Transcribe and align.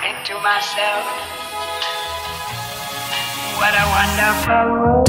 Think 0.00 0.16
to 0.24 0.34
myself, 0.40 1.04
what 3.58 3.74
a 3.76 3.84
wonderful 3.92 4.64
world. 4.80 5.08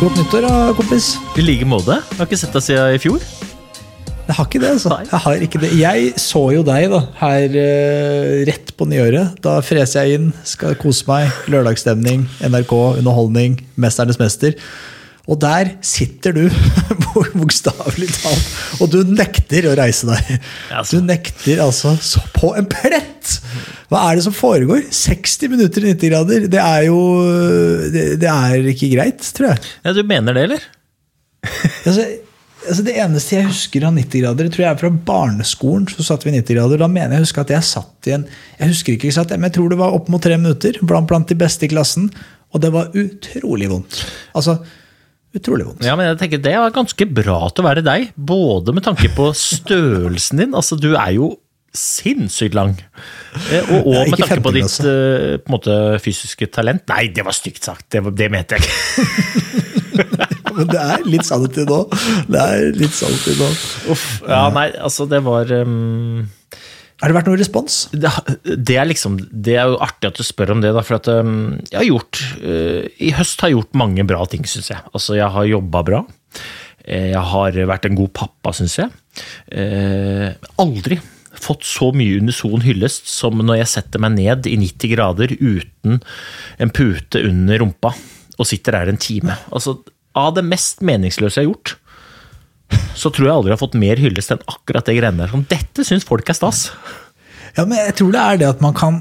Godt 0.00 0.16
nyttår, 0.16 0.46
da, 0.46 0.72
kompis. 0.78 1.14
I 1.36 1.42
like 1.44 1.66
måte. 1.68 1.98
Jeg 1.98 2.16
har 2.20 2.28
ikke 2.28 2.38
sett 2.40 2.54
deg 2.56 2.64
siden 2.64 2.94
i 2.96 3.00
fjor. 3.02 3.24
Jeg 4.30 4.36
har 4.38 4.46
ikke 4.46 4.60
det, 4.62 4.70
altså. 4.76 4.94
Jeg 5.10 5.20
har 5.24 5.42
ikke 5.44 5.60
det. 5.60 5.70
Jeg 5.80 6.12
så 6.22 6.44
jo 6.54 6.62
deg 6.64 6.86
da, 6.92 7.00
her 7.18 7.56
uh, 7.58 8.36
rett 8.48 8.72
på 8.78 8.86
nyåret. 8.88 9.34
Da 9.44 9.58
freser 9.66 10.06
jeg 10.06 10.20
inn, 10.20 10.30
skal 10.46 10.78
kose 10.80 11.04
meg. 11.10 11.28
Lørdagsstemning, 11.50 12.28
NRK, 12.46 12.72
underholdning, 13.02 13.58
Mesternes 13.74 14.20
mester. 14.22 14.54
Og 15.30 15.38
der 15.38 15.74
sitter 15.86 16.34
du, 16.34 16.42
bokstavelig 17.38 18.08
talt, 18.16 18.46
og 18.82 18.90
du 18.90 18.98
nekter 19.06 19.68
å 19.70 19.76
reise 19.78 20.08
deg. 20.08 20.32
Altså. 20.74 20.98
Du 20.98 21.06
nekter 21.06 21.62
altså 21.62 21.94
så 22.02 22.22
på 22.34 22.50
en 22.58 22.66
plett! 22.70 23.36
Hva 23.90 24.04
er 24.08 24.18
det 24.18 24.24
som 24.26 24.34
foregår? 24.34 24.84
60 24.94 25.52
minutter 25.52 25.84
i 25.84 25.92
90 25.92 26.10
grader. 26.12 26.48
Det 26.50 26.62
er 26.62 26.86
jo 26.88 26.98
Det, 27.90 28.04
det 28.22 28.30
er 28.30 28.66
ikke 28.72 28.90
greit, 28.94 29.22
tror 29.36 29.52
jeg. 29.52 29.70
Ja, 29.86 29.94
du 29.94 30.02
mener 30.06 30.36
det, 30.36 30.48
eller? 30.48 30.66
Altså, 31.88 32.04
altså 32.68 32.84
Det 32.86 32.96
eneste 33.00 33.36
jeg 33.36 33.48
husker 33.48 33.86
av 33.88 33.94
90 33.96 34.24
grader, 34.24 34.50
tror 34.52 34.64
jeg 34.64 34.70
er 34.70 34.82
fra 34.82 34.90
barneskolen. 35.10 35.86
så 35.90 36.06
satt 36.06 36.26
vi 36.26 36.34
i 36.34 36.38
90 36.38 36.58
grader, 36.58 36.82
Da 36.82 36.90
mener 36.90 37.18
jeg 37.18 37.30
at 37.42 37.54
jeg 37.54 37.68
satt 37.70 38.10
i 38.10 38.16
en 38.18 38.26
Jeg 38.58 38.74
husker 38.74 38.96
ikke 38.96 39.14
satt, 39.14 39.34
men 39.36 39.48
jeg 39.50 39.58
tror 39.58 39.72
det 39.72 39.80
var 39.80 39.96
opp 39.96 40.10
mot 40.12 40.22
tre 40.22 40.36
minutter 40.38 40.78
blant, 40.82 41.08
blant 41.10 41.30
de 41.30 41.38
beste 41.38 41.66
i 41.66 41.72
klassen. 41.72 42.10
Og 42.50 42.62
det 42.62 42.72
var 42.74 42.94
utrolig 42.98 43.70
vondt. 43.70 44.02
Altså, 44.34 44.58
utrolig 45.36 45.66
vondt. 45.68 45.84
Ja, 45.86 45.94
men 45.98 46.08
jeg 46.10 46.18
tenker 46.22 46.40
Det 46.42 46.56
var 46.58 46.72
ganske 46.74 47.06
bra 47.14 47.38
til 47.54 47.62
å 47.64 47.68
være 47.68 47.84
deg, 47.86 48.08
både 48.16 48.74
med 48.76 48.82
tanke 48.86 49.10
på 49.14 49.30
størrelsen 49.36 50.42
din. 50.42 50.56
Altså, 50.58 50.78
du 50.80 50.92
er 50.96 51.12
jo 51.18 51.30
sinnssykt 51.76 52.56
lang. 52.58 52.72
Eh, 53.52 53.62
Og, 53.76 53.86
og 53.92 54.08
med 54.10 54.18
tanke 54.18 54.40
på 54.42 54.50
ditt 54.56 54.66
klasse. 54.66 54.90
eh, 54.90 55.36
på 55.44 55.52
måte, 55.54 55.76
fysiske 56.02 56.48
talent. 56.50 56.82
Nei, 56.90 57.04
det 57.14 57.22
var 57.24 57.36
stygt 57.36 57.62
sagt. 57.68 57.86
Det, 57.94 58.02
det 58.18 58.26
mente 58.34 58.58
jeg 58.58 58.66
ikke. 58.66 59.68
Men 60.56 60.66
det 60.66 60.80
er 60.82 61.04
litt 61.06 61.24
sannhet 61.28 61.60
i 61.62 61.64
nå. 61.68 61.78
Det 62.26 62.40
er 62.42 62.64
litt 62.74 62.92
sannhet 62.96 63.28
i 63.30 63.36
nå. 63.38 63.48
Uff, 63.94 64.06
ja, 64.26 64.42
nei, 64.54 64.66
altså, 64.82 65.06
det 65.08 65.20
var 65.24 65.46
um, 65.62 66.24
Har 67.00 67.08
det 67.08 67.16
vært 67.16 67.28
noen 67.30 67.40
respons? 67.40 67.76
det, 67.96 68.10
det 68.60 68.76
er 68.76 68.88
liksom 68.90 69.14
Det 69.32 69.54
er 69.56 69.70
jo 69.72 69.78
artig 69.80 70.10
at 70.10 70.18
du 70.20 70.24
spør 70.26 70.52
om 70.54 70.60
det, 70.64 70.72
da, 70.76 70.82
for 70.84 70.98
at 70.98 71.08
um, 71.08 71.54
jeg 71.70 71.78
har 71.78 71.86
gjort 71.88 72.20
uh, 72.44 72.82
I 73.00 73.12
høst 73.16 73.40
har 73.40 73.50
jeg 73.52 73.56
gjort 73.58 73.78
mange 73.80 74.04
bra 74.08 74.24
ting, 74.28 74.44
syns 74.48 74.68
jeg. 74.72 74.82
Altså, 74.92 75.16
jeg 75.16 75.30
har 75.32 75.48
jobba 75.48 75.82
bra. 75.86 76.02
Eh, 76.84 77.10
Jeg 77.14 77.24
har 77.32 77.56
vært 77.72 77.88
en 77.88 77.96
god 77.98 78.12
pappa, 78.16 78.52
syns 78.56 78.76
jeg. 78.80 78.92
Uh, 79.52 80.36
aldri 80.60 81.00
fått 81.40 81.64
så 81.64 81.88
mye 81.96 82.18
unison 82.20 82.60
hyllest 82.60 83.08
som 83.08 83.38
når 83.40 83.62
jeg 83.62 83.70
setter 83.72 84.02
meg 84.02 84.16
ned 84.18 84.48
i 84.50 84.58
90 84.60 84.90
grader 84.92 85.32
uten 85.40 86.00
en 86.60 86.72
pute 86.74 87.22
under 87.24 87.62
rumpa 87.62 87.94
og 88.40 88.48
sitter 88.48 88.76
der 88.76 88.92
en 88.92 89.00
time. 89.00 89.36
Altså, 89.54 89.78
av 90.18 90.34
det 90.36 90.44
mest 90.44 90.82
meningsløse 90.84 91.40
jeg 91.40 91.46
har 91.46 91.52
gjort, 91.52 91.74
så 92.96 93.10
tror 93.12 93.26
jeg 93.26 93.34
aldri 93.34 93.52
jeg 93.52 93.56
har 93.56 93.62
fått 93.62 93.78
mer 93.80 94.00
hyllest 94.00 94.34
enn 94.34 94.42
akkurat 94.50 94.86
det 94.88 94.96
greiene 94.98 95.24
der. 95.24 95.32
Som 95.32 95.46
Dette 95.50 95.86
syns 95.86 96.06
folk 96.06 96.28
er 96.30 96.36
stas. 96.36 96.66
Ja, 97.56 97.64
men 97.64 97.78
jeg 97.78 97.96
tror 97.98 98.12
det 98.14 98.20
er 98.24 98.42
det 98.42 98.50
at 98.50 98.60
man 98.62 98.76
kan 98.78 99.00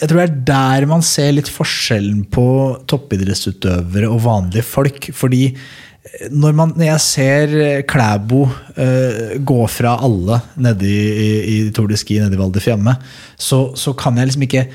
Jeg 0.00 0.10
tror 0.10 0.20
det 0.20 0.26
er 0.26 0.40
der 0.50 0.88
man 0.88 1.04
ser 1.04 1.30
litt 1.36 1.48
forskjellen 1.52 2.24
på 2.32 2.46
toppidrettsutøvere 2.90 4.08
og 4.08 4.22
vanlige 4.24 4.64
folk. 4.64 5.10
Fordi 5.16 5.42
eh, 5.50 6.28
når, 6.32 6.54
man, 6.56 6.72
når 6.76 6.86
jeg 6.88 7.04
ser 7.04 7.56
eh, 7.60 7.82
Klæbo 7.88 8.46
uh, 8.48 9.34
gå 9.36 9.58
fra 9.72 9.98
alle 10.00 10.40
nede 10.56 10.88
i, 10.88 11.02
i, 11.10 11.28
i 11.52 11.58
Tour 11.76 11.90
de 11.92 12.00
Ski 12.00 12.16
nede 12.20 12.36
i 12.36 12.40
Val 12.40 12.52
di 12.54 12.64
Fiamme, 12.64 12.96
så, 13.36 13.66
så 13.76 13.92
kan 13.96 14.16
jeg 14.16 14.30
liksom 14.30 14.48
ikke 14.48 14.66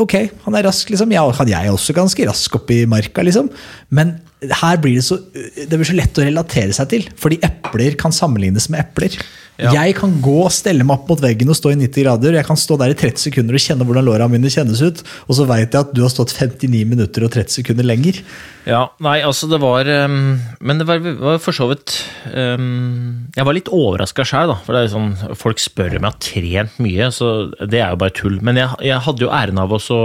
Ok, 0.00 0.14
han 0.46 0.56
er 0.56 0.64
rask, 0.66 0.88
liksom. 0.92 1.12
Kan 1.36 1.50
jeg 1.50 1.72
også 1.72 1.96
ganske 1.96 2.28
rask 2.28 2.54
opp 2.58 2.70
i 2.72 2.84
marka, 2.88 3.24
liksom. 3.26 3.50
Men 3.94 4.16
her 4.40 4.80
blir 4.80 4.98
det 4.98 5.04
så 5.06 5.16
Det 5.32 5.72
blir 5.72 5.88
så 5.88 5.96
lett 5.96 6.18
å 6.18 6.24
relatere 6.24 6.72
seg 6.76 6.88
til. 6.92 7.08
Fordi 7.20 7.40
epler 7.44 7.96
kan 8.00 8.14
sammenlignes 8.14 8.70
med 8.72 8.84
epler. 8.84 9.16
Ja. 9.56 9.70
Jeg 9.72 9.94
kan 9.96 10.12
gå 10.20 10.34
og 10.44 10.52
stelle 10.52 10.84
meg 10.84 10.98
opp 10.98 11.08
mot 11.10 11.22
veggen 11.22 11.48
og 11.48 11.56
stå 11.56 11.72
i 11.72 11.78
90 11.80 12.04
grader. 12.04 12.36
Jeg 12.36 12.46
kan 12.48 12.58
stå 12.60 12.76
der 12.80 12.92
i 12.92 12.98
30 12.98 13.22
sekunder 13.24 13.56
og 13.56 13.62
kjenne 13.64 13.86
hvordan 13.88 14.04
låra 14.04 14.28
mine 14.28 14.52
kjennes 14.52 14.82
ut. 14.84 15.00
Og 15.26 15.38
så 15.38 15.46
veit 15.48 15.72
jeg 15.72 15.80
at 15.80 15.94
du 15.96 16.02
har 16.04 16.12
stått 16.12 16.34
59 16.36 16.82
minutter 16.90 17.24
og 17.24 17.32
30 17.32 17.56
sekunder 17.62 17.88
lenger. 17.88 18.20
Ja, 18.68 18.82
nei, 19.00 19.20
altså 19.24 19.48
det 19.48 19.60
var 19.62 19.86
um, 19.86 20.40
Men 20.58 20.80
det 20.80 20.88
var, 20.88 20.98
var 21.20 21.36
for 21.38 21.54
så 21.54 21.68
vidt 21.70 21.92
um, 22.34 23.28
Jeg 23.36 23.46
var 23.46 23.54
litt 23.54 23.70
overraska 23.70 24.26
sjøl, 24.26 24.50
da. 24.52 24.58
For 24.66 24.76
det 24.76 24.84
er 24.84 24.92
sånn, 24.92 25.12
folk 25.38 25.62
spør 25.62 25.96
om 25.96 26.02
jeg 26.02 26.10
har 26.10 26.24
trent 26.28 26.80
mye, 26.82 27.10
så 27.14 27.34
det 27.62 27.80
er 27.80 27.94
jo 27.94 28.02
bare 28.02 28.16
tull. 28.16 28.40
Men 28.44 28.60
jeg, 28.60 28.90
jeg 28.90 29.04
hadde 29.08 29.24
jo 29.24 29.32
æren 29.32 29.62
av 29.62 29.72
å 29.72 30.02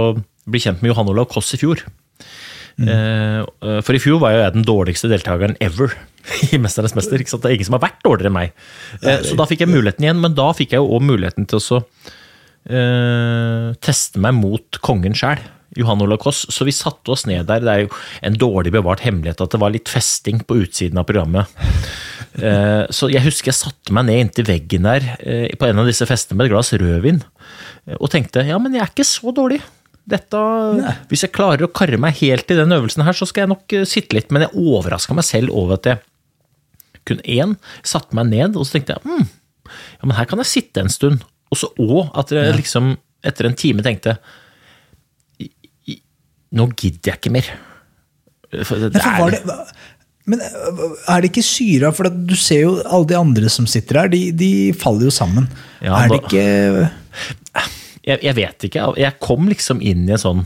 bli 0.48 0.62
kjent 0.62 0.80
med 0.80 0.94
Johan 0.94 1.12
Olav 1.12 1.28
Koss 1.34 1.52
i 1.54 1.60
fjor. 1.60 1.84
Eh, 2.80 3.80
for 3.84 3.96
i 3.96 4.00
fjor 4.02 4.20
var 4.22 4.34
jeg 4.34 4.56
den 4.56 4.66
dårligste 4.66 5.10
deltakeren 5.12 5.56
ever 5.62 5.92
i 6.52 6.60
Mesternes 6.62 6.96
mester. 6.96 7.20
Ikke 7.20 7.34
sant? 7.34 7.44
Det 7.44 7.52
er 7.52 7.58
ingen 7.58 7.70
som 7.70 7.78
har 7.78 7.86
vært 7.86 8.02
dårligere 8.04 8.32
enn 8.32 8.38
meg. 8.38 8.54
Eh, 9.02 9.24
så 9.26 9.38
da 9.38 9.48
fikk 9.48 9.64
jeg 9.64 9.72
muligheten 9.72 10.06
igjen, 10.06 10.22
men 10.22 10.36
da 10.38 10.50
fikk 10.56 10.76
jeg 10.76 10.82
jo 10.82 10.92
òg 10.98 11.08
muligheten 11.12 11.48
til 11.48 11.60
å 11.60 11.64
så, 11.64 11.82
eh, 12.68 13.72
teste 13.82 14.22
meg 14.22 14.38
mot 14.38 14.80
kongen 14.84 15.16
sjæl. 15.18 15.42
Johan 15.72 16.02
Olav 16.04 16.18
Koss, 16.20 16.44
så 16.52 16.66
vi 16.68 16.72
satte 16.76 17.14
oss 17.14 17.24
ned 17.24 17.46
der. 17.48 17.62
Det 17.64 17.72
er 17.72 17.84
jo 17.86 17.92
en 18.28 18.34
dårlig 18.36 18.74
bevart 18.74 19.00
hemmelighet 19.06 19.40
at 19.40 19.54
det 19.54 19.60
var 19.62 19.72
litt 19.72 19.88
festing 19.88 20.42
på 20.44 20.58
utsiden 20.60 21.00
av 21.00 21.06
programmet. 21.08 21.48
Så 22.92 23.08
jeg 23.08 23.24
husker 23.24 23.48
jeg 23.48 23.56
satte 23.56 23.92
meg 23.96 24.04
ned 24.04 24.20
inntil 24.20 24.44
veggen 24.50 24.84
der 24.84 25.06
på 25.56 25.68
en 25.68 25.80
av 25.80 25.88
disse 25.88 26.04
festene 26.08 26.36
med 26.36 26.50
et 26.50 26.52
glass 26.52 26.74
rødvin 26.76 27.22
og 27.96 28.12
tenkte 28.12 28.44
ja, 28.44 28.60
men 28.60 28.76
jeg 28.76 28.84
er 28.84 28.92
ikke 28.92 29.08
så 29.08 29.32
dårlig. 29.32 29.62
Dette, 30.08 30.38
hvis 31.10 31.22
jeg 31.22 31.30
klarer 31.36 31.62
å 31.62 31.70
karre 31.70 31.98
meg 32.02 32.16
helt 32.18 32.50
i 32.50 32.56
den 32.58 32.74
øvelsen 32.74 33.04
her, 33.06 33.14
så 33.14 33.26
skal 33.28 33.44
jeg 33.44 33.52
nok 33.52 33.74
eh, 33.78 33.84
sitte 33.86 34.16
litt. 34.18 34.32
Men 34.34 34.42
jeg 34.48 34.56
overraska 34.58 35.14
meg 35.14 35.24
selv 35.28 35.54
over 35.54 35.78
at 35.78 35.86
jeg 35.92 36.00
kun 37.08 37.20
én 37.26 37.54
satte 37.86 38.14
meg 38.18 38.26
ned, 38.30 38.56
og 38.58 38.66
så 38.66 38.76
tenkte 38.76 38.96
jeg 38.96 39.06
mm, 39.06 39.28
ja, 39.72 40.02
men 40.06 40.16
her 40.18 40.26
kan 40.30 40.42
jeg 40.42 40.50
sitte 40.50 40.82
en 40.82 40.90
stund. 40.92 41.22
Og 41.52 41.58
så 41.60 41.70
òg 41.82 42.10
at 42.18 42.30
jeg 42.34 42.56
liksom 42.58 42.96
etter 43.22 43.46
en 43.46 43.54
time 43.58 43.82
tenkte 43.86 44.16
"I- 45.42 45.50
i- 45.94 46.02
nå 46.58 46.66
gidder 46.74 47.12
jeg 47.12 47.20
ikke 47.20 47.32
mer. 47.38 47.50
For 48.66 48.76
det 48.82 48.92
Men, 48.94 49.02
for 49.02 49.28
er- 49.28 49.30
det, 49.30 49.56
men 50.26 50.38
øh, 50.42 50.82
er 51.10 51.20
det 51.22 51.30
ikke 51.30 51.42
syra? 51.46 51.92
For 51.94 52.06
du 52.10 52.34
ser 52.38 52.60
jo 52.66 52.74
alle 52.84 53.06
de 53.10 53.16
andre 53.18 53.48
som 53.50 53.66
sitter 53.66 54.02
her, 54.02 54.08
de, 54.12 54.30
de 54.32 54.50
faller 54.78 55.06
jo 55.08 55.14
sammen. 55.14 55.46
Ja, 55.82 55.94
er 56.04 56.08
det 56.12 56.20
ikke 56.22 56.90
jeg, 58.06 58.18
jeg 58.26 58.34
vet 58.38 58.66
ikke. 58.68 58.86
Jeg 59.00 59.18
kom 59.22 59.48
liksom 59.50 59.82
inn 59.84 60.06
i 60.08 60.14
en 60.16 60.20
sånn 60.20 60.40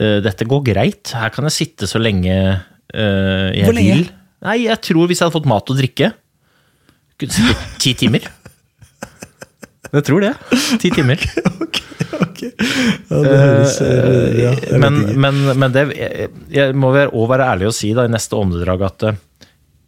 eh, 0.00 0.20
Dette 0.24 0.46
går 0.48 0.62
greit. 0.70 1.12
Her 1.16 1.32
kan 1.34 1.48
jeg 1.48 1.56
sitte 1.58 1.88
så 1.90 2.00
lenge 2.02 2.34
uh, 2.34 3.48
jeg 3.52 3.66
Hvor 3.66 3.76
lenge? 3.76 3.98
vil. 3.98 4.06
Nei, 4.44 4.58
jeg 4.66 4.80
tror 4.84 5.08
hvis 5.08 5.20
jeg 5.20 5.28
hadde 5.28 5.36
fått 5.38 5.50
mat 5.50 5.72
og 5.72 5.80
drikke 5.80 6.12
ti 7.82 7.92
timer. 7.96 8.24
Jeg 9.94 10.02
tror 10.08 10.24
det. 10.24 10.34
Ti 10.82 10.90
timer. 10.94 11.20
Ok, 11.64 11.78
ok. 12.20 12.40
Ja, 13.10 13.18
det 13.24 13.36
høres 13.38 13.74
eh, 13.82 14.34
ja, 14.38 14.50
men, 14.78 14.98
men, 15.18 15.38
men 15.58 15.72
det 15.74 15.82
jeg, 15.96 16.28
jeg 16.52 16.74
må 16.78 16.90
være, 16.94 17.10
være 17.30 17.46
ærlig 17.54 17.68
og 17.70 17.74
si 17.74 17.90
da, 17.96 18.04
i 18.06 18.12
neste 18.12 18.36
åndedrag 18.38 18.84
at 18.86 19.04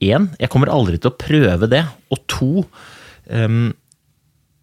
én, 0.03 0.29
jeg 0.41 0.50
kommer 0.53 0.73
aldri 0.73 0.99
til 0.99 1.12
å 1.12 1.19
prøve 1.21 1.69
det. 1.71 1.82
Og 2.15 2.23
to, 2.31 2.65
ehm, 3.31 3.69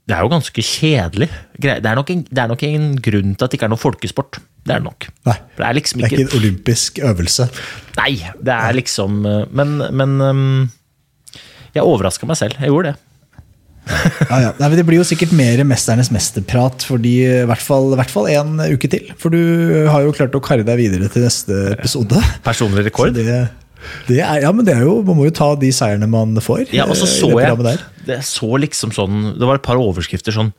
det 0.04 0.16
er 0.18 0.26
jo 0.26 0.32
ganske 0.34 0.64
kjedelig. 0.68 1.30
Det 1.56 1.78
er, 1.78 1.96
nok 1.96 2.10
en, 2.12 2.26
det 2.28 2.42
er 2.44 2.50
nok 2.52 2.66
en 2.68 2.90
grunn 3.06 3.38
til 3.38 3.46
at 3.46 3.54
det 3.54 3.60
ikke 3.60 3.70
er 3.70 3.72
noe 3.72 3.80
folkesport. 3.80 4.42
Det 4.64 4.76
er 4.76 4.82
det 4.82 4.88
nok. 4.90 5.08
Nei, 5.30 5.38
det 5.56 5.64
er 5.64 5.78
liksom 5.78 6.02
det 6.02 6.06
er 6.06 6.12
ikke, 6.12 6.26
ikke 6.26 6.34
en 6.34 6.42
olympisk 6.42 7.00
øvelse. 7.08 7.48
Nei, 8.00 8.12
det 8.44 8.58
er 8.58 8.76
liksom 8.76 9.24
eh, 9.28 9.42
Men, 9.56 9.74
men 9.96 10.14
ehm, 10.28 10.62
jeg 11.76 11.88
overraska 11.88 12.28
meg 12.28 12.40
selv. 12.40 12.60
Jeg 12.60 12.72
gjorde 12.72 12.92
det. 12.92 13.00
Ja, 14.30 14.38
ja. 14.40 14.52
Nei, 14.60 14.70
det 14.76 14.86
blir 14.88 15.02
jo 15.02 15.08
sikkert 15.08 15.34
mer 15.36 15.60
Mesternes 15.68 16.12
mesterprat, 16.14 16.86
fordi 16.88 17.18
i 17.24 17.48
hvert 17.48 17.64
fall, 17.64 17.90
i 17.92 18.00
hvert 18.00 18.12
fall 18.12 18.30
en 18.32 18.60
uke 18.76 18.92
til. 18.92 19.10
For 19.20 19.32
du 19.32 19.88
har 19.92 20.04
jo 20.06 20.14
klart 20.16 20.36
å 20.36 20.44
karre 20.44 20.68
deg 20.68 20.80
videre 20.80 21.12
til 21.12 21.26
neste 21.26 21.66
episode. 21.74 22.20
Personlig 22.46 22.88
rekord. 22.88 23.16
det 23.16 23.46
er, 24.09 24.41
ja, 24.44 24.51
men 24.56 24.65
det 24.68 24.75
er 24.75 24.83
jo, 24.85 25.00
Man 25.06 25.18
må 25.19 25.27
jo 25.27 25.35
ta 25.35 25.53
de 25.59 25.71
seierne 25.75 26.09
man 26.09 26.35
får. 26.41 26.68
Ja, 26.75 26.88
og 26.89 26.97
så 27.00 27.07
så 27.09 27.31
jeg. 27.39 27.80
Det 28.07 28.19
så 28.27 28.50
liksom 28.59 28.94
sånn 28.95 29.33
Det 29.38 29.47
var 29.47 29.59
et 29.59 29.65
par 29.65 29.80
overskrifter 29.81 30.35
sånn 30.35 30.53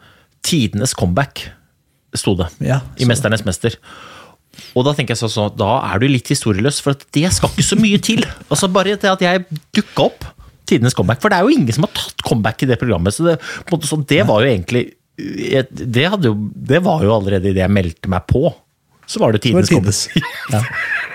Tidenes 0.45 0.93
comeback, 0.93 1.47
sto 2.15 2.35
det. 2.37 2.51
Ja, 2.61 2.83
I 3.01 3.07
'Mesternes 3.09 3.47
mester'. 3.47 3.79
Og 4.77 4.85
da 4.87 4.93
tenker 4.95 5.15
jeg 5.15 5.23
sånn, 5.23 5.33
så, 5.33 5.47
Da 5.57 5.79
er 5.89 6.03
du 6.03 6.09
litt 6.11 6.29
historieløs, 6.31 6.81
for 6.85 6.95
at 6.95 7.07
det 7.17 7.31
skal 7.33 7.49
ikke 7.49 7.65
så 7.65 7.79
mye 7.81 8.01
til. 8.03 8.25
Altså 8.53 8.69
Bare 8.73 8.97
det 8.97 9.09
at 9.11 9.25
jeg 9.25 9.47
dukka 9.75 10.11
opp 10.11 10.27
tidenes 10.69 10.97
comeback. 10.97 11.21
For 11.23 11.33
det 11.33 11.39
er 11.39 11.49
jo 11.49 11.57
ingen 11.57 11.73
som 11.77 11.87
har 11.87 11.95
tatt 11.97 12.25
comeback 12.25 12.63
i 12.65 12.69
det 12.71 12.79
programmet. 12.81 13.17
Så 13.17 13.27
det, 13.27 13.39
sånn, 13.89 14.05
det 14.09 14.23
var 14.29 14.45
jo 14.45 14.53
egentlig 14.53 14.85
det, 15.17 16.09
jo, 16.25 16.35
det 16.55 16.81
var 16.83 17.05
jo 17.07 17.13
allerede 17.15 17.53
idet 17.53 17.63
jeg 17.63 17.71
meldte 17.73 18.11
meg 18.11 18.27
på. 18.31 18.49
Så 19.07 19.21
var 19.21 19.35
det 19.35 19.43
Det 19.45 19.53
var 19.55 19.69
tidenes 19.69 20.07
comeback. 20.09 20.33
Ja. 20.55 20.63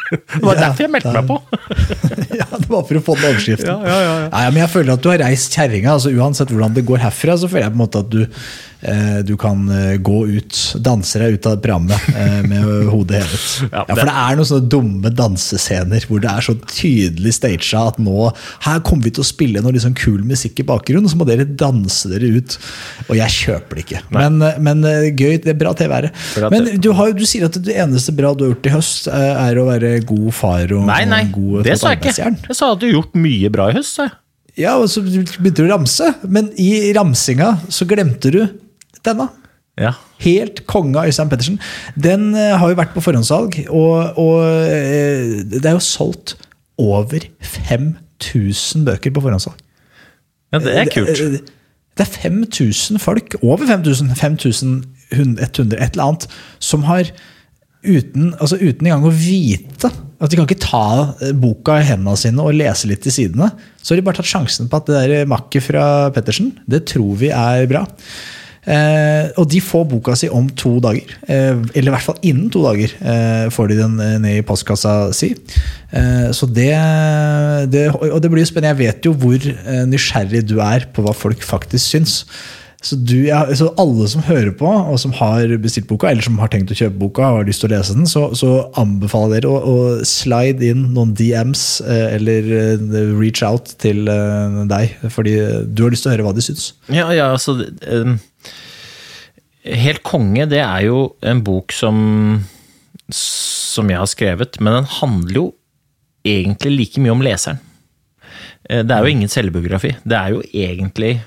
Det 0.10 0.42
var 0.42 0.56
Ja, 0.58 0.62
derfor 0.68 0.86
jeg 0.88 0.92
meldte 0.96 1.12
meg 1.14 1.28
på. 1.30 1.38
ja, 2.40 2.48
det 2.56 2.70
var 2.72 2.86
for 2.90 2.98
å 2.98 3.04
få 3.06 3.16
den 3.20 3.28
overskriften. 3.30 3.70
Ja, 3.70 3.78
ja, 3.86 4.00
ja, 4.02 4.16
ja. 4.24 4.30
Nei, 4.34 4.44
men 4.56 4.62
jeg 4.64 4.72
føler 4.74 4.96
at 4.96 5.04
du 5.06 5.10
har 5.12 5.22
reist 5.22 5.54
kjerringa. 5.58 5.92
Altså, 5.98 6.14
uansett 6.18 6.54
hvordan 6.54 6.74
det 6.78 6.86
går 6.90 7.04
herfra, 7.06 7.38
så 7.38 7.50
føler 7.52 7.68
jeg 7.68 7.76
på 7.76 7.80
en 7.80 7.84
måte 7.84 8.02
at 8.02 8.10
du, 8.14 8.24
du 9.28 9.34
kan 9.40 9.66
eh, 9.76 9.98
gå 10.00 10.22
ut, 10.38 10.58
danse 10.80 11.20
deg 11.20 11.34
ut 11.36 11.48
av 11.50 11.58
programmet 11.60 12.06
eh, 12.16 12.38
med 12.48 12.64
hodet 12.94 13.20
hevet. 13.20 13.48
Ja, 13.74 13.82
For 13.90 14.04
det- 14.08 14.14
er 14.14 14.38
noen 14.40 14.48
sånne 14.48 14.70
dumme 14.72 15.12
dansescener 15.12 16.06
hvor 16.08 16.22
det 16.24 16.30
er 16.32 16.46
så 16.46 16.56
tydelig 16.64 17.34
staged 17.36 17.74
at 17.80 18.00
nå 18.00 18.30
her 18.64 18.80
kommer 18.88 19.10
vi 19.10 19.12
til 19.18 19.26
å 19.26 19.28
spille 19.28 19.64
noe 19.66 19.76
liksom 19.76 19.98
kul 20.00 20.22
musikk 20.28 20.62
i 20.64 20.68
bakgrunnen, 20.70 21.10
og 21.10 21.12
så 21.12 21.20
må 21.20 21.28
dere 21.28 21.48
danse 21.60 22.08
dere 22.14 22.30
ut. 22.40 22.56
Og 23.10 23.18
jeg 23.20 23.36
kjøper 23.36 23.80
det 23.82 23.84
ikke. 23.88 24.02
Men, 24.16 24.40
men 24.64 24.86
eh, 24.88 25.10
gøy, 25.12 25.36
det 25.44 25.54
er 25.56 25.60
bra 25.60 25.76
TV 25.78 25.98
er 26.00 26.08
det. 26.08 26.14
Men 26.56 26.72
du, 26.80 26.90
har, 26.96 27.12
du 27.20 27.26
sier 27.28 27.50
at 27.50 27.60
det 27.60 27.76
eneste 27.84 28.16
bra 28.16 28.32
du 28.38 28.46
har 28.48 28.54
gjort 28.56 28.72
i 28.72 28.74
høst, 28.78 29.12
eh, 29.12 29.44
er 29.50 29.60
å 29.60 29.68
være 29.68 29.92
god 30.08 30.32
far 30.40 30.72
og, 30.78 30.88
Nei, 30.88 31.04
nei, 31.10 31.26
god 31.36 31.68
det 31.68 31.76
sa 31.82 31.92
jeg 31.94 32.02
ikke. 32.06 32.32
Jeg 32.48 32.56
sa 32.58 32.72
at 32.74 32.80
du 32.82 32.88
har 32.88 32.96
gjort 33.02 33.20
mye 33.20 33.52
bra 33.54 33.68
i 33.74 33.78
høst. 33.82 34.00
Ja, 34.60 34.74
og 34.82 34.90
så 34.92 35.04
begynte 35.04 35.62
du 35.62 35.68
å 35.68 35.72
ramse, 35.76 36.10
men 36.28 36.50
i 36.60 36.90
ramsinga 36.96 37.54
så 37.72 37.86
glemte 37.88 38.32
du 38.34 38.42
denne. 39.10 39.30
Ja. 39.80 39.94
Helt 40.20 40.66
konge 40.68 41.00
av 41.00 41.08
Øystein 41.08 41.32
Pettersen. 41.32 41.60
Den 41.96 42.34
eh, 42.36 42.56
har 42.60 42.72
jo 42.72 42.80
vært 42.80 42.92
på 42.96 43.04
forhåndssalg, 43.04 43.62
og, 43.70 44.20
og 44.20 44.44
eh, 44.68 45.40
det 45.54 45.64
er 45.64 45.78
jo 45.78 45.84
solgt 45.84 46.36
over 46.80 47.24
5000 47.44 48.86
bøker 48.88 49.16
på 49.16 49.24
forhåndssalg. 49.24 49.64
ja, 50.54 50.62
det 50.64 50.76
er 50.76 50.92
kult. 50.92 51.16
Det, 51.16 51.42
det 52.00 52.06
er 52.06 52.14
5000 52.28 53.00
folk, 53.00 53.36
over 53.42 53.66
5000, 53.68 54.16
5100, 54.16 55.44
et 55.44 55.60
eller 55.60 56.06
annet, 56.06 56.28
som 56.60 56.84
har 56.88 57.12
uten, 57.84 58.34
altså 58.40 58.58
uten 58.60 58.88
engang 58.88 59.08
å 59.08 59.16
vite 59.16 59.88
at 60.20 60.32
de 60.32 60.36
kan 60.36 60.48
ikke 60.48 60.60
ta 60.60 60.86
eh, 61.24 61.32
boka 61.32 61.78
i 61.80 61.86
hendene 61.88 62.18
sine 62.20 62.44
og 62.44 62.58
lese 62.60 62.90
litt 62.90 63.06
til 63.06 63.16
sidene. 63.16 63.48
Så 63.80 63.94
har 63.94 64.02
de 64.02 64.06
bare 64.08 64.20
tatt 64.20 64.28
sjansen 64.28 64.68
på 64.68 64.82
at 64.82 64.90
det 64.90 65.00
der 65.00 65.30
makket 65.32 65.64
fra 65.70 65.86
Pettersen, 66.16 66.52
det 66.68 66.84
tror 66.92 67.16
vi 67.22 67.32
er 67.32 67.64
bra. 67.72 67.86
Eh, 68.68 69.32
og 69.40 69.48
de 69.50 69.62
får 69.64 69.88
boka 69.94 70.16
si 70.20 70.30
om 70.32 70.50
to 70.60 70.76
dager. 70.84 71.16
Eh, 71.32 71.56
eller 71.74 71.92
i 71.92 71.96
hvert 71.96 72.08
fall 72.10 72.20
innen 72.22 72.52
to 72.52 72.64
dager 72.66 72.94
eh, 73.00 73.48
får 73.54 73.72
de 73.72 73.80
den 73.80 73.98
ned 74.26 74.42
i 74.42 74.46
postkassa 74.46 75.14
si. 75.16 75.34
Så 75.90 76.46
det, 76.54 76.70
det 77.74 77.88
Og 77.90 78.20
det 78.22 78.30
blir 78.30 78.44
jo 78.44 78.52
spennende. 78.52 78.76
Jeg 78.78 78.94
vet 78.94 79.08
jo 79.08 79.16
hvor 79.18 79.50
nysgjerrig 79.90 80.44
du 80.46 80.60
er 80.62 80.86
på 80.94 81.02
hva 81.02 81.16
folk 81.18 81.42
faktisk 81.42 81.96
syns. 81.96 82.20
Så, 82.80 82.96
du, 82.96 83.16
ja, 83.26 83.42
så 83.58 83.74
alle 83.82 84.06
som 84.08 84.22
hører 84.24 84.54
på, 84.56 84.70
og 84.70 85.00
som 85.02 85.12
har 85.18 85.50
bestilt 85.60 85.90
boka, 85.90 86.08
eller 86.08 86.24
som 86.24 86.38
har 86.40 86.48
tenkt 86.54 86.70
å 86.72 86.78
kjøpe 86.78 86.96
boka 87.02 87.26
og 87.26 87.42
har 87.42 87.50
lyst 87.50 87.60
til 87.66 87.68
å 87.68 87.74
lese 87.74 87.96
den, 87.98 88.08
så, 88.08 88.30
så 88.40 88.70
anbefaler 88.80 89.42
dere 89.42 89.52
å, 89.52 89.58
å 89.60 90.06
slide 90.08 90.64
inn 90.70 90.86
noen 90.94 91.12
DMs 91.18 91.82
eller 91.90 92.48
reach 93.18 93.42
out 93.44 93.74
til 93.82 94.06
deg. 94.06 94.96
Fordi 95.12 95.36
du 95.66 95.84
har 95.88 95.96
lyst 95.96 96.06
til 96.06 96.14
å 96.14 96.16
høre 96.16 96.30
hva 96.30 96.38
de 96.38 96.46
syns. 96.46 96.70
Ja, 96.88 97.10
ja, 97.12 97.34
altså 97.34 97.58
um, 97.66 98.20
Helt 99.70 100.02
konge, 100.08 100.48
det 100.50 100.62
er 100.64 100.86
jo 100.88 101.02
en 101.22 101.44
bok 101.46 101.74
som 101.76 102.00
som 103.14 103.90
jeg 103.90 103.98
har 103.98 104.10
skrevet, 104.10 104.60
men 104.62 104.76
den 104.76 104.88
handler 105.00 105.38
jo 105.40 105.46
egentlig 106.28 106.72
like 106.76 107.02
mye 107.02 107.14
om 107.16 107.24
leseren. 107.26 107.60
Eh, 108.70 108.84
Det 108.84 108.92
er 108.94 109.02
jo 109.02 109.14
ingen 109.14 109.32
selvbiografi. 109.32 109.96
Det 110.06 110.18
er 110.18 110.30
jo 110.36 110.44
egentlig 110.54 111.22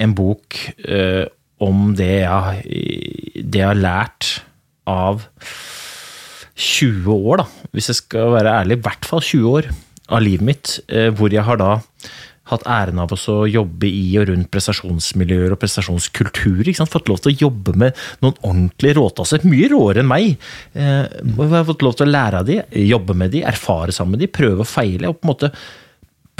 en 0.00 0.14
bok 0.14 0.56
eh, 0.86 1.26
om 1.60 1.94
det 1.98 2.22
jeg, 2.22 2.62
det 3.44 3.60
jeg 3.60 3.66
har 3.66 3.74
lært 3.82 4.30
av 4.88 5.26
20 6.56 7.10
år, 7.10 7.42
da. 7.42 7.46
Hvis 7.74 7.90
jeg 7.90 7.98
skal 8.00 8.32
være 8.36 8.54
ærlig, 8.62 8.78
i 8.78 8.84
hvert 8.86 9.08
fall 9.08 9.20
20 9.24 9.50
år 9.50 9.70
av 10.10 10.22
livet 10.22 10.46
mitt, 10.46 10.78
eh, 10.88 11.10
hvor 11.10 11.32
jeg 11.32 11.44
har 11.46 11.60
da 11.60 11.72
hatt 12.50 12.66
æren 12.68 13.00
av 13.02 13.12
å 13.14 13.36
jobbe 13.48 13.88
i 13.88 14.14
og 14.20 14.28
rundt 14.30 14.50
prestasjonsmiljøer 14.54 15.54
og 15.54 15.60
prestasjonskultur. 15.62 16.70
Fått 16.90 17.10
lov 17.10 17.20
til 17.22 17.32
å 17.32 17.38
jobbe 17.46 17.76
med 17.78 17.98
noen 18.24 18.38
ordentlige 18.38 18.96
råtasser, 18.98 19.44
mye 19.48 19.68
råere 19.72 20.02
enn 20.02 20.10
meg. 20.10 20.34
Eh, 20.74 21.04
jeg 21.06 21.52
har 21.52 21.68
fått 21.68 21.84
lov 21.86 21.98
til 21.98 22.08
å 22.08 22.14
lære 22.14 22.42
av 22.42 22.48
de, 22.48 22.58
jobbe 22.86 23.16
med 23.18 23.34
de, 23.34 23.44
erfare 23.46 23.94
sammen 23.94 24.16
med 24.16 24.24
de, 24.24 24.32
prøve 24.40 24.64
og 24.64 24.70
feile. 24.70 25.10
og 25.10 25.20
på 25.20 25.26
en 25.26 25.32
måte 25.34 25.52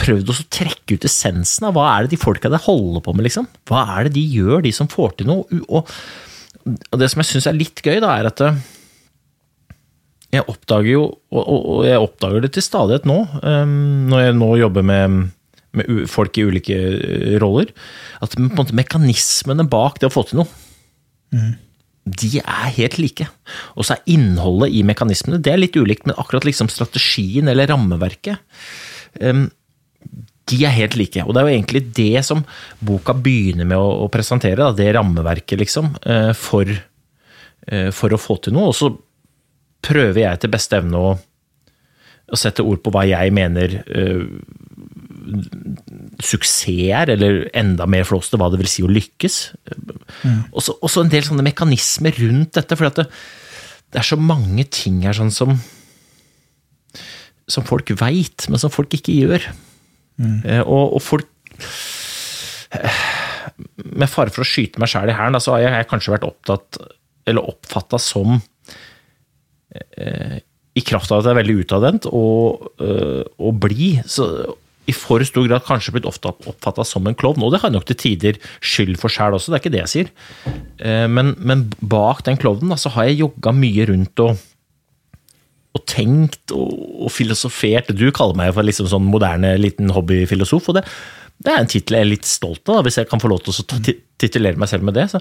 prøvd 0.00 0.32
å 0.32 0.36
trekke 0.52 0.96
ut 0.96 1.06
essensen 1.06 1.68
av 1.68 1.76
hva 1.76 1.86
er 1.92 2.06
det 2.06 2.14
de 2.14 2.20
folka 2.20 2.50
der 2.52 2.62
holder 2.64 3.04
på 3.04 3.14
med, 3.14 3.26
liksom. 3.28 3.48
Hva 3.68 3.84
er 3.96 4.08
det 4.08 4.16
de 4.16 4.26
gjør, 4.38 4.62
de 4.64 4.72
som 4.74 4.88
får 4.90 5.18
til 5.18 5.30
noe? 5.30 5.62
Og, 5.68 5.88
det 6.96 7.08
som 7.10 7.22
jeg 7.22 7.30
syns 7.30 7.48
er 7.50 7.58
litt 7.58 7.82
gøy, 7.84 7.98
da, 8.02 8.14
er 8.16 8.28
at 8.30 8.42
eh, 8.44 8.60
jeg 10.30 10.46
oppdager 10.46 10.92
jo, 10.92 11.04
og, 11.34 11.82
jeg 11.88 11.98
oppdager 11.98 12.44
det 12.44 12.52
til 12.54 12.64
stadighet 12.64 13.06
nå, 13.08 13.18
um, 13.42 14.10
når 14.12 14.24
jeg 14.24 14.36
nå 14.38 14.50
jobber 14.60 14.86
med, 14.86 15.16
med 15.76 16.06
folk 16.10 16.38
i 16.38 16.46
ulike 16.48 16.76
eh, 16.76 17.34
roller, 17.42 17.72
at 18.20 18.36
på 18.36 18.42
en 18.42 18.54
måte 18.58 18.76
mekanismene 18.76 19.68
bak 19.70 20.00
det 20.00 20.10
å 20.10 20.14
få 20.14 20.26
til 20.28 20.42
noe, 20.42 21.50
de 22.10 22.40
er 22.40 22.74
helt 22.74 22.98
like. 22.98 23.28
Og 23.78 23.86
så 23.86 23.94
er 23.94 24.12
innholdet 24.16 24.74
i 24.74 24.82
mekanismene 24.86 25.40
det 25.42 25.52
er 25.52 25.60
litt 25.60 25.78
ulikt, 25.78 26.08
men 26.08 26.18
akkurat 26.18 26.48
liksom 26.48 26.70
strategien 26.72 27.50
eller 27.50 27.70
rammeverket 27.70 28.40
um, 29.20 29.46
de 30.50 30.64
er 30.66 30.74
helt 30.74 30.96
like. 30.98 31.22
Og 31.24 31.34
det 31.34 31.42
er 31.42 31.48
jo 31.48 31.56
egentlig 31.56 31.82
det 31.96 32.24
som 32.26 32.42
boka 32.82 33.14
begynner 33.14 33.68
med 33.68 33.78
å, 33.78 34.04
å 34.04 34.10
presentere, 34.12 34.58
da, 34.62 34.72
det 34.74 34.88
rammeverket, 34.96 35.60
liksom, 35.60 35.92
eh, 36.02 36.32
for, 36.34 36.70
eh, 37.66 37.90
for 37.94 38.14
å 38.14 38.20
få 38.20 38.40
til 38.42 38.56
noe. 38.56 38.72
Og 38.72 38.76
så 38.76 38.90
prøver 39.86 40.24
jeg 40.24 40.42
til 40.42 40.52
beste 40.52 40.80
evne 40.80 40.98
å, 41.00 41.12
å 42.30 42.38
sette 42.38 42.66
ord 42.66 42.82
på 42.82 42.92
hva 42.94 43.06
jeg 43.08 43.34
mener 43.36 43.78
suksess 46.24 46.68
er, 46.70 47.12
eller 47.14 47.42
enda 47.56 47.86
mer 47.90 48.06
flåste, 48.08 48.38
hva 48.40 48.48
det 48.52 48.60
vil 48.62 48.70
si 48.70 48.84
å 48.86 48.90
lykkes. 48.90 49.40
Og 50.52 50.62
så 50.64 50.76
også 50.80 51.04
en 51.04 51.12
del 51.12 51.26
sånne 51.26 51.44
mekanismer 51.46 52.16
rundt 52.22 52.56
dette, 52.58 52.78
for 52.78 52.88
det, 53.00 53.06
det 53.90 54.00
er 54.00 54.08
så 54.10 54.18
mange 54.20 54.64
ting 54.72 55.02
her 55.06 55.16
sånn 55.16 55.34
som 55.34 55.58
som 57.50 57.66
folk 57.66 57.90
veit, 58.00 58.46
men 58.48 58.60
som 58.62 58.72
folk 58.72 58.94
ikke 58.96 59.16
gjør. 59.16 59.48
Mm. 60.20 60.40
Og, 60.66 60.96
og 60.98 61.02
folk 61.02 61.28
Med 63.80 64.10
fare 64.10 64.30
for 64.30 64.44
å 64.44 64.46
skyte 64.46 64.78
meg 64.82 64.90
sjæl 64.92 65.10
i 65.10 65.16
hælen, 65.16 65.40
så 65.42 65.56
har 65.56 65.64
jeg, 65.64 65.72
jeg 65.74 65.88
kanskje 65.90 66.12
vært 66.14 66.28
opptatt 66.28 66.78
eller 67.30 67.48
oppfatta 67.50 67.98
som 68.00 68.36
eh, 69.74 70.36
I 70.40 70.82
kraft 70.86 71.10
av 71.10 71.20
at 71.20 71.28
jeg 71.28 71.34
er 71.34 71.40
veldig 71.40 71.56
utadvendt 71.64 72.08
og, 72.10 72.70
eh, 72.84 73.24
og 73.42 73.58
blid, 73.64 74.04
så 74.10 74.28
i 74.88 74.94
for 74.96 75.22
stor 75.28 75.44
grad 75.46 75.62
kanskje 75.66 75.92
blitt 75.94 76.06
ofte 76.08 76.30
oppfatta 76.32 76.84
som 76.88 77.06
en 77.06 77.14
klovn. 77.14 77.42
Og 77.44 77.52
det 77.52 77.60
har 77.62 77.70
nok 77.74 77.84
til 77.90 77.98
tider 78.00 78.38
skyld 78.64 78.96
for 78.98 79.12
sjæl 79.12 79.36
også, 79.36 79.52
det 79.52 79.58
er 79.58 79.62
ikke 79.64 79.74
det 79.76 79.82
jeg 79.84 79.92
sier. 79.92 80.12
Eh, 80.80 81.06
Men, 81.06 81.34
men 81.38 81.66
bak 81.82 82.24
den 82.26 82.40
klovnen 82.40 82.78
så 82.80 82.90
har 82.96 83.10
jeg 83.10 83.20
jogga 83.24 83.52
mye 83.56 83.86
rundt 83.92 84.24
og 84.26 84.38
og 85.70 85.84
tenkt 85.86 86.50
og, 86.50 86.72
og 87.06 87.12
filosofert. 87.14 87.92
Du 87.94 88.08
kaller 88.10 88.34
meg 88.34 88.48
for 88.56 88.66
liksom 88.66 88.88
sånn 88.90 89.04
moderne 89.06 89.52
liten 89.60 89.92
hobbyfilosof, 89.94 90.66
og 90.72 90.74
det, 90.80 90.82
det 91.46 91.52
er 91.52 91.60
en 91.62 91.70
tittel 91.70 91.94
jeg 91.94 92.02
er 92.02 92.10
litt 92.10 92.26
stolt 92.26 92.66
av, 92.74 92.80
hvis 92.82 92.98
jeg 92.98 93.06
kan 93.06 93.22
få 93.22 93.30
lov 93.30 93.44
til 93.46 93.54
å 93.54 93.78
titulere 94.18 94.58
meg 94.58 94.66
selv 94.72 94.82
med 94.88 94.98
det. 94.98 95.04
Så, 95.12 95.20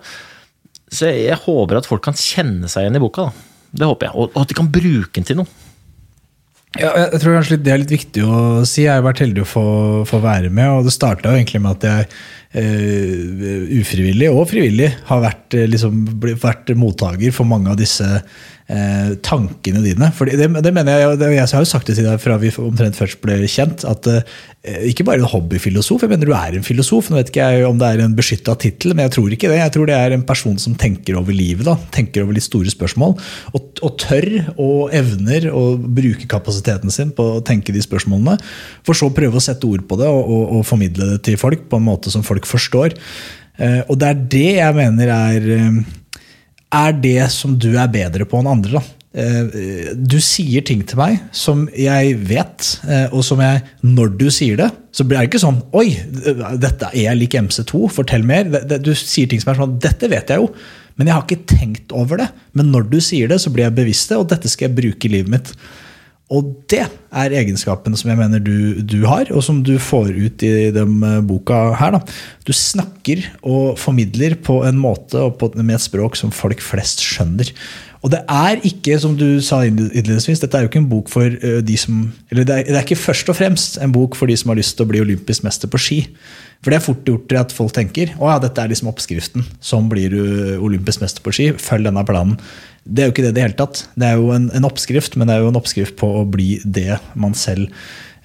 så 0.89 1.11
jeg, 1.11 1.27
jeg 1.27 1.37
håper 1.43 1.77
at 1.77 1.85
folk 1.85 2.01
kan 2.07 2.17
kjenne 2.17 2.65
seg 2.65 2.87
igjen 2.87 2.97
i 2.97 3.03
boka. 3.03 3.27
da. 3.29 3.61
Det 3.77 3.91
håper 3.91 4.09
jeg. 4.09 4.15
Og, 4.17 4.31
og 4.33 4.41
at 4.41 4.49
de 4.49 4.57
kan 4.57 4.71
bruke 4.73 5.13
den 5.19 5.29
til 5.29 5.37
noe. 5.43 5.68
Ja, 6.77 6.91
jeg 6.93 7.21
tror 7.23 7.39
kanskje 7.39 7.57
det 7.65 7.71
er 7.73 7.79
litt 7.81 7.93
viktig 7.95 8.25
å 8.29 8.39
si. 8.67 8.83
Jeg 8.83 8.93
har 8.93 9.05
vært 9.05 9.23
heldig 9.23 9.41
å 9.41 9.49
få, 9.49 9.63
få 10.05 10.19
være 10.21 10.51
med, 10.53 10.69
og 10.69 10.85
det 10.85 10.93
starta 10.93 11.33
egentlig 11.33 11.63
med 11.63 11.79
at 11.79 11.87
jeg 11.87 12.09
uh, 12.61 13.71
ufrivillig 13.79 14.29
og 14.29 14.45
frivillig 14.51 14.91
har 15.09 15.23
vært, 15.25 15.57
eh, 15.57 15.65
liksom, 15.69 16.03
vært 16.21 16.69
mottaker 16.77 17.33
for 17.33 17.49
mange 17.49 17.73
av 17.73 17.79
disse 17.79 18.05
eh, 18.69 19.15
tankene 19.25 19.81
dine. 19.83 20.11
For 20.15 20.29
det, 20.29 20.47
det 20.63 20.73
mener 20.75 20.99
Jeg 20.99 21.19
det, 21.19 21.31
jeg 21.35 21.47
har 21.51 21.65
jo 21.65 21.69
sagt 21.69 21.89
det 21.89 21.97
til 21.97 22.07
deg 22.07 22.21
fra 22.21 22.37
vi 22.41 22.51
omtrent 22.61 22.97
først 22.97 23.19
ble 23.23 23.39
kjent, 23.49 23.85
at 23.87 24.07
eh, 24.09 24.23
ikke 24.89 25.05
bare 25.07 25.21
en 25.21 25.31
hobbyfilosof, 25.31 26.03
jeg 26.03 26.11
mener 26.11 26.29
du 26.29 26.35
er 26.37 26.57
en 26.57 26.65
filosof. 26.65 27.09
Nå 27.09 27.19
vet 27.19 27.31
ikke 27.31 27.47
jeg 27.47 27.67
om 27.67 27.79
det 27.81 27.89
er 27.89 28.03
en 28.03 28.15
beskytta 28.17 28.55
tittel, 28.59 28.93
men 28.93 29.07
jeg 29.07 29.15
tror 29.17 29.35
ikke 29.35 29.51
det. 29.51 29.61
Jeg 29.61 29.75
tror 29.75 29.89
det 29.89 29.97
er 29.97 30.15
en 30.15 30.25
person 30.27 30.59
som 30.61 30.77
tenker 30.79 31.19
over 31.19 31.35
livet, 31.35 31.65
da, 31.67 31.77
tenker 31.95 32.25
over 32.25 32.37
litt 32.37 32.47
store 32.47 32.71
spørsmål, 32.73 33.17
og, 33.53 33.83
og 33.85 33.97
tør 34.01 34.29
og 34.55 34.95
evner 34.95 35.49
å 35.53 35.65
bruke 35.79 36.29
kapasiteten 36.29 36.93
sin 36.93 37.13
på 37.15 37.25
å 37.37 37.43
tenke 37.45 37.75
de 37.75 37.83
spørsmålene, 37.83 38.37
for 38.87 38.97
så 38.97 39.11
prøve 39.13 39.39
å 39.39 39.43
sette 39.43 39.67
ord 39.69 39.85
på 39.89 39.99
det 39.99 40.09
og, 40.09 40.21
og, 40.23 40.45
og 40.59 40.67
formidle 40.67 41.13
det 41.13 41.23
til 41.27 41.39
folk 41.39 41.67
på 41.69 41.79
en 41.79 41.87
måte 41.87 42.13
som 42.13 42.25
folk 42.25 42.47
forstår. 42.49 42.97
Eh, 43.59 43.81
og 43.87 43.97
det 43.99 44.09
er 44.09 44.19
det 44.31 44.49
jeg 44.59 44.75
mener 44.77 45.11
er 45.11 45.47
eh, 45.57 45.79
er 46.75 46.95
det 47.01 47.31
som 47.33 47.57
du 47.57 47.71
er 47.77 47.89
bedre 47.91 48.27
på 48.29 48.39
enn 48.39 48.49
andre. 48.51 48.79
Da. 48.79 48.95
Eh, 49.19 49.93
Du 49.97 50.19
sier 50.21 50.61
ting 50.61 50.83
til 50.85 50.99
meg 50.99 51.17
som 51.33 51.67
jeg 51.73 52.15
vet, 52.29 52.67
eh, 52.87 53.07
og 53.11 53.23
som 53.25 53.41
jeg, 53.41 53.63
når 53.81 54.17
du 54.19 54.27
sier 54.29 54.59
det, 54.59 54.69
så 54.93 55.03
blir 55.03 55.19
det 55.19 55.29
ikke 55.31 55.41
sånn 55.41 55.63
Oi, 55.73 55.87
dette 56.61 56.91
er 56.93 57.07
jeg 57.07 57.17
lik 57.17 57.33
MC2, 57.39 57.89
fortell 57.89 58.23
mer. 58.23 58.45
Du 58.77 58.93
sier 58.93 59.27
ting 59.29 59.41
som 59.41 59.53
er 59.53 59.61
sånn 59.63 59.79
Dette 59.81 60.09
vet 60.11 60.29
jeg 60.29 60.43
jo, 60.43 60.51
men 60.97 61.07
jeg 61.07 61.15
har 61.15 61.25
ikke 61.25 61.45
tenkt 61.49 61.93
over 61.95 62.17
det. 62.21 62.29
Men 62.53 62.71
når 62.73 62.89
du 62.91 62.99
sier 63.01 63.29
det, 63.31 63.39
så 63.41 63.49
blir 63.53 63.65
jeg 63.69 63.77
bevisst 63.77 64.09
det, 64.11 64.17
og 64.19 64.29
dette 64.29 64.49
skal 64.51 64.69
jeg 64.69 64.77
bruke 64.77 65.07
i 65.07 65.13
livet 65.13 65.31
mitt. 65.31 65.53
Og 66.29 66.51
det 66.69 66.83
er 66.85 67.33
egenskapen 67.39 67.95
som 67.97 68.11
jeg 68.11 68.19
mener 68.19 68.41
du, 68.43 68.81
du 68.85 68.99
har, 69.09 69.31
og 69.33 69.41
som 69.45 69.63
du 69.65 69.73
får 69.81 70.11
ut 70.13 70.43
i 70.45 70.69
den 70.75 70.99
eh, 71.05 71.21
boka 71.25 71.71
her. 71.79 71.97
Da. 71.97 72.03
Du 72.45 72.53
snakker 72.53 73.23
og 73.41 73.79
formidler 73.81 74.37
på 74.37 74.59
en 74.67 74.77
måte 74.77 75.17
og 75.25 75.39
på, 75.41 75.49
med 75.57 75.79
et 75.79 75.85
språk 75.87 76.19
som 76.19 76.33
folk 76.33 76.61
flest 76.61 77.01
skjønner. 77.01 77.49
Og 78.05 78.13
det 78.13 78.21
er 78.31 78.61
ikke, 78.63 78.95
som 79.01 79.17
du 79.19 79.41
sa 79.43 79.63
innledningsvis, 79.67 80.39
dette 80.39 80.55
er 80.55 80.63
jo 80.63 80.69
ikke 80.69 80.83
en 80.83 80.91
bok 80.91 81.09
for 81.11 81.25
eh, 81.25 81.59
de 81.65 81.79
som 81.81 82.05
Eller 82.29 82.45
det 82.45 82.59
er, 82.59 82.69
det 82.69 82.77
er 82.77 82.85
ikke 82.85 83.01
først 83.09 83.33
og 83.33 83.39
fremst 83.41 83.81
en 83.81 83.95
bok 83.95 84.15
for 84.15 84.29
de 84.29 84.37
som 84.39 84.53
har 84.53 84.61
lyst 84.61 84.77
til 84.77 84.85
å 84.85 84.91
bli 84.91 85.01
olympisk 85.01 85.43
mester 85.47 85.71
på 85.71 85.81
ski. 85.81 85.99
For 86.61 86.71
det 86.71 86.77
er 86.77 86.85
fort 86.85 87.07
gjort 87.07 87.35
at 87.39 87.53
folk 87.55 87.73
tenker 87.75 88.13
å 88.19 88.29
ja, 88.29 88.37
dette 88.43 88.61
er 88.61 88.71
liksom 88.71 88.91
oppskriften. 88.91 89.45
Sånn 89.63 89.89
blir 89.91 90.13
du 90.13 90.23
olympisk 90.61 91.01
mester 91.01 91.23
på 91.25 91.33
ski. 91.35 91.51
Følg 91.57 91.87
denne 91.87 92.03
planen. 92.07 92.37
Det 92.89 93.03
er 93.03 93.09
jo 93.09 93.13
ikke 93.13 93.25
det 93.27 93.33
i 93.33 93.37
det 93.37 93.45
hele 93.45 93.57
tatt. 93.59 93.83
Det 93.99 94.07
er 94.07 94.17
jo 94.17 94.31
en, 94.33 94.49
en 94.55 94.67
oppskrift, 94.67 95.17
men 95.19 95.29
det 95.29 95.35
er 95.35 95.43
jo 95.43 95.51
en 95.51 95.59
oppskrift 95.59 95.95
på 95.99 96.09
å 96.21 96.25
bli 96.29 96.57
det 96.65 96.97
man 97.19 97.35
selv 97.37 97.69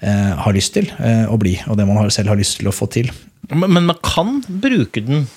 eh, 0.01 0.33
har 0.41 0.55
lyst 0.57 0.73
til 0.77 0.89
eh, 0.97 1.25
å 1.29 1.37
bli, 1.41 1.53
og 1.69 1.77
det 1.77 1.87
man 1.89 2.01
selv 2.13 2.33
har 2.33 2.39
lyst 2.39 2.59
til 2.59 2.71
å 2.71 2.75
få 2.75 2.89
til. 2.91 3.11
Men, 3.51 3.69
men 3.69 3.89
man 3.91 3.99
kan 4.05 4.39
bruke 4.49 5.03
den 5.05 5.27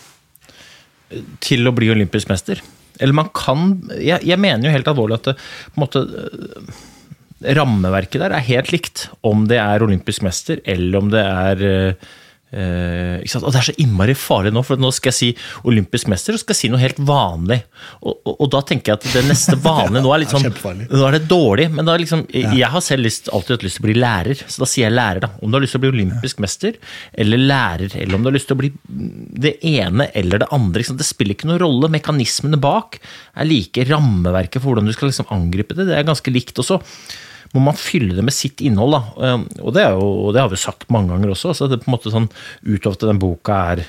til 1.45 1.69
å 1.69 1.75
bli 1.77 1.91
olympisk 1.93 2.31
mester. 2.33 2.61
Eller 2.99 3.15
man 3.17 3.29
kan 3.37 3.77
Jeg, 3.95 4.25
jeg 4.27 4.41
mener 4.41 4.69
jo 4.69 4.75
helt 4.75 4.89
alvorlig 4.91 5.21
at 5.21 5.31
det, 5.31 5.37
på 5.73 5.79
en 5.79 5.85
måte, 5.85 6.03
øh, 6.03 6.79
rammeverket 7.59 8.25
der 8.25 8.35
er 8.35 8.49
helt 8.49 8.73
likt. 8.75 9.09
Om 9.27 9.47
det 9.51 9.61
er 9.63 9.85
olympisk 9.85 10.25
mester, 10.27 10.63
eller 10.69 10.99
om 11.01 11.13
det 11.13 11.25
er 11.25 11.69
øh, 11.69 12.09
sant? 12.50 13.45
Og 13.45 13.52
det 13.52 13.61
er 13.61 13.67
så 13.69 13.75
innmari 13.83 14.14
farlig 14.17 14.52
nå, 14.55 14.62
for 14.64 14.81
nå 14.81 14.90
skal 14.95 15.12
jeg 15.12 15.19
si 15.19 15.28
olympisk 15.69 16.09
mester, 16.09 16.37
og 16.37 16.43
skal 16.43 16.57
jeg 16.57 16.61
si 16.62 16.71
noe 16.73 16.81
helt 16.83 17.00
vanlig. 17.05 17.61
Og, 18.00 18.14
og, 18.25 18.35
og 18.35 18.50
da 18.55 18.62
tenker 18.67 18.95
jeg 18.95 19.00
at 19.00 19.09
det 19.19 19.25
neste 19.28 19.59
vanlige 19.64 20.05
nå 20.05 20.14
er 20.14 20.23
litt 20.23 20.33
sånn. 20.35 20.49
Nå 20.49 21.05
er 21.09 21.19
det 21.19 21.23
dårlig, 21.31 21.69
men 21.75 21.88
da 21.88 21.99
liksom 22.00 22.25
ja. 22.33 22.55
jeg 22.62 22.73
har 22.73 22.85
selv 22.85 23.07
lyst, 23.07 23.31
alltid 23.35 23.59
hatt 23.59 23.69
lyst 23.69 23.81
til 23.81 23.85
å 23.85 23.88
bli 23.88 23.99
lærer, 23.99 24.43
så 24.47 24.64
da 24.64 24.71
sier 24.71 24.88
jeg 24.88 24.97
lærer. 24.97 25.26
da. 25.26 25.33
Om 25.43 25.52
du 25.52 25.59
har 25.59 25.67
lyst 25.67 25.76
til 25.76 25.83
å 25.83 25.85
bli 25.87 25.93
olympisk 25.95 26.43
mester 26.45 26.81
eller 27.12 27.45
lærer, 27.45 27.95
eller 28.00 28.19
om 28.19 28.25
du 28.25 28.33
har 28.33 28.38
lyst 28.38 28.50
til 28.50 28.59
å 28.59 28.62
bli 28.62 28.73
det 29.47 29.57
ene 29.69 30.09
eller 30.19 30.45
det 30.45 30.50
andre, 30.55 30.87
sant? 30.88 31.00
det 31.00 31.09
spiller 31.09 31.37
ikke 31.37 31.50
noen 31.50 31.62
rolle. 31.64 31.93
Mekanismene 31.93 32.61
bak 32.61 33.00
er 33.00 33.49
like. 33.49 33.87
Rammeverket 33.88 34.62
for 34.62 34.73
hvordan 34.73 34.88
du 34.88 34.97
skal 34.97 35.12
liksom 35.12 35.28
angripe 35.35 35.76
det, 35.76 35.90
det 35.90 35.99
er 35.99 36.09
ganske 36.09 36.33
likt. 36.33 36.57
også 36.59 36.81
må 37.55 37.62
man 37.64 37.78
fylle 37.78 38.17
det 38.17 38.25
med 38.25 38.35
sitt 38.37 38.62
innhold. 38.64 38.97
Da. 38.97 39.35
Um, 39.35 39.47
Og 39.64 39.75
det, 39.76 39.85
jo, 39.95 40.09
og 40.28 40.33
det 40.37 40.43
har 40.45 40.50
vi 40.52 40.61
sagt 40.61 40.88
mange 40.93 41.12
ganger 41.14 41.33
også. 41.35 41.52
Altså, 41.55 41.69
det 41.69 41.78
er 41.78 41.85
på 41.85 41.90
en 41.90 41.97
måte 41.97 42.12
sånn 42.14 42.31
Utover 42.67 42.97
at 42.99 43.07
den 43.09 43.23
boka 43.23 43.61
er 43.75 43.85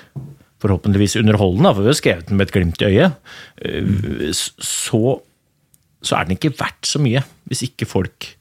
forhåpentligvis 0.60 1.16
underholdende, 1.22 1.72
for 1.72 1.86
vi 1.86 1.92
har 1.92 2.00
skrevet 2.00 2.28
den 2.28 2.40
med 2.40 2.50
et 2.50 2.56
glimt 2.56 2.82
i 2.84 2.90
øyet, 2.90 3.20
uh, 3.64 4.32
så, 4.36 5.04
så 6.04 6.18
er 6.18 6.28
den 6.28 6.36
ikke 6.36 6.56
verdt 6.60 6.88
så 6.88 7.00
mye 7.04 7.24
hvis 7.50 7.64
ikke 7.70 7.88
folk 7.90 8.34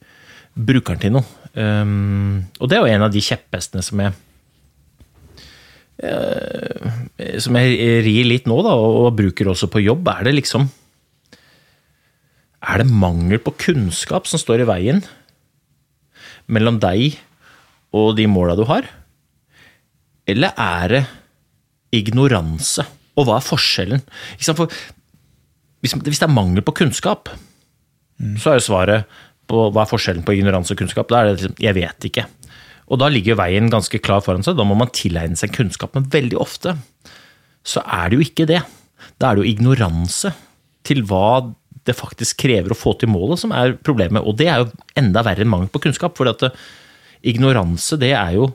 bruker 0.59 0.95
den 0.97 1.05
til 1.05 1.15
noe. 1.15 1.27
Um, 1.55 2.49
og 2.59 2.69
det 2.69 2.77
er 2.77 2.83
jo 2.83 2.95
en 2.95 3.07
av 3.07 3.13
de 3.13 3.23
kjepphestene 3.23 3.81
som 3.83 4.03
jeg 4.03 4.11
eh, 6.05 7.39
som 7.41 7.57
jeg 7.57 8.03
rir 8.05 8.27
litt 8.29 8.45
nå, 8.47 8.59
da, 8.63 8.75
og 8.75 9.15
bruker 9.17 9.49
også 9.49 9.67
på 9.71 9.81
jobb. 9.83 10.07
Er 10.13 10.29
det 10.29 10.35
liksom 10.37 10.67
Er 12.59 12.81
det 12.81 12.91
mangel 12.91 13.39
på 13.41 13.55
kunnskap 13.59 14.27
som 14.27 14.41
står 14.41 14.63
i 14.63 14.69
veien 14.69 15.03
mellom 16.51 16.79
deg 16.81 17.19
og 17.95 18.15
de 18.17 18.27
måla 18.29 18.57
du 18.59 18.65
har? 18.69 18.87
Eller 20.29 20.53
er 20.59 20.93
det 20.93 21.03
ignoranse? 21.95 22.85
Og 23.17 23.27
hva 23.27 23.39
er 23.39 23.45
forskjellen? 23.47 24.03
For 24.43 24.67
hvis, 25.79 25.95
det 25.95 26.19
er 26.19 26.31
mangel 26.31 26.63
på 26.65 26.75
kunnskap, 26.81 27.31
så 28.39 28.51
er 28.51 28.59
jo 28.59 28.67
svaret 28.67 29.19
på 29.49 29.69
hva 29.73 29.85
er 29.85 29.89
forskjellen 29.89 30.25
på 30.27 30.35
ignoranse 30.35 30.75
og 30.75 30.81
kunnskap. 30.83 31.09
Da 31.09 31.21
er 31.21 31.29
det 31.29 31.37
liksom, 31.39 31.55
jeg 31.63 31.77
vet 31.77 32.09
ikke. 32.11 32.27
Og 32.89 32.99
da 33.01 33.09
ligger 33.11 33.39
veien 33.39 33.69
ganske 33.71 34.01
klar 34.03 34.21
foran 34.25 34.45
seg. 34.45 34.57
Da 34.59 34.65
må 34.67 34.77
man 34.77 34.91
tilegne 34.93 35.39
seg 35.39 35.53
kunnskap. 35.55 35.95
Men 35.95 36.09
veldig 36.11 36.37
ofte 36.41 36.75
så 37.65 37.83
er 37.85 38.09
det 38.09 38.19
jo 38.19 38.27
ikke 38.27 38.47
det. 38.49 38.61
Da 39.21 39.29
er 39.29 39.37
det 39.37 39.45
jo 39.45 39.53
ignoranse 39.53 40.33
til 40.87 41.03
hva 41.07 41.41
det 41.89 41.97
faktisk 41.97 42.39
krever 42.45 42.73
å 42.73 42.77
få 42.77 42.93
til 42.99 43.11
målet, 43.11 43.41
som 43.41 43.53
er 43.55 43.75
problemet. 43.85 44.23
Og 44.23 44.37
det 44.39 44.47
er 44.51 44.63
jo 44.63 44.69
enda 44.99 45.23
verre 45.25 45.45
enn 45.45 45.51
mangel 45.51 45.71
på 45.73 45.81
kunnskap. 45.83 46.15
For 46.17 46.29
at 46.31 46.45
ignoranse, 47.27 47.99
det 47.99 48.13
er 48.15 48.37
jo 48.39 48.53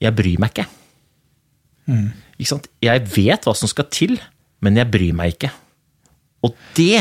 Jeg 0.00 0.12
bryr 0.12 0.40
meg 0.40 0.52
ikke. 0.52 0.66
Ikke 2.36 2.50
sant? 2.50 2.66
Jeg 2.84 3.06
vet 3.14 3.46
hva 3.46 3.54
som 3.56 3.70
skal 3.70 3.86
til, 3.88 4.18
men 4.60 4.76
jeg 4.76 4.90
bryr 4.92 5.14
meg 5.16 5.36
ikke. 5.36 5.52
Og 6.44 6.52
det 6.76 7.00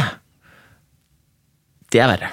Det 1.91 2.01
er 2.01 2.11
verre. 2.11 2.31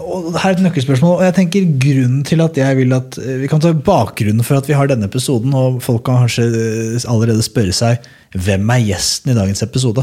Og 0.00 0.34
her 0.34 0.50
er 0.50 0.56
et 0.56 0.64
nøkkelspørsmål, 0.64 1.18
og 1.18 1.24
jeg 1.26 1.36
tenker 1.36 1.70
grunnen 1.84 2.24
til 2.26 2.42
at 2.44 2.58
jeg 2.58 2.78
vil 2.80 2.94
at 2.96 3.18
eh, 3.22 3.40
Vi 3.44 3.50
kan 3.50 3.62
ta 3.62 3.72
bakgrunnen 3.74 4.44
for 4.46 4.58
at 4.58 4.68
vi 4.68 4.76
har 4.76 4.90
denne 4.90 5.08
episoden, 5.10 5.54
og 5.54 5.80
folk 5.84 6.04
kan 6.06 6.24
kanskje 6.24 6.48
eh, 6.50 7.08
allerede 7.10 7.44
spørre 7.46 7.74
seg 7.74 8.04
hvem 8.34 8.70
er 8.74 8.82
gjesten 8.82 9.30
i 9.30 9.36
dagens 9.36 9.62
episode. 9.62 10.02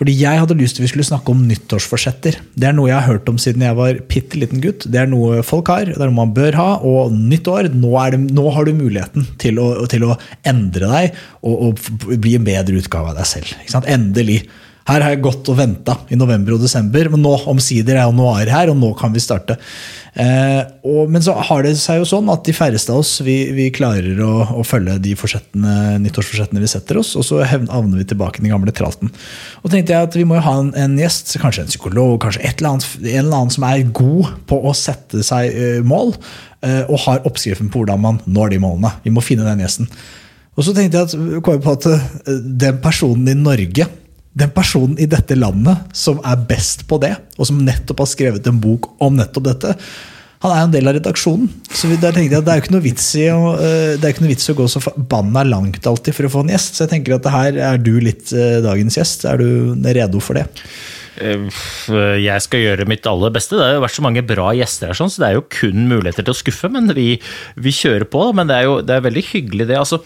Fordi 0.00 0.12
jeg 0.16 0.40
hadde 0.40 0.56
lyst 0.56 0.76
til 0.76 0.84
vi 0.84 0.90
skulle 0.92 1.06
snakke 1.08 1.32
om 1.32 1.42
nyttårsforsetter. 1.48 2.38
Det 2.56 2.68
er 2.68 2.76
noe 2.76 2.88
jeg 2.88 2.96
har 2.96 3.16
hørt 3.16 3.28
om 3.32 3.38
siden 3.40 3.64
jeg 3.64 3.76
var 3.76 4.00
bitte 4.08 4.40
liten 4.40 4.62
gutt. 4.64 4.86
Det 4.88 5.00
er 5.02 5.10
noe 5.10 5.42
folk 5.44 5.68
har, 5.72 5.88
det 5.88 5.96
er 5.96 6.08
noe 6.08 6.18
man 6.18 6.34
bør 6.36 6.56
ha. 6.56 6.68
Og 6.84 7.12
nytt 7.16 7.48
år, 7.52 7.70
nå, 7.72 7.92
det, 8.12 8.20
nå 8.36 8.46
har 8.56 8.68
du 8.68 8.76
muligheten 8.76 9.28
til 9.40 9.60
å, 9.60 9.70
til 9.92 10.08
å 10.08 10.16
endre 10.48 10.92
deg 10.92 11.20
og, 11.42 11.68
og 11.68 12.16
bli 12.16 12.36
en 12.38 12.48
bedre 12.48 12.80
utgave 12.80 13.12
av 13.12 13.20
deg 13.20 13.28
selv. 13.28 13.56
Endelig. 13.84 14.42
Her 14.86 15.02
har 15.02 15.14
jeg 15.14 15.24
gått 15.24 15.48
og 15.50 15.58
venta 15.58 15.96
i 16.14 16.18
november 16.18 16.54
og 16.54 16.62
desember, 16.62 17.08
men 17.10 17.24
nå 17.24 17.32
omsider 17.50 17.96
er 17.96 18.04
januar 18.04 18.46
her, 18.46 18.70
og 18.70 18.78
nå 18.78 18.92
kan 18.98 19.14
vi 19.14 19.22
starte. 19.22 19.56
Eh, 20.16 20.60
og, 20.86 21.10
men 21.12 21.20
så 21.20 21.34
har 21.48 21.66
det 21.66 21.74
seg 21.76 21.98
jo 22.00 22.06
sånn 22.08 22.30
at 22.32 22.46
de 22.46 22.54
færreste 22.56 22.94
av 22.94 23.02
oss 23.02 23.18
vi, 23.26 23.34
vi 23.52 23.66
klarer 23.74 24.22
å, 24.24 24.30
å 24.56 24.62
følge 24.64 24.94
de 25.02 25.12
nyttårsforsettene 25.12 26.62
vi 26.62 26.70
setter 26.70 27.00
oss, 27.02 27.12
og 27.18 27.26
så 27.26 27.42
havner 27.44 27.98
vi 27.98 28.06
tilbake 28.08 28.40
i 28.40 28.46
den 28.46 28.54
gamle 28.54 28.72
tralten. 28.76 29.10
Og 29.60 29.74
tenkte 29.74 29.96
jeg 29.96 30.08
at 30.08 30.16
vi 30.16 30.24
må 30.28 30.38
jo 30.38 30.46
ha 30.46 30.54
en, 30.62 30.70
en 30.78 30.96
gjest, 31.02 31.34
kanskje 31.42 31.66
en 31.66 31.74
psykolog, 31.74 32.16
kanskje 32.22 32.46
eller 32.46 32.70
annet, 32.70 32.88
en 33.02 33.20
eller 33.24 33.40
annen 33.40 33.56
som 33.58 33.66
er 33.66 33.84
god 33.90 34.32
på 34.48 34.62
å 34.62 34.76
sette 34.76 35.26
seg 35.26 35.50
eh, 35.50 35.82
mål, 35.84 36.14
eh, 36.62 36.84
og 36.86 37.02
har 37.08 37.26
oppskriften 37.26 37.74
på 37.74 37.82
hvordan 37.82 38.06
man 38.06 38.22
når 38.24 38.54
de 38.54 38.62
målene. 38.62 38.94
Vi 39.02 39.12
må 39.12 39.24
finne 39.24 39.48
den 39.48 39.66
gjesten. 39.66 39.90
Og 40.56 40.64
så 40.64 40.72
tenkte 40.72 41.02
jeg 41.02 41.10
at, 41.10 41.44
på 41.44 41.74
at 41.74 41.90
eh, 41.90 42.10
den 42.64 42.80
personen 42.84 43.34
i 43.34 43.36
Norge 43.36 43.90
den 44.36 44.52
personen 44.52 44.98
i 45.00 45.08
dette 45.08 45.36
landet 45.38 45.96
som 45.96 46.20
er 46.26 46.42
best 46.48 46.84
på 46.90 46.98
det, 47.00 47.14
og 47.38 47.48
som 47.48 47.62
nettopp 47.64 48.04
har 48.04 48.10
skrevet 48.10 48.50
en 48.50 48.60
bok 48.60 48.90
om 49.02 49.16
nettopp 49.16 49.48
dette, 49.48 49.72
han 50.44 50.52
er 50.52 50.58
jo 50.60 50.66
en 50.68 50.74
del 50.74 50.90
av 50.90 50.96
redaksjonen. 50.98 51.48
Så 51.72 51.88
der 51.96 52.12
tenkte 52.12 52.36
jeg 52.36 52.42
at 52.42 52.44
det 52.46 52.52
er 52.52 52.58
jo 52.60 52.64
ikke 52.66 52.74
noe 52.74 52.84
vits 52.84 53.06
i 53.16 53.24
å, 53.32 53.54
eh, 53.56 53.96
noe 53.96 54.28
vits 54.30 54.50
i 54.50 54.52
å 54.52 54.58
gå 54.58 54.66
så 54.68 54.82
forbanna 54.84 55.46
langt 55.48 55.88
alltid 55.88 56.14
for 56.14 56.28
å 56.28 56.32
få 56.34 56.44
en 56.44 56.52
gjest. 56.52 56.76
Så 56.76 56.84
jeg 56.84 56.92
tenker 56.92 57.16
at 57.16 57.30
her 57.32 57.56
er 57.72 57.80
du 57.80 57.94
litt 58.04 58.34
eh, 58.36 58.60
dagens 58.64 58.98
gjest. 59.00 59.24
Er 59.24 59.40
du 59.40 59.72
redo 59.96 60.20
for 60.20 60.36
det? 60.36 60.44
Eh, 61.16 61.48
Jeg 62.20 62.44
skal 62.44 62.60
gjøre 62.66 62.88
mitt 62.88 63.08
aller 63.08 63.32
beste. 63.32 63.56
Det 63.56 63.64
har 63.64 63.78
jo 63.78 63.86
vært 63.86 63.96
så 63.96 64.04
mange 64.04 64.26
bra 64.28 64.52
gjester 64.58 64.92
her, 64.92 65.00
sånn, 65.00 65.10
så 65.12 65.24
det 65.24 65.30
er 65.30 65.38
jo 65.38 65.46
kun 65.56 65.88
muligheter 65.88 66.28
til 66.28 66.36
å 66.36 66.40
skuffe. 66.42 66.70
Men 66.70 66.92
vi, 66.92 67.16
vi 67.56 67.72
kjører 67.72 68.04
på. 68.12 68.28
Men 68.36 68.52
det 68.52 68.60
er 68.60 68.68
jo 68.68 68.78
det 68.84 68.98
er 68.98 69.08
veldig 69.08 69.24
hyggelig, 69.32 69.70
det. 69.72 69.80
Altså, 69.80 70.02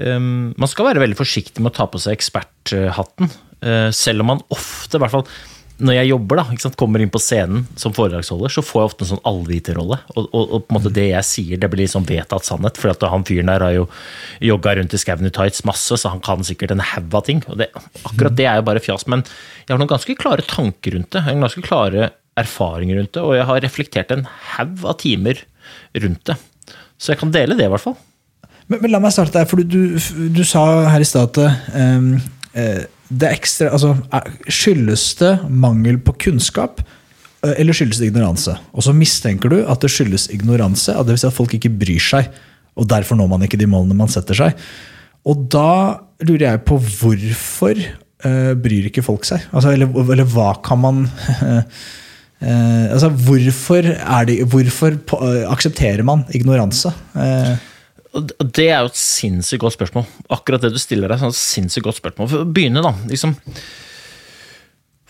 um, 0.00 0.50
Man 0.56 0.70
skal 0.70 0.90
være 0.90 1.04
veldig 1.04 1.18
forsiktig 1.18 1.62
med 1.62 1.72
å 1.72 1.78
ta 1.80 1.88
på 1.90 2.00
seg 2.02 2.16
eksperthatten. 2.16 3.32
Uh, 3.60 3.88
selv 3.94 4.24
om 4.24 4.32
man 4.34 4.44
ofte, 4.52 4.96
i 4.96 5.02
hvert 5.02 5.14
fall 5.14 5.26
når 5.80 5.96
jeg 5.96 6.10
jobber, 6.10 6.40
da, 6.40 6.58
sant, 6.60 6.76
kommer 6.78 7.00
inn 7.00 7.12
på 7.12 7.20
scenen 7.22 7.64
som 7.78 7.94
foredragsholder, 7.96 8.52
så 8.52 8.64
får 8.64 8.80
jeg 8.80 8.90
ofte 8.90 9.04
en 9.06 9.10
sånn 9.14 9.22
allviterrolle. 9.28 9.96
Og, 10.12 10.26
og, 10.26 10.42
og, 10.42 10.64
på 10.66 10.74
en 10.74 10.76
måte 10.76 10.92
det 10.96 11.06
jeg 11.08 11.28
sier, 11.28 11.60
det 11.60 11.70
blir 11.72 11.84
liksom 11.86 12.04
vedtatt 12.08 12.46
sannhet. 12.46 12.80
For 12.80 13.08
han 13.12 13.24
fyren 13.28 13.48
der 13.48 13.64
har 13.64 13.72
jo 13.74 13.86
jogga 14.44 14.76
rundt 14.76 14.96
i 14.96 15.00
skauen 15.00 15.28
i 15.28 15.32
tights 15.32 15.64
masse, 15.68 15.96
så 15.96 16.12
han 16.12 16.20
kan 16.24 16.44
sikkert 16.46 16.74
en 16.74 16.84
haug 16.92 17.16
av 17.16 17.24
ting. 17.28 17.40
Og 17.48 17.62
det, 17.62 17.70
akkurat 18.02 18.36
det 18.36 18.48
er 18.50 18.60
jo 18.60 18.66
bare 18.68 18.84
fjas. 18.84 19.06
Men 19.10 19.24
jeg 19.24 19.72
har 19.72 19.80
noen 19.80 19.92
ganske 19.94 20.18
klare 20.20 20.44
tanker 20.44 20.96
rundt 20.96 21.10
det. 21.14 21.24
Jeg 21.24 21.32
har 21.32 21.46
ganske 21.46 21.64
klare 21.64 22.12
erfaringer 22.40 23.00
rundt 23.00 23.14
det, 23.16 23.24
og 23.24 23.34
jeg 23.38 23.48
har 23.48 23.64
reflektert 23.64 24.14
en 24.14 24.28
haug 24.58 24.84
av 24.84 25.00
timer 25.00 25.42
rundt 26.04 26.24
det. 26.28 26.36
Så 27.00 27.14
jeg 27.14 27.22
kan 27.22 27.32
dele 27.32 27.56
det, 27.56 27.70
i 27.70 27.72
hvert 27.72 27.88
fall. 27.88 27.96
Men, 28.70 28.78
men 28.84 28.94
la 28.94 29.02
meg 29.02 29.12
starte 29.14 29.34
der, 29.34 29.48
for 29.50 29.60
du, 29.60 29.66
du, 29.66 30.30
du 30.30 30.44
sa 30.46 30.62
her 30.92 31.02
i 31.02 31.08
stad 31.08 31.34
at 31.42 31.74
um, 31.74 32.12
det 33.10 33.30
ekstra 33.34 33.72
altså, 33.74 33.94
Skyldes 34.46 35.06
det 35.20 35.32
mangel 35.50 35.98
på 36.02 36.14
kunnskap, 36.26 36.82
eh, 37.42 37.56
eller 37.58 37.76
skyldes 37.76 38.00
det 38.00 38.12
ignoranse? 38.12 38.54
Og 38.70 38.86
så 38.86 38.94
mistenker 38.96 39.52
du 39.52 39.58
at 39.64 39.82
det 39.82 39.90
skyldes 39.92 40.28
ignoranse, 40.34 40.94
at 40.94 41.06
det 41.06 41.16
vil 41.16 41.24
si 41.24 41.30
at 41.30 41.36
folk 41.36 41.56
ikke 41.58 41.72
bryr 41.80 42.04
seg. 42.10 42.30
Og 42.78 42.86
derfor 42.90 43.18
når 43.18 43.32
man 43.32 43.46
ikke 43.46 43.58
de 43.60 43.68
målene 43.70 43.98
man 43.98 44.12
setter 44.12 44.38
seg. 44.38 44.68
Og 45.26 45.48
da 45.52 46.00
lurer 46.24 46.46
jeg 46.46 46.62
på 46.68 46.78
hvorfor 46.78 47.80
uh, 47.80 48.52
bryr 48.62 48.86
ikke 48.88 49.04
folk 49.04 49.26
seg? 49.28 49.42
Altså, 49.50 49.74
eller, 49.74 49.90
eller, 50.06 50.28
hva 50.30 50.52
kan 50.64 50.80
man 50.80 51.02
uh, 51.42 51.64
altså, 52.94 53.10
hvorfor, 53.10 53.90
de, 54.30 54.38
hvorfor 54.46 54.96
uh, 55.18 55.50
aksepterer 55.50 56.06
man 56.06 56.22
ignoranse? 56.36 56.94
Uh, 57.16 57.58
det 58.10 58.66
er 58.66 58.82
jo 58.82 58.90
et 58.90 58.98
sinnssykt 58.98 59.62
godt 59.62 59.76
spørsmål. 59.76 60.06
Akkurat 60.34 60.64
det 60.64 60.72
du 60.74 60.80
stiller 60.82 61.10
deg, 61.10 61.22
er 61.22 61.30
et 61.30 61.38
sinnssykt 61.38 61.86
godt 61.86 62.00
spørsmål. 62.00 62.28
For 62.32 62.42
å 62.42 62.48
begynne, 62.48 62.82
da. 62.82 62.90
Liksom, 63.10 63.36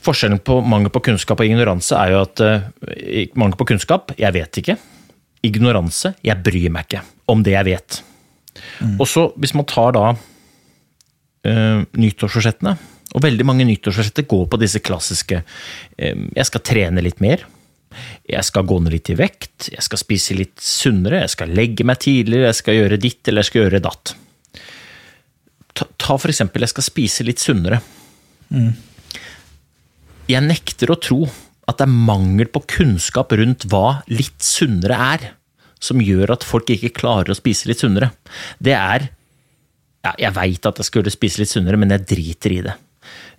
forskjellen 0.04 0.42
på 0.44 0.58
mangel 0.64 0.92
på 0.92 1.02
kunnskap 1.08 1.40
og 1.40 1.48
ignoranse 1.48 1.96
er 1.96 2.14
jo 2.14 2.22
at 2.26 2.42
uh, 2.44 2.68
mangel 3.40 3.56
på 3.60 3.70
kunnskap 3.72 4.14
jeg 4.20 4.36
vet 4.36 4.60
ikke. 4.62 4.76
Ignoranse 5.48 6.14
jeg 6.26 6.44
bryr 6.44 6.68
meg 6.72 6.88
ikke 6.88 7.04
om 7.32 7.44
det 7.46 7.56
jeg 7.56 7.68
vet. 7.70 8.00
Mm. 8.80 8.96
Og 8.98 9.06
så, 9.08 9.28
hvis 9.40 9.56
man 9.56 9.68
tar 9.68 9.94
da 9.96 10.06
uh, 10.12 11.78
nyttårsforsettene, 11.96 12.76
og 13.10 13.24
veldig 13.24 13.46
mange 13.48 13.66
nyttårsforsetter 13.66 14.28
går 14.30 14.44
på 14.52 14.58
disse 14.60 14.78
klassiske 14.86 15.40
uh, 15.40 16.26
Jeg 16.36 16.46
skal 16.46 16.66
trene 16.68 17.04
litt 17.04 17.24
mer. 17.24 17.48
Jeg 18.30 18.46
skal 18.46 18.66
gå 18.68 18.78
ned 18.82 18.94
litt 18.94 19.10
i 19.12 19.18
vekt, 19.18 19.70
jeg 19.72 19.82
skal 19.84 20.00
spise 20.00 20.36
litt 20.38 20.60
sunnere, 20.62 21.24
jeg 21.24 21.34
skal 21.34 21.54
legge 21.56 21.86
meg 21.86 22.00
tidligere, 22.02 22.50
jeg 22.50 22.60
skal 22.60 22.78
gjøre 22.78 23.00
ditt 23.02 23.28
eller 23.28 23.42
jeg 23.42 23.50
skal 23.50 23.64
gjøre 23.64 23.82
datt. 23.86 24.14
Ta, 25.74 25.86
ta 25.98 26.16
for 26.16 26.30
eksempel, 26.30 26.64
jeg 26.64 26.74
skal 26.74 26.86
spise 26.86 27.26
litt 27.26 27.42
sunnere. 27.42 27.80
Mm. 28.50 28.72
Jeg 30.30 30.46
nekter 30.46 30.92
å 30.92 30.98
tro 31.02 31.24
at 31.70 31.78
det 31.78 31.86
er 31.86 32.06
mangel 32.10 32.50
på 32.50 32.62
kunnskap 32.78 33.34
rundt 33.38 33.66
hva 33.70 34.00
litt 34.10 34.42
sunnere 34.42 34.98
er, 35.14 35.26
som 35.80 36.02
gjør 36.02 36.34
at 36.34 36.44
folk 36.46 36.70
ikke 36.74 36.92
klarer 36.98 37.32
å 37.32 37.38
spise 37.38 37.70
litt 37.70 37.82
sunnere. 37.82 38.12
Det 38.58 38.76
er 38.76 39.08
ja, 40.00 40.14
Jeg 40.16 40.32
veit 40.32 40.66
at 40.66 40.78
jeg 40.80 40.88
skulle 40.88 41.12
spise 41.12 41.42
litt 41.42 41.50
sunnere, 41.50 41.76
men 41.76 41.92
jeg 41.92 42.06
driter 42.08 42.54
i 42.54 42.62
det. 42.64 42.72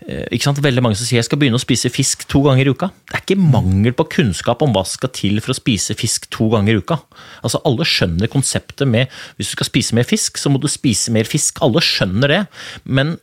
Eh, 0.08 0.26
ikke 0.34 0.48
sant? 0.48 0.62
Veldig 0.64 0.84
mange 0.84 0.98
som 0.98 1.06
sier 1.08 1.20
jeg 1.20 1.28
skal 1.28 1.40
begynne 1.42 1.60
å 1.60 1.64
spise 1.64 1.92
fisk 1.94 2.26
to 2.32 2.42
ganger 2.46 2.68
i 2.68 2.74
uka. 2.74 2.90
Det 3.10 3.18
er 3.18 3.26
ikke 3.26 3.42
mangel 3.42 3.96
på 3.98 4.08
kunnskap 4.18 4.64
om 4.66 4.74
hva 4.76 4.84
som 4.86 4.98
skal 5.00 5.14
til 5.18 5.42
for 5.44 5.54
å 5.54 5.58
spise 5.58 5.98
fisk 5.98 6.30
to 6.34 6.50
ganger 6.54 6.74
i 6.74 6.84
uka. 6.84 6.98
Altså 7.46 7.62
Alle 7.68 7.88
skjønner 7.88 8.32
konseptet 8.32 8.90
med 8.90 9.12
hvis 9.38 9.52
du 9.52 9.58
skal 9.58 9.70
spise 9.70 9.98
mer 9.98 10.08
fisk, 10.10 10.42
så 10.42 10.52
må 10.52 10.62
du 10.62 10.70
spise 10.72 11.14
mer 11.14 11.30
fisk. 11.30 11.62
Alle 11.66 11.84
skjønner 11.86 12.34
det, 12.34 12.42
men 12.84 13.18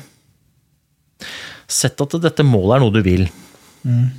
Sett 1.73 2.03
at 2.05 2.13
dette 2.21 2.45
målet 2.45 2.75
er 2.75 2.83
noe 2.83 2.93
du 2.93 2.99
vil. 3.01 3.23
Mm. 3.89 4.11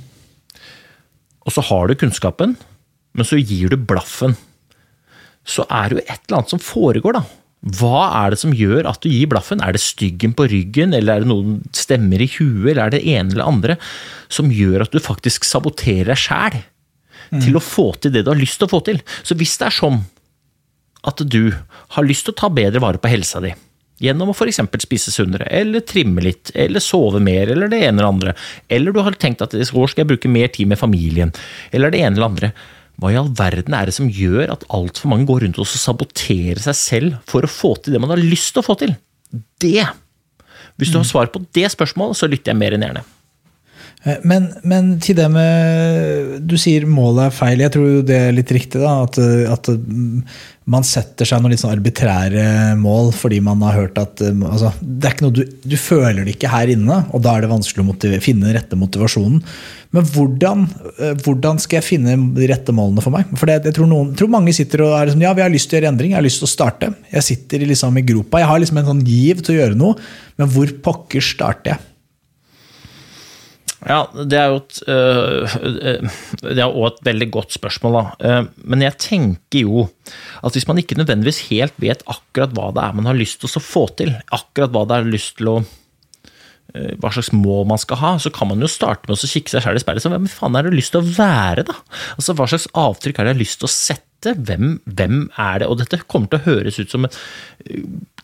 Og 1.46 1.54
så 1.54 1.62
har 1.68 1.86
du 1.86 2.00
kunnskapen, 2.00 2.56
men 3.14 3.28
så 3.28 3.38
gir 3.38 3.70
du 3.70 3.76
blaffen. 3.78 4.34
Så 5.46 5.62
er 5.68 5.92
det 5.92 6.00
jo 6.00 6.02
et 6.02 6.16
eller 6.16 6.40
annet 6.40 6.50
som 6.50 6.62
foregår, 6.64 7.14
da 7.14 7.22
hva 7.64 8.10
er 8.20 8.34
det 8.34 8.40
som 8.42 8.52
gjør 8.52 8.84
at 8.90 9.00
du 9.00 9.08
gir 9.08 9.30
blaffen? 9.32 9.62
Er 9.64 9.72
det 9.72 9.80
styggen 9.80 10.34
på 10.36 10.44
ryggen, 10.52 10.92
eller 10.96 11.14
er 11.14 11.24
det 11.24 11.30
noen 11.30 11.62
stemmer 11.72 12.20
i 12.20 12.28
huet, 12.36 12.74
eller 12.74 12.84
er 12.86 12.92
det 12.92 13.04
ene 13.08 13.32
eller 13.32 13.48
andre 13.48 13.76
som 14.32 14.52
gjør 14.52 14.84
at 14.84 14.92
du 14.92 15.00
faktisk 15.00 15.46
saboterer 15.48 16.12
deg 16.12 16.20
sjæl 16.20 16.58
mm. 16.60 17.40
til 17.40 17.56
å 17.56 17.64
få 17.64 17.90
til 17.96 18.12
det 18.12 18.26
du 18.26 18.32
har 18.34 18.40
lyst 18.40 18.60
til 18.60 18.68
å 18.68 18.74
få 18.74 18.82
til? 18.84 19.00
Så 19.24 19.36
hvis 19.40 19.56
det 19.60 19.70
er 19.70 19.78
sånn 19.78 20.02
at 21.08 21.24
du 21.24 21.54
har 21.96 22.04
lyst 22.04 22.28
til 22.28 22.36
å 22.36 22.40
ta 22.44 22.52
bedre 22.52 22.84
vare 22.84 23.00
på 23.00 23.12
helsa 23.12 23.40
di, 23.44 23.54
gjennom 24.04 24.32
å 24.32 24.36
f.eks. 24.36 24.60
spise 24.84 25.12
sunnere, 25.14 25.48
eller 25.48 25.84
trimme 25.88 26.20
litt, 26.24 26.52
eller 26.52 26.84
sove 26.84 27.20
mer, 27.22 27.48
eller 27.54 27.72
det 27.72 27.80
ene 27.80 27.96
eller 27.96 28.10
andre, 28.10 28.38
eller 28.68 28.92
du 28.92 29.00
har 29.06 29.16
tenkt 29.20 29.44
at 29.44 29.56
i 29.56 29.64
år 29.64 29.92
skal 29.92 30.04
jeg 30.04 30.12
bruke 30.12 30.32
mer 30.32 30.52
tid 30.52 30.68
med 30.68 30.80
familien, 30.80 31.32
eller 31.72 31.94
det 31.94 32.02
ene 32.02 32.18
eller 32.18 32.32
andre, 32.32 32.52
hva 33.00 33.10
i 33.10 33.18
all 33.18 33.30
verden 33.34 33.74
er 33.74 33.88
det 33.88 33.96
som 33.96 34.10
gjør 34.10 34.52
at 34.54 34.66
altfor 34.74 35.10
mange 35.10 35.26
går 35.28 35.44
rundt 35.44 35.58
og 35.58 35.66
saboterer 35.66 36.60
seg 36.62 36.78
selv 36.78 37.16
for 37.30 37.46
å 37.46 37.50
få 37.50 37.74
til 37.82 37.96
det 37.96 38.02
man 38.02 38.12
har 38.14 38.22
lyst 38.22 38.52
til 38.54 38.62
å 38.62 38.68
få 38.68 38.78
til? 38.80 38.94
Det! 39.62 39.82
Hvis 40.78 40.90
du 40.90 40.98
har 40.98 41.06
svar 41.06 41.30
på 41.30 41.42
det 41.54 41.68
spørsmålet, 41.70 42.18
så 42.18 42.28
lytter 42.30 42.52
jeg 42.52 42.58
mer 42.58 42.74
enn 42.74 42.86
gjerne. 42.86 43.04
Eh, 44.04 44.20
men, 44.28 44.50
men, 44.68 44.94
til 45.02 45.16
det 45.16 45.30
med 45.32 46.42
Du 46.44 46.56
sier 46.60 46.86
målet 46.88 47.28
er 47.28 47.38
feil. 47.38 47.64
Jeg 47.64 47.74
tror 47.76 48.02
det 48.06 48.18
er 48.28 48.36
litt 48.36 48.52
riktig. 48.54 48.82
da, 48.82 49.00
At, 49.06 49.18
at 49.18 49.72
man 50.70 50.84
setter 50.86 51.28
seg 51.28 51.42
noen 51.42 51.52
litt 51.52 51.60
sånn 51.60 51.74
arbitrære 51.74 52.44
mål 52.80 53.10
fordi 53.12 53.36
man 53.44 53.60
har 53.66 53.76
hørt 53.76 53.98
at 54.00 54.22
eh, 54.24 54.44
altså, 54.48 54.72
det 54.80 55.08
er 55.08 55.16
ikke 55.16 55.26
noe 55.26 55.36
du, 55.36 55.42
du, 55.44 55.76
føler 55.80 56.22
det 56.24 56.36
ikke 56.36 56.52
her 56.52 56.72
inne, 56.72 57.02
og 57.12 57.24
da 57.24 57.34
er 57.34 57.44
det 57.44 57.50
vanskelig 57.52 57.84
å 57.84 57.88
motivere, 57.90 58.24
finne 58.24 58.48
den 58.48 58.56
rette 58.56 58.78
motivasjonen. 58.80 59.42
Men 59.94 60.08
hvordan, 60.14 60.66
eh, 60.96 61.12
hvordan, 61.20 61.60
skal 61.62 61.80
jeg 61.80 61.88
finne 61.90 62.16
de 62.38 62.48
rette 62.48 62.74
målene 62.76 63.04
for 63.04 63.14
meg? 63.14 63.28
For 63.36 63.50
det, 63.50 63.60
jeg 63.68 63.76
tror, 63.76 63.90
noen, 63.92 64.14
tror, 64.16 64.32
mange 64.32 64.56
sitter 64.56 64.86
og 64.86 64.96
er 64.96 65.10
liksom, 65.10 65.24
ja, 65.26 65.34
vi 65.36 65.44
har 65.44 65.52
lyst 65.52 65.68
til 65.68 65.76
å 65.76 65.82
gjøre 65.82 65.92
endring, 65.92 66.14
jeg 66.14 66.20
har 66.22 66.28
lyst 66.28 66.40
til 66.40 66.48
å 66.48 66.54
starte. 66.54 66.92
Jeg 67.12 67.28
sitter 67.28 67.66
liksom 67.68 68.00
i 68.00 68.06
gropa, 68.08 68.40
jeg 68.40 68.52
har 68.54 68.64
liksom 68.64 68.80
en 68.80 68.92
sånn 68.94 69.08
giv 69.08 69.44
til 69.44 69.56
å 69.56 69.60
gjøre 69.60 69.80
noe, 69.84 70.14
men 70.40 70.54
hvor 70.56 70.72
pokker 70.88 71.24
starter 71.24 71.74
jeg? 71.74 71.90
Ja, 73.84 74.00
det 74.16 74.38
er 74.38 74.48
jo 74.48 74.60
et, 74.62 74.78
øh, 74.88 75.56
det 76.40 76.56
er 76.56 76.64
også 76.64 76.94
et 76.94 77.06
veldig 77.10 77.28
godt 77.34 77.56
spørsmål, 77.56 77.98
da. 77.98 78.04
Øh, 78.24 78.46
men 78.64 78.84
jeg 78.86 78.96
tenker 79.02 79.60
jo 79.60 79.86
at 80.40 80.56
hvis 80.56 80.66
man 80.68 80.80
ikke 80.80 80.96
nødvendigvis 80.96 81.44
helt 81.50 81.76
vet 81.82 82.04
akkurat 82.08 82.54
hva 82.56 82.70
det 82.72 82.84
er 82.84 82.96
man 82.96 83.10
har 83.10 83.18
lyst 83.18 83.42
til 83.42 83.50
å 83.50 83.62
få 83.62 83.86
til, 83.98 84.14
akkurat 84.32 84.72
hva 84.72 84.86
det 84.88 84.96
er 84.96 85.12
lyst 85.12 85.36
til 85.40 85.52
å 85.52 85.56
øh, 85.60 86.94
hva 87.02 87.12
slags 87.12 87.34
mål 87.36 87.68
man 87.74 87.82
skal 87.82 88.00
ha, 88.00 88.14
så 88.16 88.32
kan 88.32 88.48
man 88.54 88.64
jo 88.64 88.72
starte 88.72 89.04
med 89.04 89.18
å 89.18 89.32
kikke 89.34 89.52
seg 89.52 89.66
selv 89.66 89.80
i 89.80 89.84
speilet. 89.84 90.08
Hvem 90.16 90.32
faen 90.32 90.56
er 90.56 90.64
det 90.64 90.76
lyst 90.78 90.96
til 90.96 91.04
å 91.04 91.14
være, 91.18 91.68
da? 91.68 91.76
Altså, 92.16 92.36
Hva 92.38 92.48
slags 92.48 92.70
avtrykk 92.72 93.20
det 93.20 93.28
jeg 93.28 93.36
har 93.36 93.44
lyst 93.44 93.60
til 93.60 93.68
å 93.68 93.74
sette? 93.76 94.10
Hvem, 94.24 94.78
hvem, 94.88 95.26
er 95.36 95.60
det? 95.60 95.68
Og 95.68 95.82
dette 95.82 96.00
kommer 96.08 96.32
til 96.32 96.40
å 96.40 96.46
høres 96.48 96.80
ut 96.80 96.88
som 96.88 97.04
et 97.04 97.18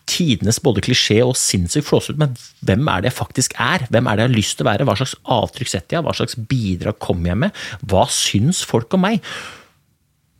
tidenes 0.09 0.59
både 0.63 0.83
klisjé 0.85 1.19
og 1.23 1.37
sinnssykt 1.39 1.87
flåsete 1.87 2.15
ut, 2.15 2.21
men 2.21 2.35
hvem 2.67 2.87
er 2.91 3.03
det 3.03 3.11
jeg 3.11 3.19
faktisk 3.19 3.55
er? 3.61 3.85
Hvem 3.93 4.07
er 4.07 4.17
det 4.17 4.25
jeg 4.25 4.31
har 4.31 4.37
lyst 4.37 4.57
til 4.57 4.65
å 4.65 4.69
være? 4.71 4.87
Hva 4.87 4.97
slags 4.99 5.15
avtrykk 5.37 5.71
setter 5.71 5.97
jeg? 5.97 6.05
Hva 6.07 6.15
slags 6.17 6.37
bidrag 6.51 6.99
kommer 7.03 7.31
jeg 7.31 7.41
med? 7.45 7.63
Hva 7.91 8.05
syns 8.11 8.63
folk 8.67 8.93
om 8.97 9.05
meg? 9.07 9.25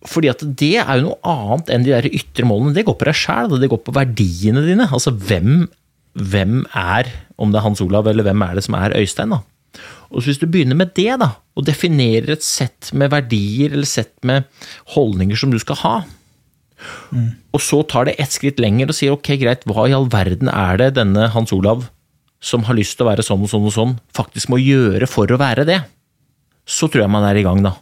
Fordi 0.10 0.32
at 0.32 0.42
det 0.58 0.76
er 0.82 0.98
jo 0.98 1.12
noe 1.12 1.20
annet 1.30 1.70
enn 1.74 1.86
de 1.86 1.94
der 1.94 2.10
ytre 2.10 2.48
målene. 2.50 2.74
Det 2.74 2.88
går 2.88 2.98
på 2.98 3.08
deg 3.08 3.18
sjæl, 3.18 3.54
det 3.62 3.70
går 3.72 3.84
på 3.86 3.94
verdiene 3.96 4.66
dine. 4.66 4.90
Altså 4.90 5.14
hvem, 5.14 5.68
hvem 6.18 6.64
er, 6.78 7.12
om 7.38 7.54
det 7.54 7.62
er 7.62 7.68
Hans 7.68 7.84
Olav 7.86 8.10
eller 8.10 8.26
hvem 8.26 8.48
er 8.48 8.58
det 8.58 8.66
som 8.66 8.78
er 8.80 8.98
Øystein, 8.98 9.36
da? 9.36 9.44
Og 10.12 10.26
Hvis 10.26 10.42
du 10.42 10.48
begynner 10.50 10.76
med 10.76 10.92
det, 10.98 11.14
da, 11.22 11.30
og 11.56 11.64
definerer 11.68 12.34
et 12.34 12.44
sett 12.44 12.90
med 12.98 13.14
verdier 13.14 13.72
eller 13.72 13.88
sett 13.88 14.18
med 14.28 14.50
holdninger 14.96 15.40
som 15.40 15.54
du 15.54 15.60
skal 15.62 15.80
ha, 15.86 15.94
mm. 17.12 17.28
og 17.56 17.64
så 17.64 17.82
tar 17.88 18.08
det 18.08 18.18
ett 18.22 18.34
skritt 18.34 18.62
lenger 18.62 18.92
og 18.92 18.98
sier 18.98 19.16
ok, 19.16 19.34
greit, 19.42 19.66
hva 19.70 19.88
i 19.90 19.96
all 19.96 20.10
verden 20.12 20.52
er 20.52 20.80
det 20.82 20.94
denne 20.98 21.30
Hans 21.36 21.54
Olav 21.56 21.88
som 22.42 22.66
har 22.66 22.78
lyst 22.78 22.98
til 22.98 23.06
å 23.06 23.12
være 23.12 23.26
sånn 23.26 23.44
og 23.46 23.52
sånn 23.52 23.68
og 23.70 23.76
sånn, 23.76 23.98
faktisk 24.18 24.50
må 24.50 24.58
gjøre 24.58 25.06
for 25.10 25.30
å 25.30 25.38
være 25.38 25.66
det, 25.68 25.78
så 26.66 26.90
tror 26.90 27.06
jeg 27.06 27.14
man 27.14 27.28
er 27.28 27.38
i 27.38 27.46
gang, 27.46 27.62
da. 27.62 27.76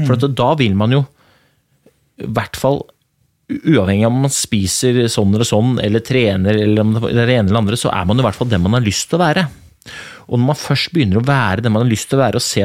For 0.00 0.16
mm. 0.18 0.32
da 0.34 0.48
vil 0.58 0.74
man 0.78 0.94
jo 0.96 1.04
i 2.22 2.30
hvert 2.30 2.58
fall 2.58 2.82
uavhengig 3.50 4.06
av 4.06 4.14
om 4.14 4.24
man 4.24 4.32
spiser 4.32 5.02
sånn 5.12 5.34
eller 5.34 5.46
sånn, 5.46 5.76
eller 5.82 6.02
trener 6.04 6.56
eller 6.56 6.80
om 6.82 6.94
det 6.96 7.12
er 7.12 7.28
det 7.28 7.36
ene 7.38 7.50
eller 7.50 7.60
andre, 7.60 7.78
så 7.78 7.92
er 7.92 8.06
man 8.08 8.20
i 8.20 8.26
hvert 8.26 8.38
fall 8.38 8.50
den 8.50 8.64
man 8.64 8.76
har 8.78 8.84
lyst 8.84 9.10
til 9.10 9.18
å 9.18 9.24
være. 9.24 9.44
Og 10.24 10.38
når 10.38 10.46
man 10.48 10.58
først 10.58 10.94
begynner 10.94 11.20
å 11.20 11.26
være 11.28 11.64
den 11.64 11.74
man 11.74 11.84
har 11.84 11.90
lyst 11.90 12.08
til 12.10 12.18
å 12.18 12.24
være, 12.24 12.40
og 12.40 12.44
se, 12.44 12.64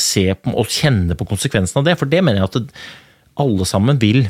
se 0.00 0.24
på, 0.38 0.54
og 0.56 0.70
kjenne 0.72 1.16
på 1.18 1.28
konsekvensen 1.28 1.82
av 1.82 1.88
det, 1.88 1.98
for 2.00 2.10
det 2.10 2.22
mener 2.24 2.40
jeg 2.40 2.50
at 2.50 2.86
alle 3.44 3.68
sammen 3.68 4.00
vil 4.00 4.24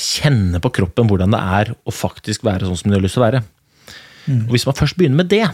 kjenne 0.00 0.60
på 0.62 0.72
kroppen 0.78 1.08
hvordan 1.10 1.34
det 1.34 1.42
er 1.58 1.72
å 1.76 1.94
faktisk 1.94 2.44
være 2.46 2.68
sånn 2.68 2.78
som 2.80 2.90
du 2.90 2.96
har 2.96 3.04
lyst 3.04 3.18
til 3.18 3.24
å 3.24 3.26
være. 3.26 3.42
Mm. 4.26 4.42
Og 4.46 4.54
Hvis 4.54 4.66
man 4.68 4.78
først 4.78 4.98
begynner 4.98 5.22
med 5.22 5.30
det, 5.32 5.44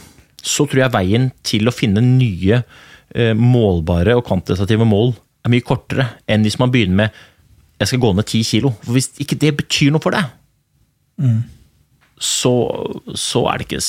så 0.43 0.67
tror 0.67 0.85
jeg 0.85 0.95
veien 0.95 1.31
til 1.47 1.69
å 1.71 1.75
finne 1.75 2.03
nye 2.05 2.63
eh, 2.63 3.35
målbare 3.39 4.17
og 4.19 4.27
kvantitative 4.27 4.87
mål 4.89 5.15
er 5.43 5.53
mye 5.53 5.67
kortere 5.67 6.07
enn 6.31 6.45
hvis 6.47 6.59
man 6.63 6.73
begynner 6.75 7.05
med 7.05 7.23
jeg 7.83 7.91
skal 7.91 8.03
gå 8.03 8.13
ned 8.15 8.29
ti 8.31 8.45
kilo. 8.47 8.71
For 8.85 8.95
Hvis 8.95 9.11
ikke 9.23 9.39
det 9.43 9.57
betyr 9.59 9.91
noe 9.95 10.03
for 10.03 10.15
deg, 10.15 10.31
mm 11.19 11.41
så, 12.23 12.53
så 13.19 13.43
er 13.51 13.61
det 13.61 13.67
ikke 13.67 13.83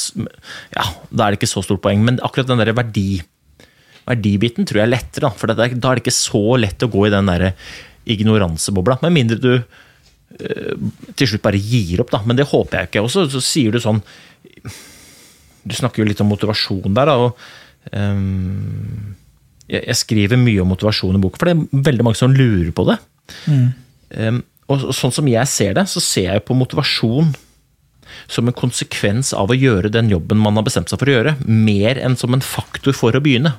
ja, 0.73 0.85
da 1.13 1.25
er 1.25 1.33
det 1.33 1.39
ikke 1.39 1.51
så 1.51 1.63
stort 1.65 1.83
poeng. 1.83 2.01
Men 2.05 2.19
akkurat 2.25 2.49
den 2.49 2.61
der 2.63 2.73
verdi, 2.75 3.21
verdibiten 4.09 4.67
tror 4.67 4.81
jeg 4.81 4.87
er 4.87 4.95
lettere. 4.95 5.31
For 5.37 5.53
da 5.53 5.67
er 5.67 5.77
det 5.77 6.03
ikke 6.03 6.15
så 6.15 6.57
lett 6.59 6.83
å 6.83 6.89
gå 6.91 7.07
i 7.07 7.13
den 7.13 7.29
der 7.29 7.51
ignoransebobla. 8.09 8.99
Med 9.05 9.15
mindre 9.19 9.39
du 9.39 9.51
til 10.33 11.29
slutt 11.29 11.43
bare 11.43 11.59
gir 11.61 12.01
opp, 12.03 12.13
da. 12.13 12.21
Men 12.25 12.39
det 12.39 12.49
håper 12.49 12.79
jeg 12.79 12.91
ikke. 12.91 13.03
Og 13.05 13.11
så, 13.13 13.25
så 13.31 13.41
sier 13.43 13.73
du 13.73 13.81
sånn 13.81 14.01
Du 15.63 15.75
snakker 15.77 16.01
jo 16.01 16.07
litt 16.09 16.21
om 16.23 16.31
motivasjon 16.31 16.95
der, 16.95 17.11
da. 17.11 17.15
og 17.27 17.93
um, 17.93 19.13
jeg, 19.69 19.79
jeg, 19.79 19.99
skriver 19.99 20.39
mye 20.39 20.63
om 20.63 20.73
motivasjon 20.73 21.15
i 21.15 21.21
boka, 21.23 21.39
for 21.39 21.49
det 21.49 21.55
er 21.55 21.85
veldig 21.87 22.07
mange 22.07 22.19
som 22.19 22.33
lurer 22.35 22.73
på 22.75 22.87
det. 22.89 22.97
Mm. 23.47 23.69
Um, 24.17 24.41
og 24.71 24.89
sånn 24.95 25.13
som 25.15 25.27
jeg 25.29 25.49
ser 25.51 25.77
det, 25.77 25.85
så 25.91 26.03
ser 26.03 26.31
jeg 26.33 26.45
på 26.47 26.57
motivasjon 26.57 27.33
som 28.31 28.47
en 28.47 28.55
konsekvens 28.55 29.31
av 29.35 29.51
å 29.51 29.57
gjøre 29.57 29.91
den 29.93 30.11
jobben 30.11 30.41
man 30.41 30.57
har 30.59 30.65
bestemt 30.67 30.91
seg 30.91 30.99
for 31.01 31.09
å 31.09 31.15
gjøre, 31.17 31.37
mer 31.47 31.99
enn 32.01 32.17
som 32.19 32.35
en 32.35 32.43
faktor 32.43 32.95
for 32.97 33.15
å 33.15 33.23
begynne. 33.23 33.55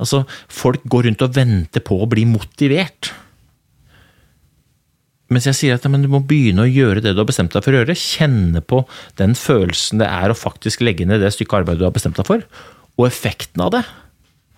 Altså, 0.00 0.24
folk 0.50 0.82
går 0.90 1.08
rundt 1.08 1.22
og 1.22 1.36
venter 1.36 1.84
på 1.84 2.00
å 2.02 2.08
bli 2.10 2.24
motivert. 2.26 3.12
Mens 5.34 5.48
jeg 5.50 5.58
sier 5.58 5.78
at 5.78 5.86
men 5.90 6.04
du 6.04 6.10
må 6.12 6.22
begynne 6.22 6.64
å 6.64 6.70
gjøre 6.70 7.02
det 7.02 7.14
du 7.14 7.20
har 7.22 7.28
bestemt 7.28 7.54
deg 7.54 7.64
for 7.64 7.74
å 7.74 7.80
gjøre. 7.80 7.98
Kjenne 7.98 8.62
på 8.62 8.84
den 9.20 9.34
følelsen 9.38 10.02
det 10.02 10.06
er 10.06 10.30
å 10.30 10.38
faktisk 10.38 10.84
legge 10.86 11.08
ned 11.08 11.24
det 11.24 11.32
stykket 11.34 11.62
arbeid 11.62 11.82
du 11.82 11.88
har 11.88 11.94
bestemt 11.94 12.20
deg 12.20 12.28
for, 12.28 12.46
og 12.94 13.08
effekten 13.08 13.64
av 13.64 13.74
det. 13.74 13.82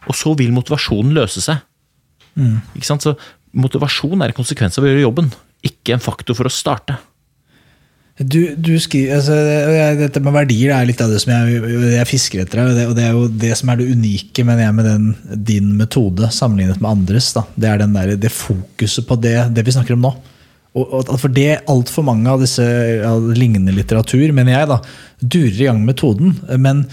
Og 0.07 0.17
så 0.19 0.37
vil 0.39 0.55
motivasjonen 0.55 1.17
løse 1.17 1.43
seg. 1.43 1.65
Mm. 2.37 2.61
Ikke 2.77 2.89
sant? 2.91 3.07
Så 3.07 3.17
motivasjon 3.57 4.21
er 4.21 4.33
en 4.33 4.37
konsekvens 4.39 4.77
av 4.77 4.85
å 4.85 4.91
gjøre 4.91 5.07
jobben, 5.07 5.33
ikke 5.67 5.97
en 5.97 6.05
faktor 6.05 6.37
for 6.39 6.49
å 6.49 6.53
starte. 6.53 6.99
Du, 8.17 8.55
du 8.57 8.79
skriver, 8.81 9.19
altså, 9.19 9.35
Dette 9.99 10.23
med 10.25 10.33
verdier 10.33 10.73
er 10.73 10.87
litt 10.89 11.01
av 11.05 11.11
det 11.13 11.19
som 11.21 11.35
jeg, 11.35 11.59
jeg 11.93 12.09
fisker 12.09 12.47
etter. 12.47 12.63
Og 12.63 12.79
det, 12.79 12.87
og 12.89 12.95
det, 12.97 13.05
er 13.05 13.17
jo 13.17 13.27
det 13.45 13.51
som 13.61 13.73
er 13.73 13.81
det 13.81 13.91
unike 13.93 14.45
mener 14.47 14.65
jeg, 14.65 14.77
med 14.79 14.89
den, 14.89 15.11
din 15.51 15.75
metode 15.77 16.31
sammenlignet 16.33 16.81
med 16.81 16.95
andres. 16.95 17.29
Da. 17.37 17.45
Det 17.57 17.69
er 17.69 17.85
der, 17.85 18.15
det 18.21 18.33
fokuset 18.33 19.05
på 19.09 19.19
det, 19.21 19.37
det, 19.53 19.67
vi 19.67 19.77
snakker 19.77 19.99
om 19.99 20.07
nå. 20.09 20.15
Og, 20.77 20.97
og 21.01 21.17
for 21.17 21.33
det 21.33 21.63
Altfor 21.73 22.05
mange 22.05 22.29
av 22.29 22.43
disse 22.45 22.65
ja, 22.65 23.15
lignende 23.17 23.75
litteratur 23.75 24.33
mener 24.37 24.59
jeg 24.59 24.71
da, 24.73 24.81
durer 25.23 25.61
i 25.63 25.69
gang 25.71 25.81
metoden. 25.87 26.35
Men 26.61 26.85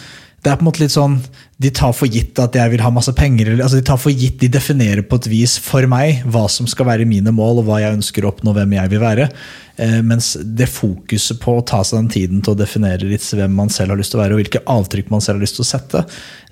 det 0.43 0.51
er 0.51 0.59
på 0.59 0.65
en 0.65 0.69
måte 0.69 0.83
litt 0.83 0.95
sånn 0.95 1.19
De 1.63 1.71
tar 1.71 1.93
for 1.95 2.11
gitt 2.11 2.39
at 2.43 2.55
jeg 2.57 2.73
vil 2.73 2.83
ha 2.83 2.91
masse 2.93 3.13
penger. 3.15 3.53
altså 3.55 3.79
De 3.79 3.87
tar 3.87 3.99
for 4.01 4.11
gitt, 4.11 4.39
de 4.41 4.51
definerer 4.51 5.03
på 5.07 5.21
et 5.21 5.29
vis 5.31 5.57
for 5.63 5.87
meg 5.89 6.23
hva 6.27 6.45
som 6.51 6.67
skal 6.69 6.89
være 6.89 7.07
mine 7.09 7.31
mål, 7.35 7.61
og 7.61 7.69
hva 7.69 7.81
jeg 7.83 7.97
ønsker 7.97 8.25
å 8.25 8.33
oppnå, 8.33 8.55
hvem 8.57 8.75
jeg 8.75 8.91
vil 8.91 9.03
være. 9.03 9.29
Eh, 9.75 9.99
mens 10.05 10.35
det 10.37 10.67
fokuset 10.69 11.39
på 11.41 11.55
å 11.57 11.63
ta 11.65 11.79
seg 11.81 12.03
den 12.03 12.09
tiden 12.13 12.41
til 12.45 12.53
å 12.53 12.59
definere 12.59 13.07
litt 13.09 13.25
hvem 13.25 13.55
man 13.57 13.71
selv 13.73 13.95
har 13.95 13.97
lyst 13.97 14.13
til 14.13 14.19
å 14.19 14.21
være, 14.21 14.35
og 14.35 14.43
hvilke 14.43 14.61
avtrykk 14.69 15.09
man 15.09 15.23
selv 15.23 15.39
har 15.39 15.45
lyst 15.47 15.57
til 15.57 15.65
å 15.65 15.69
sette, 15.71 16.03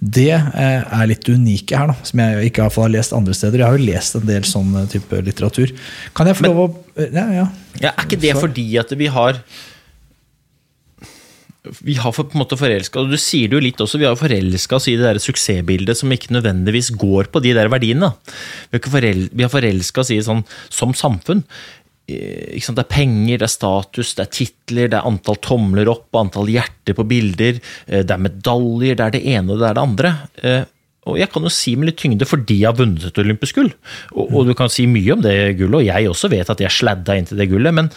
det 0.01 0.31
eh, 0.33 0.79
er 0.81 1.09
litt 1.11 1.29
unike 1.29 1.77
her, 1.77 1.91
da, 1.91 2.07
som 2.07 2.23
jeg 2.23 2.49
ikke 2.49 2.65
har 2.65 2.95
lest 2.95 3.13
andre 3.13 3.35
steder. 3.37 3.61
Jeg 3.61 3.67
har 3.67 3.77
jo 3.77 3.89
lest 3.91 4.17
en 4.17 4.25
del 4.29 4.47
sånn 4.49 4.73
eh, 4.79 4.87
type 4.95 5.21
litteratur. 5.27 5.75
Kan 6.17 6.31
jeg 6.31 6.39
få 6.39 6.49
lov 6.49 6.63
å 6.63 6.69
ja, 6.97 7.27
ja. 7.35 7.45
ja, 7.77 7.91
Er 7.91 8.07
ikke 8.07 8.19
det 8.19 8.33
fordi 8.39 8.65
at 8.81 8.89
vi 8.97 9.11
har 9.13 9.37
vi 11.61 11.93
har 12.01 12.13
for, 12.15 12.25
på 12.25 12.35
en 12.35 12.41
måte 12.41 12.57
forelska, 12.57 13.03
du 13.05 13.17
sier 13.21 13.49
det 13.49 13.57
jo 13.57 13.61
litt 13.61 13.81
også, 13.83 13.99
vi 14.01 14.07
har 14.07 14.17
forelska 14.17 14.79
oss 14.79 14.87
i 14.89 14.95
det 14.97 15.05
der 15.05 15.21
suksessbildet 15.21 15.99
som 15.99 16.13
ikke 16.13 16.33
nødvendigvis 16.33 16.89
går 16.97 17.29
på 17.33 17.41
de 17.45 17.53
der 17.57 17.69
verdiene. 17.69 18.09
Vi 18.71 18.79
har, 18.79 18.89
forel, 18.95 19.27
har 19.43 19.53
forelska 19.53 20.01
oss 20.01 20.09
i 20.13 20.17
sånn 20.25 20.41
som 20.73 20.95
samfunn. 20.97 21.43
Sant, 22.61 22.75
det 22.75 22.83
er 22.83 22.91
penger, 22.91 23.37
det 23.39 23.45
er 23.45 23.53
status, 23.53 24.15
det 24.17 24.25
er 24.25 24.31
titler, 24.33 24.89
det 24.91 24.97
er 24.99 25.07
antall 25.07 25.37
tomler 25.43 25.91
opp, 25.91 26.09
antall 26.17 26.49
hjerter 26.51 26.97
på 26.97 27.05
bilder, 27.07 27.61
eh, 27.87 28.01
det 28.03 28.15
er 28.15 28.25
medaljer, 28.25 28.97
det 28.97 29.05
er 29.05 29.15
det 29.15 29.25
ene 29.35 29.53
og 29.53 29.61
det 29.61 29.69
er 29.69 29.77
det 29.77 29.85
andre. 29.85 30.13
Eh, 30.41 30.63
og 31.09 31.17
jeg 31.17 31.31
kan 31.33 31.45
jo 31.45 31.53
si 31.53 31.75
med 31.77 31.89
litt 31.89 32.01
tyngde 32.01 32.27
fordi 32.29 32.59
jeg 32.59 32.69
har 32.69 32.77
vunnet 32.77 33.07
et 33.07 33.21
olympisk 33.21 33.57
gull. 33.57 33.71
Og, 34.13 34.25
og, 34.27 34.49
du 34.49 34.53
kan 34.57 34.69
si 34.69 34.85
mye 34.89 35.15
om 35.15 35.21
det 35.23 35.35
gullet, 35.61 35.79
og 35.79 35.87
jeg 35.87 36.09
også 36.09 36.29
vet 36.33 36.51
at 36.53 36.61
jeg 36.61 36.73
sladda 36.73 37.17
inn 37.17 37.29
til 37.29 37.41
det 37.41 37.49
gullet, 37.53 37.73
men 37.77 37.89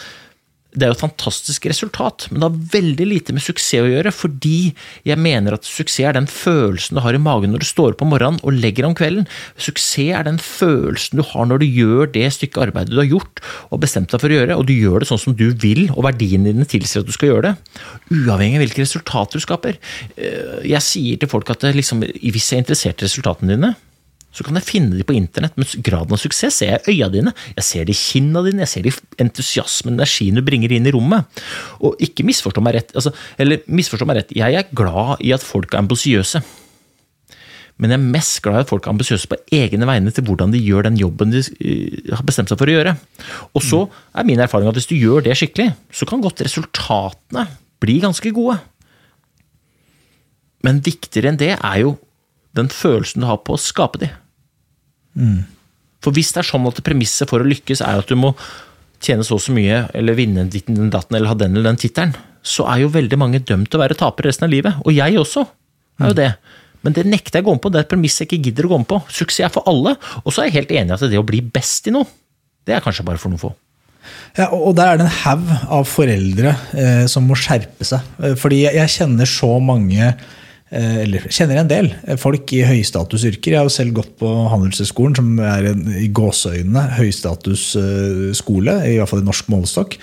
det 0.75 0.85
er 0.85 0.91
jo 0.91 0.97
et 0.97 1.03
fantastisk 1.05 1.65
resultat, 1.69 2.27
men 2.29 2.41
det 2.41 2.47
har 2.49 2.71
veldig 2.75 3.07
lite 3.07 3.35
med 3.35 3.43
suksess 3.43 3.83
å 3.85 3.89
gjøre, 3.89 4.11
fordi 4.15 4.73
jeg 5.07 5.19
mener 5.21 5.55
at 5.55 5.67
suksess 5.67 6.03
er 6.09 6.17
den 6.17 6.27
følelsen 6.29 6.99
du 6.99 7.01
har 7.05 7.15
i 7.15 7.21
magen 7.21 7.53
når 7.55 7.63
du 7.63 7.67
står 7.69 7.95
opp 7.95 8.03
om 8.03 8.11
morgenen 8.11 8.41
og 8.43 8.59
legger 8.59 8.87
om 8.87 8.95
kvelden. 8.97 9.27
Suksess 9.55 10.03
er 10.05 10.27
den 10.27 10.39
følelsen 10.41 11.21
du 11.21 11.25
har 11.31 11.47
når 11.49 11.63
du 11.63 11.67
gjør 11.69 12.11
det 12.11 12.27
stykket 12.35 12.67
arbeidet 12.67 12.93
du 12.93 13.01
har 13.01 13.09
gjort 13.09 13.41
og 13.71 13.81
bestemt 13.83 14.11
deg 14.11 14.21
for 14.21 14.31
å 14.31 14.39
gjøre, 14.39 14.59
og 14.59 14.67
du 14.67 14.75
gjør 14.75 15.01
det 15.03 15.09
sånn 15.11 15.21
som 15.21 15.37
du 15.37 15.47
vil, 15.63 15.85
og 15.95 16.05
verdiene 16.09 16.51
dine 16.51 16.67
tilsier 16.69 17.05
at 17.05 17.09
du 17.09 17.15
skal 17.15 17.31
gjøre 17.31 17.49
det. 17.49 17.81
Uavhengig 18.11 18.59
av 18.59 18.65
hvilke 18.65 18.83
resultater 18.83 19.39
du 19.39 19.45
skaper. 19.45 19.79
Eh, 20.15 20.61
jeg 20.75 20.83
sier 20.85 21.21
til 21.21 21.31
folk 21.31 21.49
at 21.55 21.63
liksom, 21.75 22.03
hvis 22.03 22.51
jeg 22.51 22.59
er 22.59 22.65
interessert 22.65 23.01
i 23.01 23.07
resultatene 23.07 23.55
dine, 23.55 23.75
så 24.35 24.43
kan 24.43 24.57
jeg 24.59 24.67
finne 24.67 24.97
de 24.97 25.05
på 25.07 25.15
internett, 25.15 25.55
men 25.55 25.69
graden 25.85 26.11
av 26.11 26.19
suksess 26.19 26.57
ser 26.59 26.73
jeg 26.73 26.81
i 26.83 26.97
øya 26.97 27.07
dine. 27.13 27.31
Jeg 27.55 27.67
ser 27.67 27.87
det 27.87 27.95
i 27.95 28.01
kinna 28.01 28.43
dine, 28.43 28.65
jeg 28.65 28.71
ser 28.73 28.83
det 28.83 28.91
i 28.91 29.23
entusiasmen, 29.23 29.95
energien 29.95 30.35
du 30.35 30.43
bringer 30.43 30.73
inn 30.75 30.89
i 30.89 30.91
rommet. 30.91 31.39
Og 31.79 31.95
ikke 32.03 32.25
misforstå 32.27 32.63
meg 32.65 32.75
rett, 32.75 32.91
altså, 32.99 33.13
eller 33.39 33.63
misforstå 33.71 34.07
meg 34.09 34.19
rett, 34.19 34.35
jeg 34.35 34.59
er 34.59 34.75
glad 34.75 35.23
i 35.23 35.31
at 35.35 35.45
folk 35.45 35.71
er 35.71 35.85
ambisiøse. 35.85 36.43
Men 37.79 37.91
jeg 37.91 37.99
er 37.99 38.11
mest 38.17 38.41
glad 38.43 38.59
i 38.59 38.63
at 38.65 38.71
folk 38.71 38.85
er 38.85 38.93
ambisiøse 38.93 39.31
på 39.31 39.39
egne 39.55 39.87
vegne 39.87 40.11
til 40.15 40.23
hvordan 40.27 40.51
de 40.51 40.61
gjør 40.63 40.87
den 40.87 40.99
jobben 40.99 41.31
de 41.31 41.41
eh, 41.43 42.11
har 42.11 42.23
bestemt 42.27 42.51
seg 42.51 42.59
for 42.59 42.71
å 42.71 42.75
gjøre. 42.75 42.95
Og 43.55 43.63
så 43.63 43.81
er 44.15 44.27
min 44.27 44.43
erfaring 44.43 44.71
at 44.71 44.79
hvis 44.79 44.87
du 44.91 44.95
gjør 44.95 45.23
det 45.25 45.35
skikkelig, 45.39 45.73
så 45.91 46.07
kan 46.07 46.23
godt 46.23 46.43
resultatene 46.47 47.47
bli 47.83 47.99
ganske 48.03 48.31
gode. 48.35 48.59
Men 50.63 50.83
viktigere 50.83 51.31
enn 51.31 51.39
det 51.39 51.53
er 51.55 51.81
jo 51.83 51.97
den 52.55 52.71
følelsen 52.71 53.23
du 53.23 53.29
har 53.29 53.43
på 53.43 53.55
å 53.55 53.61
skape 53.61 53.99
de. 54.01 54.11
Mm. 55.15 55.43
For 56.03 56.15
hvis 56.15 56.31
det 56.35 56.43
er 56.43 56.49
sånn 56.51 56.67
at 56.69 56.83
premisset 56.85 57.29
for 57.31 57.41
å 57.41 57.49
lykkes 57.49 57.81
er 57.85 58.03
at 58.03 58.11
du 58.11 58.17
må 58.19 58.35
tjene 59.03 59.25
så 59.25 59.37
og 59.37 59.43
så 59.43 59.53
mye, 59.55 59.85
eller 59.97 60.17
vinne 60.17 60.45
den 60.49 60.91
datten, 60.93 61.17
eller 61.17 61.31
ha 61.31 61.37
den 61.37 61.55
eller 61.55 61.71
den 61.71 61.81
tittelen, 61.81 62.13
så 62.45 62.67
er 62.69 62.83
jo 62.83 62.93
veldig 62.93 63.17
mange 63.17 63.41
dømt 63.41 63.71
til 63.71 63.79
å 63.79 63.83
være 63.83 63.97
tapere 63.97 64.29
resten 64.29 64.47
av 64.47 64.53
livet. 64.53 64.77
Og 64.85 64.93
jeg 64.93 65.17
også 65.17 65.43
er 65.45 66.11
jo 66.11 66.13
mm. 66.13 66.19
det. 66.19 66.29
Men 66.85 66.93
det 66.93 67.05
nekter 67.09 67.39
jeg 67.39 67.45
å 67.45 67.49
gå 67.49 67.55
med 67.57 67.63
på. 67.63 67.71
Det 67.73 67.79
er 67.81 67.87
et 67.87 67.93
premiss 67.95 68.19
jeg 68.21 68.29
ikke 68.29 68.43
gidder 68.45 68.67
å 68.67 68.73
gå 68.75 68.81
med 68.83 68.89
på. 68.91 69.01
Suksess 69.09 69.47
er 69.47 69.53
for 69.53 69.65
alle. 69.71 69.95
Og 70.21 70.33
så 70.33 70.43
er 70.43 70.51
jeg 70.51 70.59
helt 70.59 70.73
enig 70.75 70.93
i 70.93 70.97
at 70.97 71.05
det 71.09 71.21
å 71.21 71.25
bli 71.25 71.41
best 71.41 71.89
i 71.89 71.93
noe, 71.95 72.05
det 72.65 72.75
er 72.75 72.85
kanskje 72.85 73.05
bare 73.07 73.21
for 73.21 73.33
noen 73.33 73.41
få. 73.41 73.51
Ja, 74.37 74.51
og 74.53 74.75
der 74.77 74.91
er 74.91 74.99
det 74.99 75.07
en 75.07 75.17
haug 75.23 75.45
av 75.79 75.87
foreldre 75.89 76.51
eh, 76.77 77.05
som 77.09 77.25
må 77.25 77.37
skjerpe 77.39 77.87
seg. 77.87 78.05
Eh, 78.21 78.35
fordi 78.37 78.65
jeg, 78.67 78.91
kjenner 78.93 79.29
så 79.29 79.49
mange 79.63 80.11
eller 80.75 81.27
kjenner 81.31 81.61
en 81.61 81.69
del 81.71 81.89
folk 82.19 82.51
i 82.55 82.61
høystatusyrker. 82.67 83.53
Jeg 83.53 83.61
har 83.61 83.69
jo 83.69 83.73
selv 83.73 83.95
gått 84.01 84.13
på 84.19 84.29
Handelshøyskolen, 84.51 85.15
som 85.15 85.29
er 85.39 85.69
en 85.71 85.85
i 86.01 86.09
gåseøynene 86.11 86.83
høystatusskole, 86.97 88.79
i 88.89 88.97
hvert 88.99 89.11
fall 89.11 89.23
i 89.23 89.27
norsk 89.29 89.51
målestokk. 89.53 89.95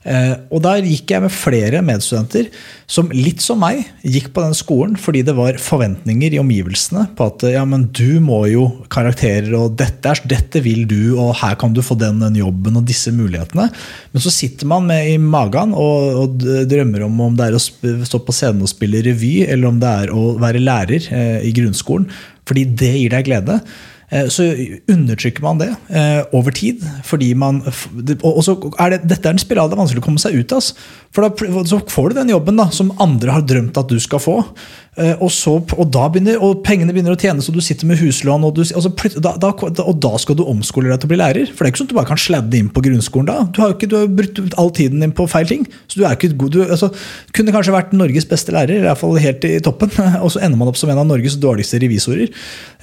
Eh, 0.00 0.32
og 0.48 0.62
der 0.64 0.86
gikk 0.88 1.12
jeg 1.12 1.20
med 1.20 1.32
flere 1.34 1.82
medstudenter 1.84 2.46
som 2.88 3.10
litt 3.12 3.42
som 3.44 3.58
meg 3.60 3.82
gikk 4.00 4.30
på 4.32 4.40
den 4.40 4.54
skolen 4.56 4.94
fordi 4.96 5.20
det 5.28 5.34
var 5.36 5.58
forventninger 5.60 6.32
i 6.32 6.40
omgivelsene 6.40 7.02
på 7.18 7.26
at 7.28 7.44
ja, 7.52 7.66
men 7.68 7.84
du 7.92 8.16
må 8.24 8.38
jo 8.48 8.64
karakterer, 8.88 9.52
og 9.58 9.76
dette, 9.76 10.08
er, 10.08 10.22
dette 10.30 10.64
vil 10.64 10.86
du, 10.88 11.18
og 11.20 11.34
her 11.42 11.58
kan 11.60 11.76
du 11.76 11.82
få 11.84 11.98
den, 12.00 12.22
den 12.24 12.40
jobben 12.40 12.80
og 12.80 12.88
disse 12.88 13.12
mulighetene. 13.12 13.68
Men 14.14 14.24
så 14.24 14.32
sitter 14.32 14.72
man 14.72 14.88
med 14.88 15.12
i 15.12 15.20
magen 15.20 15.76
og, 15.76 16.24
og 16.24 16.48
drømmer 16.70 17.04
om 17.04 17.20
om 17.26 17.36
det 17.36 17.50
er 17.50 17.60
å 17.60 17.60
stå 17.60 18.24
på 18.24 18.34
scenen 18.34 18.64
og 18.64 18.72
spille 18.72 19.04
revy, 19.04 19.42
eller 19.44 19.68
om 19.68 19.84
det 19.84 19.94
er 20.06 20.16
å 20.16 20.30
være 20.40 20.64
lærer 20.64 21.12
eh, 21.12 21.38
i 21.44 21.52
grunnskolen. 21.60 22.08
Fordi 22.48 22.64
det 22.72 22.94
gir 22.96 23.12
deg 23.12 23.28
glede. 23.28 23.60
Eh, 24.10 24.26
så 24.28 24.48
undertrykker 24.90 25.44
man 25.44 25.60
det 25.60 25.70
eh, 25.88 26.22
over 26.34 26.50
tid. 26.50 26.82
fordi 27.04 27.32
man, 27.34 27.62
og 28.22 28.44
så 28.44 28.56
er 28.78 28.90
det, 28.90 29.00
Dette 29.10 29.28
er 29.28 29.32
en 29.36 29.38
spiral 29.38 29.70
det 29.70 29.76
er 29.76 29.82
vanskelig 29.84 30.02
å 30.02 30.06
komme 30.08 30.22
seg 30.22 30.34
ut 30.34 30.52
av. 30.56 30.72
For 31.10 31.26
da, 31.26 31.64
så 31.66 31.80
får 31.90 32.12
du 32.12 32.20
den 32.20 32.30
jobben 32.30 32.60
da, 32.60 32.68
som 32.70 32.92
andre 33.02 33.34
har 33.34 33.42
drømt 33.42 33.78
at 33.80 33.90
du 33.90 33.98
skal 34.02 34.22
få. 34.22 34.36
Eh, 34.94 35.16
og, 35.22 35.30
så, 35.34 35.56
og, 35.58 35.96
begynner, 36.12 36.38
og 36.38 36.60
pengene 36.66 36.94
begynner 36.94 37.16
å 37.16 37.18
tjene, 37.18 37.42
så 37.42 37.50
du 37.54 37.58
sitter 37.64 37.88
med 37.90 37.98
huslån. 37.98 38.44
Og, 38.46 38.54
du, 38.54 38.62
altså, 38.62 38.92
da, 39.18 39.32
da, 39.42 39.50
og 39.58 39.96
da 40.02 40.10
skal 40.22 40.36
du 40.38 40.44
omskole 40.46 40.90
deg 40.90 41.00
til 41.02 41.08
å 41.08 41.12
bli 41.12 41.18
lærer. 41.18 41.50
For 41.50 41.62
det 41.62 41.70
er 41.70 41.74
ikke 41.74 41.82
sånn 41.82 41.88
at 41.88 41.94
du 41.94 41.98
bare 41.98 42.10
kan 42.12 42.20
sladde 42.20 42.58
inn 42.58 42.70
på 42.70 42.82
grunnskolen 42.86 43.30
da. 43.30 43.36
Du 43.50 43.58
har, 43.62 43.74
ikke, 43.74 43.88
du 43.90 43.96
har 43.98 44.10
brukt 44.20 44.38
all 44.60 44.70
tiden 44.76 45.02
din 45.02 45.14
på 45.16 45.26
feil 45.30 45.50
ting. 45.50 45.64
Så 45.90 45.98
du 45.98 46.04
er 46.04 46.14
ikke 46.14 46.30
god. 46.34 46.54
Du 46.54 46.62
altså, 46.66 46.92
kunne 47.34 47.54
kanskje 47.56 47.74
vært 47.74 47.96
Norges 47.96 48.28
beste 48.30 48.54
lærer, 48.54 48.78
i 48.78 48.84
hvert 48.86 49.00
fall 49.00 49.18
helt 49.24 49.46
i 49.48 49.56
toppen. 49.66 49.90
Og 50.24 50.30
så 50.34 50.44
ender 50.44 50.60
man 50.60 50.70
opp 50.70 50.78
som 50.78 50.92
en 50.94 51.02
av 51.02 51.08
Norges 51.10 51.40
dårligste 51.42 51.80
revisorer, 51.82 52.30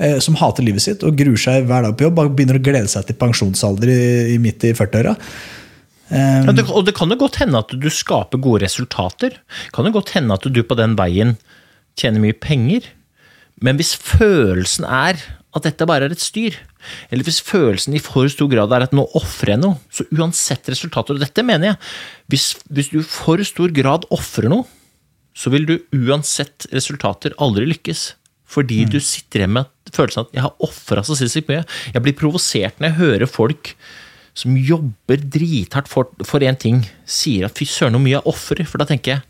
eh, 0.04 0.18
som 0.24 0.36
hater 0.42 0.68
livet 0.68 0.84
sitt 0.84 1.06
og 1.08 1.16
gruer 1.16 1.40
seg 1.40 1.64
hver 1.70 1.88
dag 1.88 1.96
på 1.96 2.10
jobb. 2.10 2.26
Og 2.26 2.36
begynner 2.36 2.60
å 2.60 2.66
glede 2.66 2.92
seg 2.92 3.08
til 3.08 3.20
pensjonsalder 3.24 3.94
i, 3.94 4.04
i 4.36 4.42
midt 4.44 4.68
i 4.68 4.76
40-åra. 4.76 5.16
Um, 6.08 6.48
ja, 6.48 6.54
det, 6.56 6.68
og 6.72 6.86
det 6.88 6.96
kan 6.96 7.12
jo 7.12 7.20
godt 7.20 7.42
hende 7.42 7.60
at 7.60 7.74
du 7.76 7.90
skaper 7.92 8.40
gode 8.40 8.64
resultater. 8.64 9.40
Kan 9.76 9.90
jo 9.90 9.96
godt 9.98 10.14
hende 10.16 10.36
at 10.38 10.48
du 10.48 10.62
på 10.64 10.78
den 10.80 10.96
veien 11.00 11.36
tjener 12.00 12.24
mye 12.24 12.38
penger. 12.38 12.88
Men 13.64 13.80
hvis 13.80 13.96
følelsen 13.98 14.86
er 14.86 15.20
at 15.58 15.66
dette 15.66 15.88
bare 15.90 16.08
er 16.08 16.14
et 16.14 16.22
styr, 16.22 16.56
eller 17.10 17.26
hvis 17.26 17.42
følelsen 17.44 17.96
i 17.98 18.02
for 18.04 18.30
stor 18.32 18.50
grad 18.52 18.74
er 18.76 18.86
at 18.86 18.94
nå 18.96 19.08
ofrer 19.18 19.56
jeg 19.56 19.64
noe, 19.64 19.80
så 19.92 20.06
uansett 20.14 20.70
resultater 20.70 21.18
Og 21.18 21.24
dette 21.24 21.44
mener 21.44 21.72
jeg. 21.72 21.80
Hvis, 22.32 22.46
hvis 22.70 22.92
du 22.94 23.00
i 23.02 23.08
for 23.08 23.42
stor 23.48 23.74
grad 23.76 24.08
ofrer 24.14 24.52
noe, 24.54 24.68
så 25.38 25.52
vil 25.54 25.68
du 25.70 25.76
uansett 25.94 26.70
resultater 26.74 27.36
aldri 27.42 27.68
lykkes. 27.70 28.12
Fordi 28.48 28.86
mm. 28.86 28.92
du 28.94 29.00
sitter 29.04 29.44
igjen 29.44 29.58
med 29.58 29.94
følelsen 29.94 30.24
at 30.24 30.34
'jeg 30.34 30.46
har 30.46 30.64
ofra 30.64 31.04
så 31.04 31.18
sinnssykt 31.18 31.50
mye'. 31.52 31.66
Jeg 31.94 32.04
blir 32.04 32.16
provosert 32.16 32.80
når 32.80 32.88
jeg 32.88 33.00
hører 33.02 33.28
folk 33.28 33.76
som 34.38 34.54
jobber 34.60 35.24
drithardt 35.34 35.90
for 35.90 36.46
én 36.46 36.60
ting, 36.60 36.84
sier 37.06 37.48
at 37.48 37.58
'fy 37.58 37.66
søren, 37.66 37.98
så 37.98 38.02
mye 38.04 38.18
jeg 38.18 38.30
ofrer'. 38.30 38.68
For 38.68 38.78
da 38.78 38.86
tenker 38.86 39.18
jeg 39.18 39.22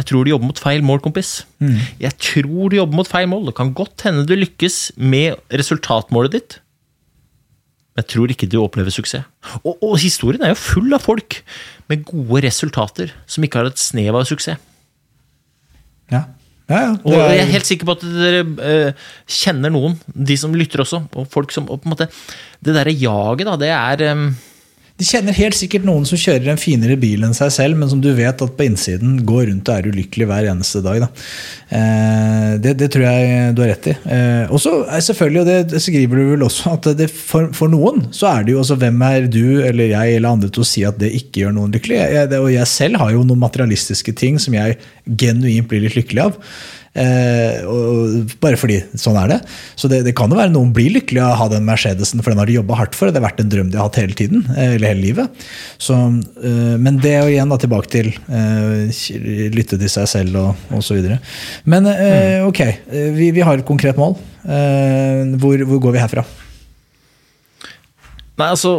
jeg 0.00 0.06
tror 0.08 0.24
du 0.24 0.30
jobber 0.30 0.48
mot 0.48 0.56
feil 0.58 0.80
mål, 0.86 1.02
kompis. 1.04 1.42
Mm. 1.60 1.76
Jeg 2.00 2.16
tror 2.24 2.70
du 2.72 2.78
jobber 2.78 2.96
mot 2.96 3.08
feil 3.08 3.28
mål. 3.28 3.50
Det 3.50 3.56
kan 3.58 3.74
godt 3.76 4.06
hende 4.06 4.24
du 4.24 4.32
lykkes 4.32 4.96
med 4.96 5.36
resultatmålet 5.52 6.32
ditt. 6.32 6.56
Men 7.92 8.00
jeg 8.00 8.08
tror 8.14 8.32
ikke 8.32 8.48
du 8.48 8.56
opplever 8.62 8.94
suksess. 8.94 9.26
Og, 9.60 9.76
og, 9.82 9.98
historien 10.00 10.40
er 10.46 10.54
jo 10.54 10.62
full 10.62 10.96
av 10.96 11.04
folk 11.04 11.42
med 11.90 12.06
gode 12.08 12.46
resultater 12.46 13.12
som 13.28 13.44
ikke 13.44 13.60
har 13.60 13.68
et 13.68 13.82
snev 13.82 14.16
av 14.16 14.24
suksess. 14.30 14.56
Ja. 16.10 16.24
Ja, 16.70 16.80
ja, 16.84 16.90
og 17.02 17.16
jeg 17.18 17.40
er 17.42 17.50
helt 17.50 17.66
sikker 17.66 17.88
på 17.88 17.96
at 17.96 18.04
dere 18.06 18.44
uh, 18.46 19.08
kjenner 19.26 19.72
noen, 19.74 19.96
de 20.06 20.36
som 20.38 20.54
lytter 20.54 20.84
også. 20.84 21.02
Og 21.18 21.26
folk 21.32 21.50
som, 21.54 21.66
og 21.66 21.82
på 21.82 21.90
en 21.90 21.96
måte, 21.96 22.06
Det 22.60 22.76
derre 22.76 22.92
jaget, 22.94 23.46
da, 23.48 23.56
det 23.58 23.70
er 23.74 24.12
um, 24.14 24.28
de 25.00 25.06
kjenner 25.08 25.32
helt 25.32 25.56
sikkert 25.56 25.86
noen 25.88 26.04
som 26.04 26.18
kjører 26.20 26.50
en 26.52 26.60
finere 26.60 26.96
bil 27.00 27.24
enn 27.24 27.32
seg 27.36 27.48
selv, 27.54 27.78
men 27.80 27.88
som 27.88 28.02
du 28.04 28.10
vet 28.16 28.42
at 28.44 28.56
på 28.56 28.66
innsiden 28.66 29.22
går 29.24 29.46
rundt 29.48 29.70
og 29.70 29.78
er 29.78 29.88
ulykkelig 29.88 30.26
hver 30.28 30.48
eneste 30.50 30.82
dag. 30.84 31.06
Eh, 31.06 32.50
det, 32.60 32.74
det, 32.82 32.90
tror 32.92 33.06
jeg 33.06 33.54
du 33.56 33.62
har 33.64 33.72
rett 33.72 33.88
i. 33.88 33.94
Eh, 34.12 34.52
og 34.52 34.60
så 34.60 34.74
selvfølgelig, 35.08 35.40
og 35.40 35.70
det 35.72 35.80
skriver 35.80 36.20
du 36.20 36.32
vel 36.34 36.44
også, 36.44 36.74
at 36.76 36.90
det, 36.98 37.08
for, 37.14 37.48
for, 37.56 37.72
noen 37.72 38.10
så 38.12 38.28
er 38.34 38.44
det 38.44 38.52
jo 38.52 38.60
altså 38.60 38.76
hvem 38.80 39.00
er 39.08 39.30
du 39.32 39.44
eller 39.64 39.94
jeg 39.94 40.18
eller 40.18 40.36
andre 40.36 40.52
til 40.52 40.66
å 40.66 40.68
si 40.68 40.84
at 40.84 41.00
det 41.00 41.14
ikke 41.16 41.46
gjør 41.46 41.56
noen 41.56 41.72
lykkelig. 41.72 42.02
Jeg, 42.18 42.32
og 42.36 42.50
jeg 42.52 42.68
selv 42.68 43.00
har 43.00 43.14
jo 43.16 43.24
noen 43.24 43.40
materialistiske 43.46 44.14
ting 44.20 44.36
som 44.42 44.58
jeg 44.58 44.76
genuint 45.08 45.70
blir 45.70 45.86
litt 45.86 45.96
lykkelig 45.96 46.26
av. 46.28 46.36
Eh, 46.90 47.60
og, 47.70 48.32
bare 48.42 48.58
fordi 48.58 48.80
sånn 48.98 49.18
er 49.20 49.30
det. 49.30 49.38
Så 49.78 49.88
det, 49.90 50.00
det 50.08 50.14
kan 50.18 50.32
jo 50.32 50.38
være 50.38 50.50
noen 50.50 50.72
blir 50.74 50.90
lykkelige 50.96 51.22
av 51.22 51.36
å 51.36 51.40
ha 51.44 51.46
den 51.52 51.66
Mercedesen, 51.68 52.22
for 52.24 52.32
den 52.32 52.42
har 52.42 52.50
de 52.50 52.56
jobba 52.58 52.80
hardt 52.80 52.98
for. 52.98 53.10
Det 53.10 53.20
har 53.20 53.28
vært 53.28 53.42
en 53.44 53.52
drøm 53.52 53.70
de 53.70 53.78
har 53.78 53.86
hatt 53.86 54.00
hele 54.00 54.16
tiden, 54.18 54.42
eh, 54.56 54.74
eller 54.74 54.90
hele 54.90 55.04
livet. 55.04 55.46
Så, 55.78 55.94
eh, 56.42 56.74
men 56.82 56.98
det 57.02 57.14
er 57.14 57.22
jo 57.22 57.36
igjen 57.36 57.54
da 57.54 57.60
tilbake 57.62 57.92
til 57.94 58.10
eh, 58.10 59.06
lytte 59.54 59.78
til 59.78 59.92
seg 59.92 60.10
selv 60.10 60.42
og 60.42 60.76
osv. 60.80 61.14
Men 61.70 61.88
eh, 61.94 62.40
mm. 62.42 62.50
ok, 62.50 62.62
eh, 62.66 63.08
vi, 63.14 63.30
vi, 63.38 63.46
har 63.46 63.60
et 63.60 63.68
konkret 63.68 63.98
mål. 64.00 64.18
Hvor, 64.40 65.62
hvor, 65.68 65.80
går 65.84 65.92
vi 65.94 66.00
herfra? 66.00 66.22
Nei, 68.40 68.46
altså 68.46 68.70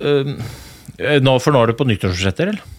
nå, 0.00 1.34
For 1.44 1.52
nå 1.52 1.60
er 1.60 1.70
du 1.70 1.76
på 1.76 1.84
nyttårsforsetter, 1.86 2.54
eller? 2.54 2.73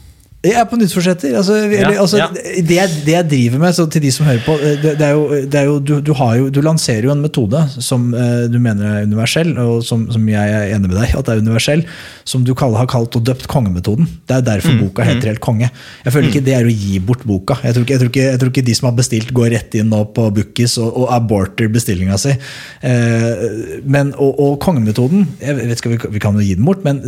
Jeg 0.45 0.59
er 0.59 0.65
på 0.69 0.77
nyttårsforsetter. 0.77 1.33
Altså, 1.39 1.55
ja, 1.73 1.89
altså, 2.01 2.19
ja. 2.21 2.27
det, 2.33 2.77
det, 3.05 3.13
jeg 3.15 3.27
driver 3.31 3.61
med, 3.63 3.79
til 3.95 4.03
de 4.03 4.11
som 4.13 4.27
hører 4.27 4.43
på 4.45 4.55
eh, 4.59 4.75
det, 4.81 4.93
det 4.99 5.07
er 5.07 5.15
jo, 5.15 5.39
det 5.51 5.59
er 5.59 5.65
jo, 5.69 5.77
du, 5.79 5.93
du, 6.05 6.11
jo, 6.13 6.49
du, 6.53 6.59
lanserer 6.65 7.07
jo 7.07 7.13
en 7.13 7.23
metode 7.23 7.61
som 7.73 8.07
uh, 8.13 8.45
du 8.51 8.59
mener 8.61 8.85
er 8.85 9.07
universell, 9.09 9.55
og 9.61 9.81
som, 9.87 10.05
som, 10.13 10.27
jeg 10.29 10.55
er 10.59 10.75
enig 10.75 10.91
med 10.91 10.99
deg 10.99 11.15
at 11.17 11.31
er 11.31 11.41
universell, 11.41 11.81
som 12.27 12.45
du 12.45 12.53
kaller, 12.57 12.83
har 12.83 12.89
kalt 12.91 13.17
og 13.17 13.25
døpt 13.25 13.47
kongemetoden. 13.51 14.07
Det 14.29 14.37
er 14.37 14.45
derfor 14.51 14.75
mm, 14.75 14.83
boka 14.85 15.07
heter 15.07 15.23
mm. 15.23 15.31
Helt 15.31 15.41
konge. 15.41 15.71
Jeg 16.05 16.13
føler 16.13 16.29
ikke 16.29 16.43
mm. 16.43 16.47
det 16.47 16.55
er 16.59 16.69
å 16.69 16.77
gi 16.85 17.01
bort 17.01 17.25
boka. 17.25 17.59
Jeg 17.65 17.77
tror, 17.77 17.87
ikke, 17.87 17.95
jeg, 17.95 18.03
tror 18.03 18.13
ikke, 18.13 18.27
jeg 18.29 18.41
tror, 18.43 18.53
ikke, 18.53 18.65
de 18.69 18.77
som 18.77 18.89
har 18.91 18.97
bestilt, 19.01 19.33
går 19.35 19.51
rett 19.55 19.79
inn 19.79 19.89
nå 19.93 20.03
på 20.15 20.29
Bookies 20.35 20.77
og, 20.81 20.91
og 20.93 21.11
aborter 21.15 21.71
bestillinga 21.73 22.19
si. 22.21 22.35
Uh, 22.85 23.81
men, 23.81 24.13
og, 24.13 24.31
og, 24.37 24.57
kongemetoden 24.65 25.25
jeg 25.41 25.57
vet 25.57 25.79
ikke, 25.79 25.95
vi, 25.95 25.99
vi 26.15 26.21
kan 26.23 26.37
jo 26.37 26.45
gi 26.45 26.55
den 26.57 26.65
bort, 26.67 26.85
men 26.85 27.01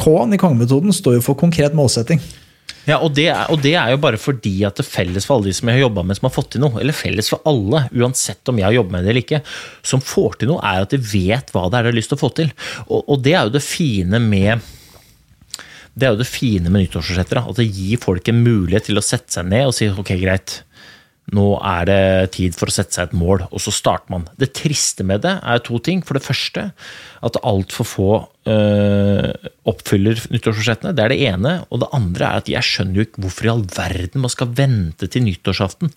K-en 0.00 0.36
i 0.36 0.40
kongemetoden 0.40 0.94
står 0.94 1.18
jo 1.18 1.28
for 1.32 1.38
konkret 1.38 1.76
målsetting. 1.76 2.20
Ja, 2.84 2.98
og 3.00 3.14
det, 3.16 3.30
er, 3.32 3.46
og 3.48 3.62
det, 3.64 3.72
er, 3.80 3.94
jo 3.94 4.00
bare 4.02 4.20
fordi 4.20 4.58
at 4.68 4.76
det 4.76 4.84
felles 4.84 5.24
for 5.24 5.38
alle 5.38 5.48
de 5.48 5.56
som 5.56 5.70
jeg 5.70 5.78
har 5.78 5.86
jobba 5.86 6.04
med 6.04 6.18
som 6.18 6.28
har 6.28 6.34
fått 6.34 6.50
til 6.54 6.64
noe, 6.64 6.76
eller 6.82 6.96
felles 6.96 7.30
for 7.32 7.40
alle, 7.48 7.86
uansett 7.96 8.52
om 8.52 8.60
jeg 8.60 8.68
har 8.68 8.76
jobbet 8.76 8.92
med 8.92 9.06
det 9.06 9.12
eller 9.12 9.24
ikke, 9.24 9.40
som 9.86 10.04
får 10.04 10.40
til 10.40 10.52
noe, 10.52 10.60
er 10.60 10.84
at 10.84 10.92
de 10.92 11.00
vet 11.00 11.52
hva 11.54 11.66
det 11.70 11.80
er 11.80 11.86
de 11.86 11.92
har 11.94 11.98
lyst 12.00 12.12
til 12.12 12.18
å 12.18 12.24
få 12.24 12.32
til. 12.36 12.52
Og, 12.84 13.00
og 13.00 13.22
det 13.24 13.32
er 13.32 13.48
jo 13.48 13.54
det 13.56 13.64
fine 13.64 14.20
med 14.20 14.72
det 15.94 16.08
er 16.08 16.14
jo 16.16 16.20
det 16.20 16.26
fine 16.26 16.70
med 16.70 16.82
nyttårsforsetter. 16.82 17.38
At 17.38 17.58
det 17.60 17.68
gir 17.70 18.00
folk 18.02 18.28
en 18.28 18.42
mulighet 18.42 18.88
til 18.90 18.98
å 18.98 19.04
sette 19.04 19.30
seg 19.30 19.46
ned 19.46 19.68
og 19.70 19.76
si 19.76 19.86
ok, 19.88 20.10
greit, 20.18 20.58
nå 21.32 21.44
er 21.64 21.86
det 21.88 22.32
tid 22.36 22.56
for 22.56 22.68
å 22.68 22.74
sette 22.74 22.92
seg 22.92 23.08
et 23.08 23.16
mål, 23.16 23.46
og 23.48 23.62
så 23.62 23.72
starter 23.72 24.12
man. 24.12 24.26
Det 24.36 24.50
triste 24.56 25.06
med 25.08 25.22
det 25.24 25.38
er 25.40 25.62
to 25.64 25.80
ting. 25.80 26.02
For 26.04 26.18
det 26.18 26.26
første 26.26 26.66
at 27.24 27.38
altfor 27.40 27.88
få 27.88 28.10
øh, 28.52 29.30
oppfyller 29.70 30.20
nyttårsforsettene. 30.34 30.92
Det 30.92 31.06
er 31.06 31.14
det 31.14 31.22
ene. 31.30 31.54
Og 31.72 31.80
det 31.80 31.90
andre 31.96 32.28
er 32.28 32.44
at 32.44 32.52
jeg 32.52 32.68
skjønner 32.68 33.00
jo 33.00 33.08
ikke 33.08 33.24
hvorfor 33.24 33.48
i 33.48 33.52
all 33.54 33.64
verden 33.72 34.24
man 34.26 34.34
skal 34.34 34.52
vente 34.60 35.08
til 35.08 35.24
nyttårsaften 35.24 35.94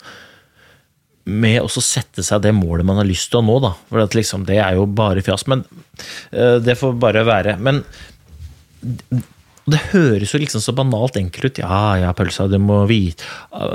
med 1.27 1.59
å 1.59 1.67
sette 1.67 2.23
seg 2.23 2.45
det 2.45 2.53
målet 2.55 2.87
man 2.87 3.01
har 3.01 3.07
lyst 3.07 3.27
til 3.33 3.41
å 3.41 3.45
nå, 3.49 3.57
da. 3.59 3.73
For 3.89 4.15
liksom, 4.15 4.45
det 4.47 4.61
er 4.63 4.77
jo 4.79 4.87
bare 4.87 5.25
fjas. 5.25 5.43
Men 5.51 5.65
øh, 6.31 6.57
det 6.63 6.79
får 6.79 6.95
bare 7.03 7.27
være. 7.27 7.57
Men 7.59 7.83
det 9.67 9.79
høres 9.91 10.31
jo 10.31 10.39
liksom 10.39 10.61
så 10.63 10.73
banalt 10.75 11.17
enkelt 11.19 11.49
ut. 11.49 11.63
Ja, 11.63 11.97
ja, 11.99 12.11
pølsa, 12.15 12.45
du 12.47 12.55
må 12.61 12.83
vite, 12.87 13.25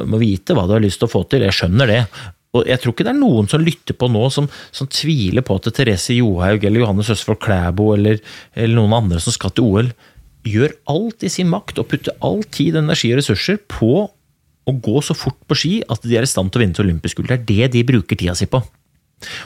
må 0.09 0.21
vite, 0.23 0.57
hva 0.57 0.65
du 0.69 0.77
har 0.77 0.85
lyst 0.85 1.03
til 1.03 1.11
å 1.11 1.13
få 1.13 1.25
til. 1.29 1.45
Jeg 1.45 1.57
skjønner 1.59 1.91
det. 1.91 2.01
Og 2.57 2.69
jeg 2.69 2.81
tror 2.81 2.93
ikke 2.93 3.07
det 3.09 3.13
er 3.15 3.21
noen 3.21 3.49
som 3.49 3.63
lytter 3.65 3.97
på 3.97 4.09
nå, 4.13 4.27
som, 4.33 4.49
som 4.77 4.89
tviler 4.93 5.45
på 5.45 5.57
at 5.57 5.71
Therese 5.73 6.17
Johaug 6.19 6.65
eller 6.69 6.85
Johannes 6.85 7.13
Østfold 7.13 7.41
Klæbo 7.45 7.93
eller, 7.95 8.21
eller, 8.53 8.75
noen 8.77 8.97
andre 8.99 9.21
som 9.25 9.33
skal 9.33 9.55
til 9.57 9.69
OL, 9.69 9.93
gjør 10.49 10.75
alt 10.93 11.25
i 11.25 11.31
sin 11.33 11.49
makt 11.53 11.81
og 11.81 11.89
putter 11.93 12.17
all 12.25 12.43
tid, 12.53 12.77
energi 12.77 13.13
og 13.15 13.23
ressurser 13.23 13.61
på 13.73 13.93
å 14.63 14.75
gå 14.85 15.01
så 15.03 15.17
fort 15.17 15.39
på 15.49 15.59
ski 15.59 15.73
at 15.91 16.05
de 16.05 16.19
er 16.19 16.27
i 16.27 16.31
stand 16.31 16.53
til 16.53 16.61
å 16.61 16.65
vinne 16.65 16.77
til 16.77 16.87
olympisk 16.87 17.19
gull. 17.19 17.31
Det 17.31 17.39
er 17.39 17.47
det 17.49 17.73
de 17.77 17.87
bruker 17.89 18.19
tida 18.19 18.37
si 18.39 18.49
på. 18.51 18.61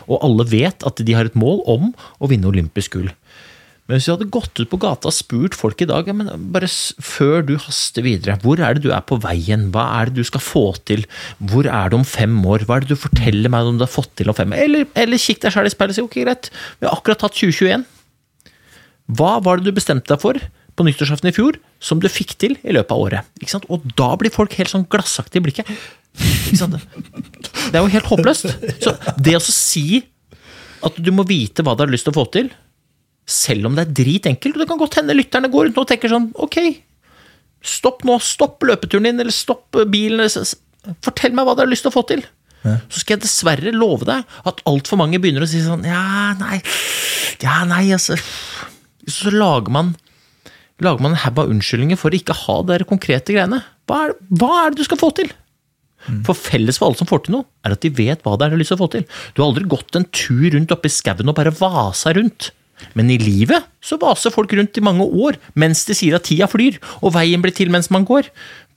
Og 0.09 0.24
alle 0.24 0.46
vet 0.50 0.85
at 0.88 1.02
de 1.04 1.16
har 1.16 1.28
et 1.28 1.38
mål 1.38 1.62
om 1.68 1.92
å 1.92 2.30
vinne 2.30 2.48
olympisk 2.48 2.96
gull. 2.96 3.11
Men 3.87 4.01
hvis 4.01 4.09
du 4.09 4.12
hadde 4.16 4.27
gått 4.35 4.59
ut 4.59 4.70
på 4.70 4.79
gata 4.83 5.07
og 5.07 5.14
spurt 5.14 5.55
folk 5.55 5.83
i 5.85 5.87
dag, 5.87 6.09
ja, 6.11 6.14
men 6.16 6.31
bare 6.55 6.66
før 6.66 7.44
du 7.46 7.53
haster 7.62 8.03
videre, 8.03 8.35
hvor 8.42 8.59
er 8.59 8.75
det 8.75 8.83
du 8.83 8.90
er 8.90 9.05
på 9.07 9.18
veien, 9.22 9.68
hva 9.75 9.85
er 10.01 10.11
det 10.11 10.18
du 10.18 10.27
skal 10.27 10.42
få 10.42 10.64
til, 10.90 11.05
hvor 11.38 11.68
er 11.70 11.92
du 11.92 12.01
om 12.01 12.07
fem 12.07 12.35
år, 12.51 12.64
hva 12.66 12.81
er 12.81 12.87
det 12.87 12.96
du 12.96 12.99
forteller 12.99 13.53
meg 13.53 13.70
om 13.70 13.79
du 13.79 13.87
har 13.87 13.92
fått 13.92 14.11
til 14.18 14.33
om 14.33 14.37
fem 14.37 14.51
år, 14.51 14.64
eller, 14.64 14.88
eller 14.99 15.22
kikk 15.22 15.44
deg 15.44 15.55
sjøl 15.55 15.70
i 15.70 15.75
speilet 15.75 15.94
og 15.94 16.01
si 16.01 16.07
ok, 16.09 16.18
greit, 16.27 16.51
vi 16.81 16.88
har 16.88 16.99
akkurat 16.99 17.22
tatt 17.22 17.38
2021. 17.38 17.87
Hva 19.16 19.37
var 19.46 19.62
det 19.62 19.70
du 19.70 19.79
bestemte 19.79 20.11
deg 20.11 20.22
for 20.25 20.42
på 20.77 20.85
nyttårsaften 20.85 21.31
i 21.31 21.37
fjor, 21.37 21.61
som 21.79 22.03
du 22.03 22.11
fikk 22.11 22.35
til 22.42 22.59
i 22.66 22.75
løpet 22.75 22.90
av 22.90 23.07
året? 23.07 23.62
Og 23.70 23.87
da 23.94 24.11
blir 24.18 24.35
folk 24.35 24.59
helt 24.59 24.75
sånn 24.75 24.88
glassaktige 24.90 25.44
i 25.44 25.46
blikket. 25.46 25.70
Det 26.57 27.77
er 27.77 27.83
jo 27.85 27.92
helt 27.94 28.11
håpløst. 28.11 28.51
Så 28.83 28.99
det 29.14 29.38
å 29.38 29.42
si 29.46 30.03
at 30.87 30.99
du 30.99 31.14
må 31.14 31.25
vite 31.29 31.62
hva 31.64 31.77
du 31.77 31.87
har 31.87 31.92
lyst 31.92 32.09
til 32.09 32.14
å 32.14 32.18
få 32.18 32.27
til, 32.35 32.51
selv 33.26 33.68
om 33.68 33.76
det 33.76 33.86
er 33.86 33.94
dritenkelt. 34.02 34.56
Og 34.56 34.62
det 34.62 34.68
kan 34.70 34.80
godt 34.80 34.98
hende 35.00 35.16
lytterne 35.16 35.50
går 35.52 35.68
rundt 35.68 35.80
og 35.82 35.88
tenker 35.90 36.12
sånn 36.12 36.30
Ok, 36.42 36.60
Stopp 37.66 38.04
nå, 38.06 38.18
stopp 38.22 38.62
løpeturen 38.68 39.08
din, 39.08 39.20
eller 39.22 39.34
stopp 39.34 39.74
bilen. 39.90 40.22
Fortell 41.02 41.34
meg 41.34 41.46
hva 41.48 41.56
dere 41.56 41.66
har 41.66 41.72
lyst 41.72 41.86
til 41.86 41.90
å 41.90 41.96
få 41.96 42.04
til. 42.06 42.22
Så 42.90 43.02
skal 43.02 43.16
jeg 43.16 43.24
dessverre 43.24 43.72
love 43.74 44.06
deg 44.08 44.24
at 44.50 44.62
altfor 44.66 44.98
mange 44.98 45.20
begynner 45.22 45.44
å 45.44 45.46
si 45.46 45.60
sånn 45.62 45.84
Ja, 45.86 46.32
nei, 46.34 46.56
ja, 47.38 47.60
nei, 47.68 47.84
altså 47.94 48.16
Så 49.06 49.30
lager 49.30 49.70
man 49.70 49.92
lager 50.82 51.04
man 51.04 51.14
en 51.14 51.20
haug 51.22 51.38
av 51.44 51.52
unnskyldninger 51.52 52.00
for 52.00 52.10
å 52.10 52.18
ikke 52.18 52.34
ha 52.36 52.56
de 52.66 52.80
konkrete 52.88 53.32
greiene. 53.36 53.62
Hva 53.86 54.00
er, 54.08 54.16
hva 54.34 54.50
er 54.64 54.74
det 54.74 54.82
du 54.82 54.88
skal 54.88 54.98
få 55.00 55.12
til? 55.16 55.30
For 56.26 56.36
felles 56.36 56.76
for 56.78 56.88
alle 56.90 56.98
som 56.98 57.08
får 57.08 57.22
til 57.24 57.36
noe, 57.36 57.46
er 57.64 57.76
at 57.76 57.86
de 57.86 57.92
vet 57.96 58.20
hva 58.26 58.34
det 58.34 58.44
er 58.44 58.52
de 58.52 58.58
har 58.58 58.60
lyst 58.60 58.74
til 58.74 58.78
å 58.78 58.82
få 58.82 58.90
til. 58.92 59.06
Du 59.32 59.40
har 59.40 59.48
aldri 59.48 59.70
gått 59.72 59.96
en 59.96 60.04
tur 60.10 60.50
rundt 60.52 60.74
oppe 60.74 60.90
i 60.90 60.92
skauen 60.92 61.32
og 61.32 61.38
bare 61.38 61.54
vasa 61.56 62.12
rundt. 62.18 62.50
Men 62.98 63.10
i 63.12 63.18
livet 63.20 63.66
så 63.84 63.98
vaser 64.00 64.34
folk 64.34 64.52
rundt 64.56 64.76
i 64.78 64.84
mange 64.84 65.06
år 65.06 65.38
mens 65.58 65.84
de 65.88 65.96
sier 65.96 66.16
at 66.18 66.26
tida 66.28 66.48
flyr, 66.50 66.78
og 67.02 67.14
veien 67.16 67.42
blir 67.42 67.54
til 67.56 67.72
mens 67.72 67.90
man 67.94 68.06
går. 68.08 68.28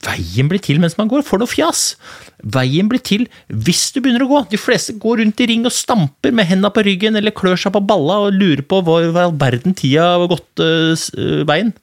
Veien 0.05 0.47
blir 0.47 0.61
til 0.63 0.79
mens 0.79 0.95
man 0.99 1.09
går, 1.11 1.25
for 1.27 1.41
noe 1.41 1.49
fjas! 1.49 1.97
Veien 2.39 2.87
blir 2.91 3.03
til 3.03 3.25
hvis 3.51 3.89
du 3.91 3.99
begynner 3.99 4.23
å 4.23 4.29
gå. 4.31 4.43
De 4.53 4.59
fleste 4.61 4.95
går 5.01 5.19
rundt 5.23 5.43
i 5.43 5.49
ring 5.51 5.67
og 5.67 5.75
stamper 5.75 6.35
med 6.35 6.47
henda 6.47 6.71
på 6.71 6.85
ryggen 6.87 7.19
eller 7.19 7.35
klør 7.35 7.59
seg 7.59 7.75
på 7.75 7.83
balla 7.83 8.21
og 8.27 8.37
lurer 8.37 8.63
på 8.63 8.79
hvor 8.87 9.09
all 9.11 9.35
verden 9.39 9.75
tida 9.75 10.13
har 10.15 10.31
gått 10.31 10.63
øh, 10.63 11.43
veien. 11.49 11.75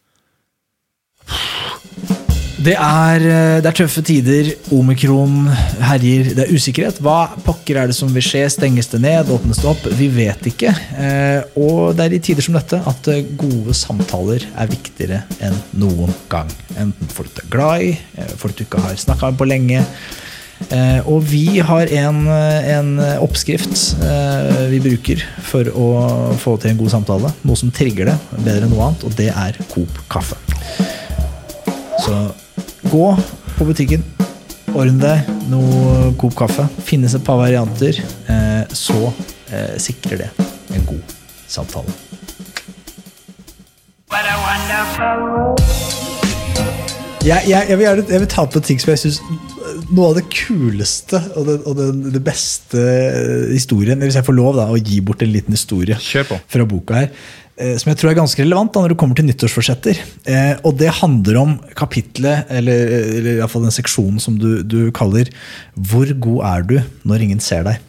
Det 2.56 2.72
er, 2.72 3.20
eh, 3.20 3.58
det 3.60 3.68
er 3.68 3.76
tøffe 3.76 4.00
tider. 4.00 4.46
Omikron 4.72 5.44
herjer. 5.84 6.30
Det 6.32 6.46
er 6.46 6.52
usikkerhet. 6.56 7.00
Hva 7.04 7.28
pokker 7.44 7.76
er 7.82 7.90
det 7.90 7.96
som 7.98 8.08
vil 8.14 8.24
skje? 8.24 8.46
Stenges 8.54 8.88
det 8.88 9.02
ned? 9.04 9.28
Åpnes 9.28 9.60
det 9.60 9.68
opp? 9.68 9.84
Vi 9.98 10.08
vet 10.08 10.48
ikke. 10.48 10.72
Eh, 10.96 11.42
Og 11.56 11.94
det 11.96 12.06
er 12.06 12.14
i 12.16 12.20
tider 12.24 12.42
som 12.42 12.56
dette 12.56 12.80
at 12.80 13.08
eh, 13.12 13.26
gode 13.36 13.74
samtaler 13.76 14.46
er 14.56 14.70
viktigere 14.72 15.24
enn 15.44 15.58
noen 15.76 16.14
gang. 16.32 16.48
Enten 16.78 17.12
folk 17.12 17.34
du 17.36 17.42
er 17.44 17.50
glad 17.52 17.84
i, 17.84 17.92
folk 18.40 18.56
du 18.56 18.64
ikke 18.64 18.80
har 18.80 18.96
snakka 18.96 19.30
med 19.30 19.38
på 19.38 19.48
lenge. 19.48 19.84
Og 21.04 21.20
vi 21.28 21.58
har 21.60 21.90
en, 21.92 22.22
en 22.28 22.88
oppskrift 23.20 23.76
vi 24.72 24.78
bruker 24.80 25.20
for 25.44 25.68
å 25.68 25.88
få 26.40 26.56
til 26.56 26.72
en 26.72 26.80
god 26.80 26.94
samtale. 26.94 27.32
Noe 27.44 27.60
som 27.60 27.70
trigger 27.70 28.08
det 28.08 28.16
bedre 28.40 28.64
enn 28.64 28.72
noe 28.72 28.88
annet, 28.88 29.04
og 29.04 29.12
det 29.20 29.28
er 29.36 29.60
Coop 29.68 30.00
kaffe. 30.08 30.38
Så 32.00 32.16
gå 32.84 33.06
på 33.56 33.66
butikken, 33.68 34.04
ordne 34.76 35.00
deg 35.00 35.30
noe 35.50 36.10
god 36.20 36.36
kaffe. 36.36 36.66
Finnes 36.86 37.14
et 37.16 37.24
par 37.24 37.40
varianter, 37.40 37.98
eh, 38.28 38.62
så 38.76 38.98
eh, 39.50 39.76
sikrer 39.80 40.26
det 40.26 40.30
en 40.76 40.86
god 40.88 41.16
samtale. 41.48 41.94
Jeg, 47.26 47.42
jeg, 47.50 47.66
jeg, 47.68 47.78
vil 47.78 48.04
jeg 48.06 48.20
vil 48.22 48.28
ta 48.30 48.44
på 48.46 48.60
ting 48.62 48.78
som 48.78 48.92
jeg 48.92 49.00
syns 49.02 49.16
Noe 49.90 50.12
av 50.12 50.14
det 50.18 50.22
kuleste 50.30 51.18
og 51.34 51.48
det, 51.48 51.56
og 51.66 51.74
det, 51.78 51.86
det 52.14 52.22
beste 52.24 52.78
eh, 52.78 53.48
historien 53.50 53.98
Hvis 54.02 54.18
jeg 54.18 54.26
får 54.28 54.36
lov 54.36 54.60
da, 54.60 54.68
å 54.70 54.78
gi 54.78 55.00
bort 55.04 55.24
en 55.26 55.32
liten 55.34 55.56
historie 55.56 55.98
Kjør 56.02 56.28
på. 56.30 56.38
fra 56.54 56.66
boka 56.70 57.00
her. 57.00 57.10
Eh, 57.58 57.74
Som 57.80 57.90
jeg 57.92 58.00
tror 58.00 58.12
er 58.12 58.18
ganske 58.20 58.42
relevant 58.42 58.72
da, 58.74 58.84
når 58.84 58.94
det 58.94 59.00
kommer 59.00 59.18
til 59.18 59.26
nyttårsforsetter. 59.28 60.00
Eh, 60.28 60.54
og 60.62 60.78
det 60.80 60.92
handler 61.00 61.40
om 61.40 61.58
kapitlet, 61.78 62.46
eller, 62.48 62.94
eller 63.18 63.32
i 63.34 63.40
hvert 63.40 63.52
fall 63.52 63.66
den 63.66 63.74
seksjonen 63.74 64.22
som 64.22 64.38
du, 64.40 64.62
du 64.62 64.90
kaller 64.92 65.30
'Hvor 65.74 66.12
god 66.20 66.40
er 66.52 66.62
du 66.62 66.78
når 67.04 67.26
ingen 67.26 67.40
ser 67.40 67.66
deg'? 67.66 67.82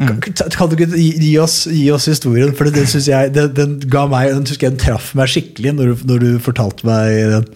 Kan, 0.00 0.20
kan 0.48 0.70
du 0.70 0.78
ikke 0.78 0.96
gi, 0.96 1.10
gi, 1.20 1.34
oss, 1.42 1.66
gi 1.68 1.90
oss 1.92 2.06
historien? 2.08 2.54
For 2.56 2.70
den, 2.72 2.86
synes 2.88 3.10
jeg, 3.10 3.34
den, 3.36 3.50
den 3.52 3.74
ga 3.92 4.06
meg, 4.08 4.32
den 4.32 4.46
jeg 4.48 4.72
den 4.72 4.80
traff 4.80 5.12
meg 5.18 5.28
skikkelig 5.28 5.74
når 5.76 5.92
du, 5.92 6.06
når 6.08 6.22
du 6.22 6.30
fortalte 6.40 6.88
meg 6.88 7.34
den. 7.34 7.50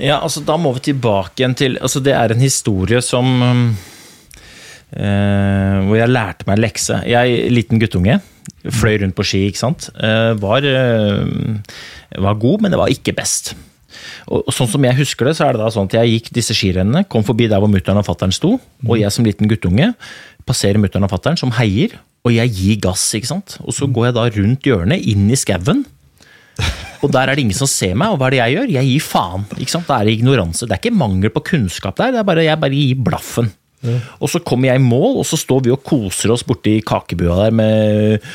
Ja, 0.00 0.16
altså 0.24 0.40
Da 0.40 0.56
må 0.56 0.72
vi 0.72 0.86
tilbake 0.90 1.42
igjen 1.42 1.56
til 1.58 1.74
altså 1.76 2.00
Det 2.00 2.14
er 2.16 2.32
en 2.32 2.40
historie 2.40 3.02
som 3.04 3.26
um, 3.42 3.64
Hvor 4.90 5.96
jeg 5.96 6.10
lærte 6.10 6.46
meg 6.48 6.58
lekse. 6.58 6.96
Jeg, 7.06 7.50
liten 7.54 7.78
guttunge, 7.78 8.18
fløy 8.68 9.00
rundt 9.00 9.16
på 9.16 9.24
ski, 9.26 9.42
ikke 9.48 9.62
sant. 9.62 9.88
Eh, 9.96 10.32
var, 10.40 10.64
eh, 10.66 12.20
var 12.20 12.40
god, 12.40 12.62
men 12.62 12.72
det 12.72 12.80
var 12.80 12.92
ikke 12.92 13.14
best. 13.16 13.54
Og, 14.30 14.50
sånn 14.54 14.68
som 14.70 14.84
jeg 14.84 14.98
husker 15.00 15.28
det, 15.28 15.36
så 15.38 15.46
er 15.46 15.56
det 15.56 15.62
da 15.62 15.70
sånn 15.72 15.88
at 15.88 15.96
jeg 16.00 16.12
gikk 16.14 16.32
disse 16.36 16.56
skirennene, 16.56 17.06
kom 17.10 17.24
forbi 17.26 17.48
der 17.50 17.62
hvor 17.62 17.70
mutter'n 17.72 18.00
og 18.00 18.06
fatter'n 18.06 18.34
sto, 18.34 18.56
og 18.86 18.98
jeg 19.00 19.10
som 19.14 19.26
liten 19.26 19.50
guttunge 19.50 19.92
passerer 20.48 20.80
mutter'n 20.82 21.06
og 21.06 21.12
fatter'n, 21.12 21.38
som 21.40 21.54
heier, 21.58 21.96
og 22.26 22.34
jeg 22.34 22.52
gir 22.52 22.82
gass, 22.84 23.06
ikke 23.16 23.30
sant. 23.30 23.56
Og 23.64 23.74
så 23.74 23.88
går 23.88 24.10
jeg 24.10 24.16
da 24.18 24.26
rundt 24.36 24.68
hjørnet, 24.68 25.08
inn 25.08 25.30
i 25.32 25.38
skauen. 25.38 25.86
Og 27.00 27.08
der 27.08 27.30
er 27.30 27.38
det 27.38 27.46
ingen 27.46 27.56
som 27.56 27.70
ser 27.70 27.94
meg, 27.96 28.12
og 28.12 28.20
hva 28.20 28.28
er 28.28 28.34
det 28.34 28.40
jeg 28.42 28.56
gjør? 28.58 28.72
Jeg 28.74 28.88
gir 28.90 29.04
faen. 29.06 29.46
ikke 29.56 29.72
sant? 29.72 29.86
Da 29.88 29.96
er 29.96 30.08
det 30.08 30.18
ignoranse. 30.18 30.66
Det 30.68 30.76
er 30.76 30.82
ikke 30.82 31.00
mangel 31.00 31.32
på 31.32 31.42
kunnskap 31.54 31.96
der, 31.96 32.12
det 32.12 32.20
er 32.20 32.28
bare 32.28 32.44
jeg 32.44 32.60
bare 32.60 32.76
gir 32.76 33.00
blaffen. 33.08 33.48
Og 34.20 34.28
så 34.28 34.42
kommer 34.44 34.68
jeg 34.68 34.80
i 34.80 34.84
mål, 34.84 35.20
og 35.22 35.26
så 35.28 35.38
står 35.40 35.64
vi 35.64 35.72
og 35.72 35.82
koser 35.86 36.34
oss 36.34 36.44
borti 36.44 36.78
kakebua 36.84 37.46
der 37.46 37.54
med 37.56 38.26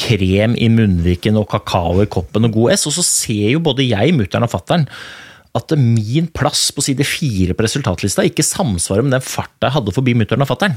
krem 0.00 0.56
i 0.58 0.70
munnviken 0.72 1.38
og 1.38 1.46
kakao 1.52 2.00
i 2.02 2.10
koppen 2.10 2.48
og 2.48 2.56
god 2.56 2.74
S, 2.74 2.88
og 2.90 2.96
så 2.98 3.04
ser 3.06 3.52
jo 3.52 3.62
både 3.62 3.86
jeg, 3.86 4.16
mutter'n 4.18 4.46
og 4.46 4.50
fatter'n 4.50 4.88
at 5.58 5.72
min 5.78 6.28
plass 6.30 6.68
på 6.74 6.82
side 6.84 7.02
fire 7.06 7.56
på 7.58 7.64
resultatlista 7.66 8.22
ikke 8.26 8.46
samsvarer 8.46 9.02
med 9.02 9.16
den 9.16 9.24
farta 9.24 9.66
jeg 9.66 9.76
hadde 9.80 9.94
forbi 9.96 10.14
mutter'n 10.18 10.44
og 10.44 10.50
fatter'n. 10.50 10.76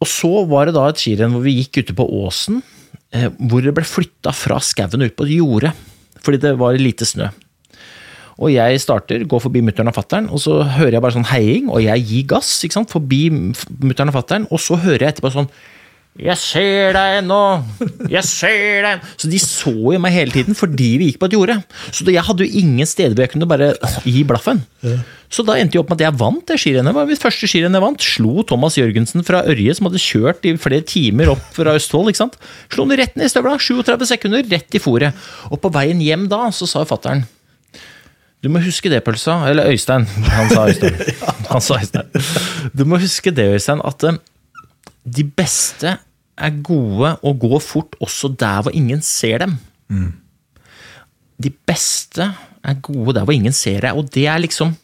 Og 0.00 0.08
så 0.08 0.30
var 0.48 0.68
det 0.68 0.76
da 0.76 0.86
et 0.88 1.00
skirenn 1.00 1.34
hvor 1.34 1.44
vi 1.44 1.58
gikk 1.58 1.82
ute 1.82 1.96
på 1.96 2.06
åsen, 2.24 2.62
eh, 3.12 3.28
hvor 3.48 3.64
det 3.64 3.74
ble 3.76 3.84
flytta 3.88 4.32
fra 4.36 4.60
skauen 4.64 5.04
ut 5.04 5.16
på 5.16 5.28
et 5.28 5.36
jorde, 5.36 5.72
fordi 6.24 6.40
det 6.44 6.54
var 6.60 6.80
lite 6.80 7.08
snø. 7.08 7.28
Og 8.40 8.50
jeg 8.50 8.80
starter, 8.82 9.22
går 9.30 9.44
forbi 9.44 9.62
mutter'n 9.62 9.92
og 9.92 9.96
fatter'n, 9.96 10.26
og 10.32 10.42
så 10.42 10.62
hører 10.76 10.96
jeg 10.96 11.04
bare 11.04 11.16
sånn 11.18 11.30
heiing, 11.30 11.70
og 11.70 11.84
jeg 11.84 12.06
gir 12.08 12.26
gass 12.34 12.56
ikke 12.66 12.80
sant, 12.80 12.90
forbi 12.90 13.28
mutter'n 13.30 14.10
og 14.10 14.18
fatter'n, 14.18 14.48
og 14.50 14.62
så 14.62 14.78
hører 14.80 15.06
jeg 15.06 15.14
etterpå 15.14 15.34
sånn 15.36 15.50
jeg 16.14 16.38
ser 16.38 16.92
deg 16.94 17.24
nå! 17.26 17.38
Jeg 18.06 18.22
ser 18.22 18.84
deg! 18.86 19.06
Så 19.18 19.26
de 19.26 19.40
så 19.42 19.72
jo 19.74 19.98
meg 19.98 20.14
hele 20.14 20.30
tiden 20.30 20.54
fordi 20.54 20.92
vi 21.00 21.08
gikk 21.08 21.18
på 21.18 21.26
et 21.26 21.34
jorde. 21.34 21.56
Så 21.90 22.06
jeg 22.06 22.22
hadde 22.22 22.46
jo 22.46 22.60
ingen 22.62 22.86
steder 22.86 23.16
hvor 23.16 23.24
jeg 23.24 23.32
kunne 23.32 23.48
bare 23.50 23.72
gi 24.06 24.22
blaffen. 24.22 24.62
Så 25.26 25.42
da 25.42 25.58
endte 25.58 25.74
jeg 25.74 25.82
opp 25.82 25.90
med 25.90 25.98
at 25.98 26.06
jeg 26.06 26.20
vant 26.22 26.46
det 26.46 26.60
skirennet. 26.62 26.92
Det 26.92 27.00
var 27.00 27.10
mitt 27.10 27.24
første 27.24 27.50
skirenn 27.50 27.74
jeg 27.74 27.82
vant. 27.82 28.06
Slo 28.14 28.46
Thomas 28.46 28.78
Jørgensen 28.78 29.26
fra 29.26 29.42
Ørje, 29.42 29.74
som 29.74 29.90
hadde 29.90 30.06
kjørt 30.06 30.46
i 30.46 30.54
flere 30.54 30.86
timer 30.86 31.34
opp 31.34 31.50
fra 31.58 31.74
Østfold. 31.74 32.12
ikke 32.12 32.22
sant? 32.22 32.38
Slo 32.70 32.86
han 32.86 32.94
rett 33.02 33.18
ned 33.18 33.26
i 33.26 33.34
støvla. 33.34 33.58
37 33.58 34.12
sekunder, 34.14 34.46
rett 34.54 34.78
i 34.78 34.86
fòret. 34.86 35.26
Og 35.50 35.58
på 35.58 35.74
veien 35.74 35.98
hjem 35.98 36.30
da, 36.30 36.44
så 36.54 36.70
sa 36.70 36.86
fatter'n 36.86 37.26
du 38.44 38.50
må 38.52 38.60
huske 38.60 38.90
det, 38.92 39.00
Pølsa. 39.06 39.38
Eller 39.48 39.70
Øystein. 39.72 40.04
Han 40.04 40.50
sa 40.52 40.66
Øystein. 40.68 40.98
Han 41.52 41.64
sa 41.64 41.78
Øystein. 41.80 42.10
Du 42.76 42.84
må 42.84 43.00
huske 43.00 43.32
det, 43.32 43.46
Øystein, 43.56 43.80
at 43.84 44.04
eh, 44.04 44.20
de 45.04 45.24
beste 45.24 45.96
er 46.34 46.62
gode 46.66 47.14
og 47.22 47.40
går 47.40 47.60
fort 47.62 47.96
også 48.04 48.34
der 48.36 48.64
hvor 48.66 48.74
ingen 48.74 49.00
ser 49.04 49.44
dem. 49.44 49.56
De 51.40 51.50
beste 51.50 52.32
er 52.64 52.80
gode 52.82 53.14
der 53.16 53.24
hvor 53.24 53.36
ingen 53.36 53.54
ser 53.54 53.84
deg, 53.84 53.96
og 53.96 54.10
det 54.14 54.26
er 54.30 54.42
liksom 54.42 54.74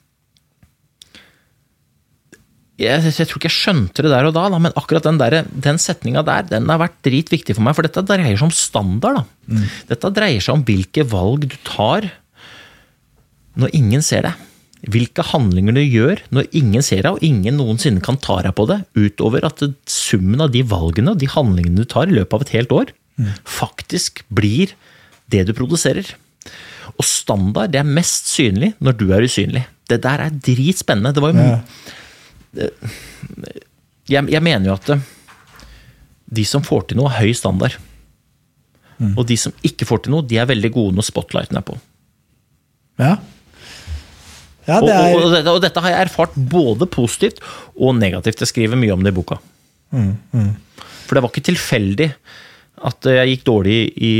jeg, 2.81 3.03
jeg 3.05 3.29
tror 3.29 3.37
ikke 3.37 3.51
jeg 3.51 3.59
skjønte 3.59 4.05
det 4.07 4.09
der 4.09 4.25
og 4.25 4.33
da, 4.33 4.46
da 4.49 4.59
men 4.62 4.73
akkurat 4.79 5.05
den, 5.05 5.18
der, 5.20 5.42
den 5.53 5.77
setninga 5.77 6.23
der 6.25 6.46
den 6.49 6.70
har 6.73 6.81
vært 6.81 6.96
dritviktig 7.05 7.59
for 7.59 7.66
meg. 7.66 7.77
For 7.77 7.85
dette 7.85 8.07
dreier 8.09 8.38
seg 8.38 8.46
om 8.46 8.55
standard. 8.57 9.20
Da. 9.20 9.66
Dette 9.90 10.12
dreier 10.16 10.40
seg 10.40 10.57
om 10.57 10.64
hvilke 10.64 11.05
valg 11.11 11.44
du 11.51 11.59
tar 11.66 12.09
når 13.58 13.74
ingen 13.76 14.04
ser 14.04 14.26
deg. 14.28 14.46
Hvilke 14.90 15.24
handlinger 15.28 15.76
du 15.76 15.82
gjør 15.82 16.22
når 16.32 16.46
ingen 16.56 16.84
ser 16.84 17.04
deg, 17.04 17.16
og 17.16 17.24
ingen 17.26 17.58
noensinne 17.60 18.00
kan 18.04 18.16
ta 18.22 18.38
deg 18.46 18.54
på 18.56 18.64
det, 18.70 18.78
utover 18.96 19.44
at 19.48 19.64
summen 19.90 20.40
av 20.40 20.54
de 20.54 20.62
valgene 20.64 21.12
og 21.12 21.20
de 21.20 21.28
handlingene 21.28 21.82
du 21.82 21.88
tar 21.88 22.08
i 22.08 22.16
løpet 22.16 22.38
av 22.38 22.46
et 22.46 22.54
helt 22.56 22.72
år, 22.72 22.94
faktisk 23.44 24.22
blir 24.32 24.72
det 25.30 25.44
du 25.48 25.52
produserer. 25.56 26.06
Og 26.96 27.04
standard 27.06 27.74
det 27.74 27.82
er 27.82 27.92
mest 27.98 28.30
synlig 28.32 28.72
når 28.80 28.96
du 28.96 29.06
er 29.12 29.26
usynlig. 29.26 29.66
Det 29.90 30.00
der 30.02 30.24
er 30.24 30.32
dritspennende. 30.32 31.12
Det 31.14 31.22
var 31.22 31.35
jo 31.35 31.42
jeg, 34.10 34.27
jeg 34.33 34.42
mener 34.42 34.70
jo 34.70 34.75
at 34.75 34.90
de 36.31 36.44
som 36.46 36.64
får 36.66 36.88
til 36.88 37.00
noe, 37.00 37.10
har 37.10 37.27
høy 37.27 37.35
standard. 37.37 37.77
Og 39.16 39.22
de 39.29 39.37
som 39.40 39.54
ikke 39.66 39.87
får 39.88 40.04
til 40.04 40.14
noe, 40.14 40.27
de 40.27 40.38
er 40.40 40.48
veldig 40.48 40.70
gode 40.75 40.96
når 40.96 41.06
spotlighten 41.08 41.56
er 41.60 41.64
på. 41.66 41.77
Ja. 43.00 43.14
Ja, 44.69 44.79
Og, 44.81 44.88
er... 44.88 44.98
og, 44.98 45.15
og, 45.15 45.25
og, 45.25 45.33
dette, 45.35 45.54
og 45.54 45.63
dette 45.65 45.85
har 45.85 45.94
jeg 45.94 46.08
erfart 46.08 46.37
både 46.52 46.88
positivt 46.90 47.40
og 47.77 47.96
negativt. 47.98 48.42
Jeg 48.44 48.52
skriver 48.52 48.81
mye 48.81 48.94
om 48.94 49.02
det 49.04 49.15
i 49.15 49.17
boka. 49.17 49.40
For 51.06 51.19
det 51.19 51.25
var 51.25 51.33
ikke 51.33 51.48
tilfeldig 51.50 52.11
at 52.90 53.08
jeg 53.13 53.33
gikk 53.35 53.42
dårlig 53.44 53.79
i 54.00 54.13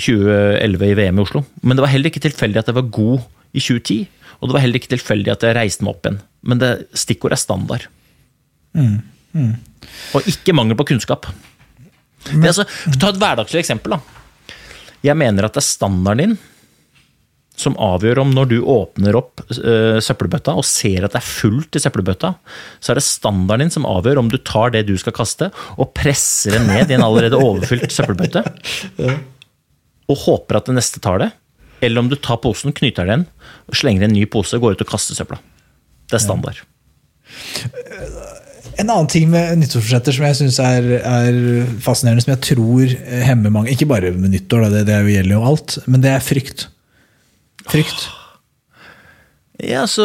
2011 0.00 0.86
i 0.86 0.94
VM 0.96 1.18
i 1.18 1.24
Oslo. 1.24 1.42
Men 1.60 1.76
det 1.76 1.84
var 1.84 1.92
heller 1.92 2.12
ikke 2.12 2.22
tilfeldig 2.24 2.62
at 2.62 2.70
jeg 2.70 2.78
var 2.78 2.86
god 2.94 3.18
i 3.52 3.60
2010. 3.60 3.98
Og 4.38 4.48
det 4.48 4.54
var 4.54 4.62
heller 4.64 4.80
ikke 4.80 4.92
tilfeldig 4.94 5.32
at 5.34 5.44
jeg 5.44 5.56
reiste 5.58 5.84
meg 5.84 5.96
opp 5.96 6.06
igjen. 6.06 6.20
Men 6.48 6.60
det, 6.62 6.70
stikkord 6.96 7.34
er 7.34 7.40
standard. 7.42 7.88
Og 10.14 10.30
ikke 10.30 10.54
mangel 10.56 10.78
på 10.78 10.86
kunnskap. 10.92 11.26
Det 12.28 12.38
er 12.38 12.52
altså, 12.52 12.68
ta 13.00 13.10
et 13.12 13.20
hverdagslig 13.20 13.60
eksempel. 13.64 13.96
da. 13.96 14.54
Jeg 15.04 15.18
mener 15.18 15.46
at 15.46 15.54
det 15.54 15.62
er 15.62 15.68
standarden 15.68 16.22
din 16.22 16.38
som 17.58 17.76
avgjør 17.82 18.22
om 18.22 18.30
når 18.34 18.50
du 18.52 18.56
åpner 18.62 19.16
opp 19.18 19.42
øh, 19.58 19.98
søppelbøtta 20.04 20.54
og 20.58 20.66
ser 20.66 21.06
at 21.06 21.14
det 21.14 21.20
er 21.20 21.26
fullt 21.26 21.78
i 21.78 21.82
søppelbøtta, 21.82 22.32
så 22.78 22.92
er 22.92 23.00
det 23.00 23.06
standarden 23.06 23.66
din 23.66 23.74
som 23.74 23.88
avgjør 23.88 24.22
om 24.22 24.30
du 24.30 24.38
tar 24.38 24.72
det 24.74 24.84
du 24.88 24.94
skal 25.00 25.16
kaste, 25.16 25.50
og 25.76 25.92
presser 25.98 26.54
det 26.54 26.62
ned 26.68 26.92
i 26.92 26.96
en 26.98 27.04
allerede 27.06 27.40
overfylt 27.42 27.92
søppelbøtte, 27.94 28.44
og 30.08 30.24
håper 30.24 30.60
at 30.60 30.70
det 30.70 30.78
neste 30.78 31.02
tar 31.04 31.20
det, 31.24 31.32
eller 31.84 32.02
om 32.02 32.08
du 32.10 32.16
tar 32.18 32.40
posen, 32.42 32.74
knyter 32.74 33.08
den, 33.10 33.26
slenger 33.74 34.06
en 34.06 34.14
ny 34.14 34.24
pose 34.30 34.56
og 34.56 34.64
går 34.64 34.78
ut 34.78 34.86
og 34.86 34.92
kaster 34.94 35.18
søpla. 35.18 35.38
Det 36.08 36.16
er 36.18 36.24
standard. 36.24 36.62
En 38.78 38.86
annen 38.86 39.08
ting 39.10 39.26
med 39.30 39.58
nyttårsforsetter 39.58 40.14
som 40.14 40.26
jeg 40.28 40.38
syns 40.38 40.58
er, 40.62 40.84
er 41.02 41.38
fascinerende, 41.82 42.22
som 42.24 42.32
jeg 42.36 42.44
tror 42.46 42.92
hemmer 43.26 43.52
mange 43.52 43.72
Ikke 43.74 43.88
bare 43.90 44.12
med 44.14 44.32
nyttår, 44.32 44.68
det, 44.70 44.84
det 44.88 45.00
gjelder 45.10 45.34
jo 45.34 45.46
alt, 45.50 45.78
men 45.90 46.04
det 46.04 46.12
er 46.14 46.24
frykt. 46.24 46.68
Frykt. 47.68 48.08
Ja, 49.58 49.86
så 49.90 50.04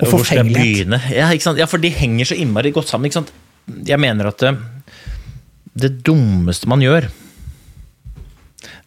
Og 0.00 0.06
forfengelighet. 0.12 0.92
Ja, 1.12 1.30
ja, 1.32 1.66
for 1.68 1.82
de 1.82 1.90
henger 1.92 2.30
så 2.30 2.38
innmari 2.38 2.72
godt 2.74 2.90
sammen. 2.92 3.10
Jeg 3.86 4.00
mener 4.00 4.30
at 4.30 4.42
det, 4.42 4.54
det 5.80 5.92
dummeste 6.06 6.68
man 6.70 6.82
gjør 6.84 7.08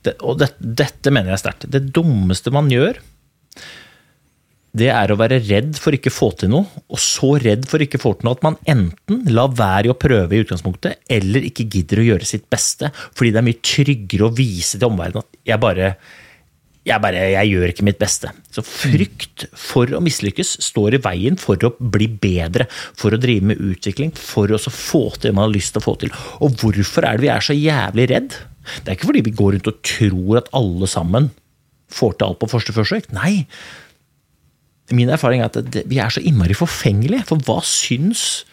det, 0.03 0.17
Og 0.21 0.39
det, 0.41 0.49
dette 0.59 1.11
mener 1.13 1.33
jeg 1.33 1.43
sterkt. 1.43 1.67
Det 1.71 1.85
dummeste 1.95 2.51
man 2.53 2.69
gjør, 2.71 2.99
det 4.73 4.89
er 4.89 5.11
å 5.13 5.17
være 5.19 5.37
redd 5.45 5.77
for 5.77 5.93
ikke 5.93 6.13
få 6.13 6.31
til 6.39 6.49
noe, 6.49 6.81
og 6.89 7.01
så 7.01 7.35
redd 7.41 7.67
for 7.69 7.83
ikke 7.83 8.01
få 8.01 8.15
til 8.17 8.25
noe 8.25 8.39
at 8.39 8.45
man 8.45 8.57
enten 8.69 9.21
lar 9.29 9.53
være 9.53 9.93
å 9.93 9.99
prøve 9.99 10.33
i 10.33 10.41
utgangspunktet, 10.41 11.03
eller 11.13 11.45
ikke 11.45 11.67
gidder 11.69 12.01
å 12.01 12.07
gjøre 12.07 12.27
sitt 12.27 12.47
beste, 12.49 12.89
fordi 13.13 13.33
det 13.33 13.41
er 13.41 13.47
mye 13.51 13.61
tryggere 13.61 14.27
å 14.27 14.33
vise 14.33 14.79
til 14.79 14.89
omverdenen 14.89 15.25
at 15.25 15.41
jeg 15.53 15.61
bare 15.61 15.95
jeg 16.83 16.99
bare, 16.99 17.19
jeg 17.31 17.47
gjør 17.47 17.71
ikke 17.71 17.85
mitt 17.87 17.99
beste. 18.01 18.27
Så 18.51 18.59
frykt 18.67 19.45
for 19.55 19.87
å 19.95 20.01
mislykkes 20.03 20.57
står 20.65 20.97
i 20.97 21.01
veien 21.05 21.37
for 21.39 21.61
å 21.63 21.71
bli 21.79 22.09
bedre, 22.11 22.65
for 22.99 23.15
å 23.15 23.19
drive 23.23 23.53
med 23.53 23.61
utvikling, 23.63 24.11
for 24.19 24.51
å 24.51 24.59
få 24.59 25.05
til 25.15 25.29
det 25.29 25.35
man 25.37 25.47
har 25.47 25.53
lyst 25.53 25.75
til 25.75 25.83
å 25.83 25.85
få 25.85 25.93
til. 26.01 26.11
Og 26.43 26.57
hvorfor 26.59 27.07
er 27.07 27.15
det 27.15 27.23
vi 27.23 27.31
er 27.31 27.45
så 27.45 27.55
jævlig 27.55 28.09
redd? 28.11 28.35
Det 28.83 28.91
er 28.91 28.97
ikke 28.97 29.13
fordi 29.13 29.23
vi 29.29 29.35
går 29.39 29.55
rundt 29.55 29.71
og 29.71 29.79
tror 29.93 30.41
at 30.41 30.51
alle 30.59 30.91
sammen 30.91 31.31
får 31.93 32.17
til 32.17 32.27
alt 32.27 32.41
på 32.41 32.51
første 32.51 32.75
forsøk. 32.75 33.07
Nei. 33.15 33.45
Min 34.91 35.11
erfaring 35.13 35.41
er 35.41 35.51
at 35.51 35.61
det, 35.71 35.85
vi 35.87 36.01
er 36.03 36.11
så 36.11 36.23
innmari 36.23 36.57
forfengelige, 36.57 37.23
for 37.29 37.39
hva 37.47 37.61
syns 37.65 38.43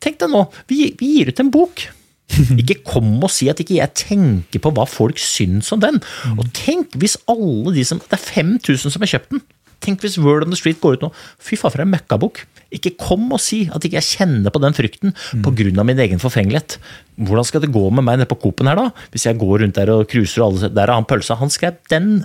Tenk 0.00 0.16
deg 0.22 0.30
nå, 0.32 0.46
vi, 0.70 0.94
vi 0.96 1.08
gir 1.18 1.28
ut 1.28 1.40
en 1.42 1.50
bok. 1.52 1.82
Ikke 2.60 2.78
kom 2.86 3.18
og 3.18 3.28
si 3.32 3.50
at 3.52 3.60
ikke 3.60 3.76
jeg 3.76 3.92
tenker 3.98 4.62
på 4.62 4.72
hva 4.72 4.86
folk 4.88 5.18
syns 5.20 5.68
om 5.74 5.82
den. 5.82 5.98
Og 6.38 6.46
tenk 6.56 6.94
hvis 7.00 7.18
alle 7.28 7.74
de 7.74 7.84
som 7.86 8.00
Det 8.00 8.16
er 8.16 8.22
5000 8.22 8.94
som 8.94 9.04
har 9.04 9.12
kjøpt 9.12 9.34
den. 9.34 9.42
Tenk 9.80 10.02
hvis 10.04 10.18
Word 10.20 10.44
on 10.44 10.52
the 10.52 10.58
Street 10.58 10.80
går 10.80 10.98
ut 10.98 11.04
nå. 11.06 11.10
Fy 11.40 11.56
faen, 11.56 11.72
for 11.72 11.82
en 11.82 11.92
møkkabok. 11.92 12.42
Ikke 12.76 12.92
kom 13.00 13.30
og 13.32 13.40
si 13.42 13.62
at 13.72 13.84
ikke 13.84 13.98
jeg 13.98 14.08
kjenner 14.20 14.52
på 14.52 14.60
den 14.62 14.76
frykten 14.76 15.14
pga. 15.44 15.84
min 15.84 16.02
egen 16.04 16.20
forfengelighet. 16.22 16.76
Hvordan 17.16 17.48
skal 17.48 17.64
det 17.64 17.72
gå 17.72 17.86
med 17.90 18.04
meg 18.04 18.20
nede 18.20 18.28
på 18.30 18.38
Coop-en 18.40 18.68
her, 18.68 18.76
da? 18.76 18.90
Hvis 19.10 19.26
jeg 19.26 19.40
går 19.40 19.64
rundt 19.64 19.80
der 19.80 19.90
og 19.90 20.06
cruiser 20.08 20.44
og 20.44 20.52
alle 20.52 20.68
Der 20.68 20.88
er 20.88 20.94
han 20.94 21.08
pølsa. 21.08 21.34
Han 21.40 21.50
skrev 21.50 21.80
den 21.90 22.24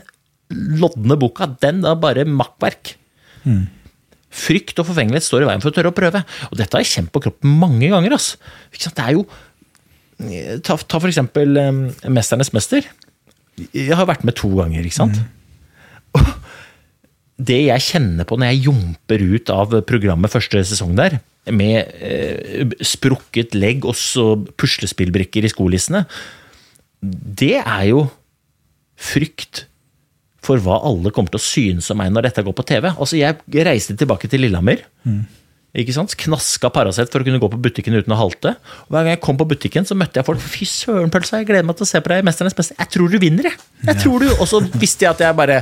lodne 0.51 1.17
boka. 1.17 1.47
Den 1.61 1.83
er 1.85 1.95
bare 1.95 2.27
makkverk. 2.27 2.97
Frykt 4.35 4.79
og 4.81 4.89
forfengelighet 4.89 5.23
står 5.23 5.45
i 5.45 5.49
veien 5.49 5.63
for 5.63 5.71
å 5.71 5.75
tørre 5.75 5.93
å 5.93 5.95
prøve. 5.95 6.21
Og 6.51 6.57
dette 6.59 6.75
har 6.75 6.83
jeg 6.83 6.91
kjent 6.91 7.11
på 7.13 7.23
kroppen 7.23 7.57
mange 7.61 7.87
ganger. 7.91 8.17
ass. 8.17 8.35
Det 8.71 8.93
er 8.99 9.17
jo 9.19 9.27
Ta, 10.15 10.77
ta 10.79 10.95
for 10.95 11.09
eksempel 11.09 11.57
um, 11.59 11.79
Mesternes 12.07 12.53
mester. 12.55 12.85
Jeg 13.75 13.97
har 13.99 14.07
vært 14.07 14.23
med 14.23 14.37
to 14.39 14.47
ganger, 14.55 14.85
ikke 14.87 14.95
sant? 14.95 15.17
Og 16.15 16.29
det 17.35 17.65
jeg 17.65 17.83
kjenner 17.83 18.27
på 18.27 18.37
når 18.39 18.53
jeg 18.53 18.63
jumper 18.69 19.23
ut 19.35 19.51
av 19.51 19.75
programmet 19.89 20.31
første 20.31 20.61
sesong 20.63 20.95
der, 20.95 21.17
med 21.51 21.91
eh, 21.99 22.71
sprukket 22.79 23.53
legg 23.59 23.83
og 23.85 24.47
puslespillbrikker 24.57 25.45
i 25.45 25.51
skolissene, 25.51 26.05
det 27.03 27.59
er 27.59 27.83
jo 27.91 28.05
frykt 28.95 29.65
for 30.45 30.61
hva 30.61 30.77
alle 30.85 31.11
kommer 31.13 31.33
til 31.33 31.41
å 31.41 31.45
synes 31.45 31.87
om 31.93 31.97
meg 32.01 32.11
når 32.13 32.27
dette 32.29 32.43
går 32.45 32.53
på 32.57 32.65
TV. 32.69 32.91
Altså, 32.93 33.17
Jeg 33.17 33.65
reiste 33.65 33.95
tilbake 33.97 34.29
til 34.31 34.45
Lillehammer. 34.45 34.83
Ikke 35.75 35.91
sant? 35.91 36.13
Knaska 36.15 36.69
Paracet 36.71 37.09
for 37.11 37.19
å 37.19 37.25
kunne 37.27 37.39
gå 37.41 37.49
på 37.51 37.57
butikken 37.59 37.97
uten 37.97 38.13
å 38.15 38.19
halte. 38.19 38.53
Og 38.85 38.93
Hver 38.95 39.03
gang 39.03 39.15
jeg 39.17 39.21
kom 39.25 39.35
på 39.41 39.47
butikken, 39.49 39.83
så 39.89 39.97
møtte 39.97 40.21
jeg 40.21 40.27
folk. 40.27 40.39
Fy 40.39 40.67
søren, 40.69 41.09
pølsa, 41.11 41.41
jeg 41.41 41.49
gleder 41.49 41.67
meg 41.67 41.75
til 41.75 41.83
å 41.83 41.89
se 41.89 41.99
på 41.99 42.13
deg 42.13 42.21
i 42.23 42.27
Mesternes 42.29 42.55
mester. 42.55 42.77
Jeg 42.79 42.93
tror 42.93 43.11
du 43.11 43.17
vinner, 43.19 43.49
jeg. 43.49 43.59
jeg 43.89 43.99
tror 44.05 44.23
du. 44.23 44.29
Og 44.37 44.45
så 44.47 44.61
visste 44.79 45.03
jeg 45.03 45.11
at 45.11 45.25
jeg 45.25 45.35
bare 45.35 45.57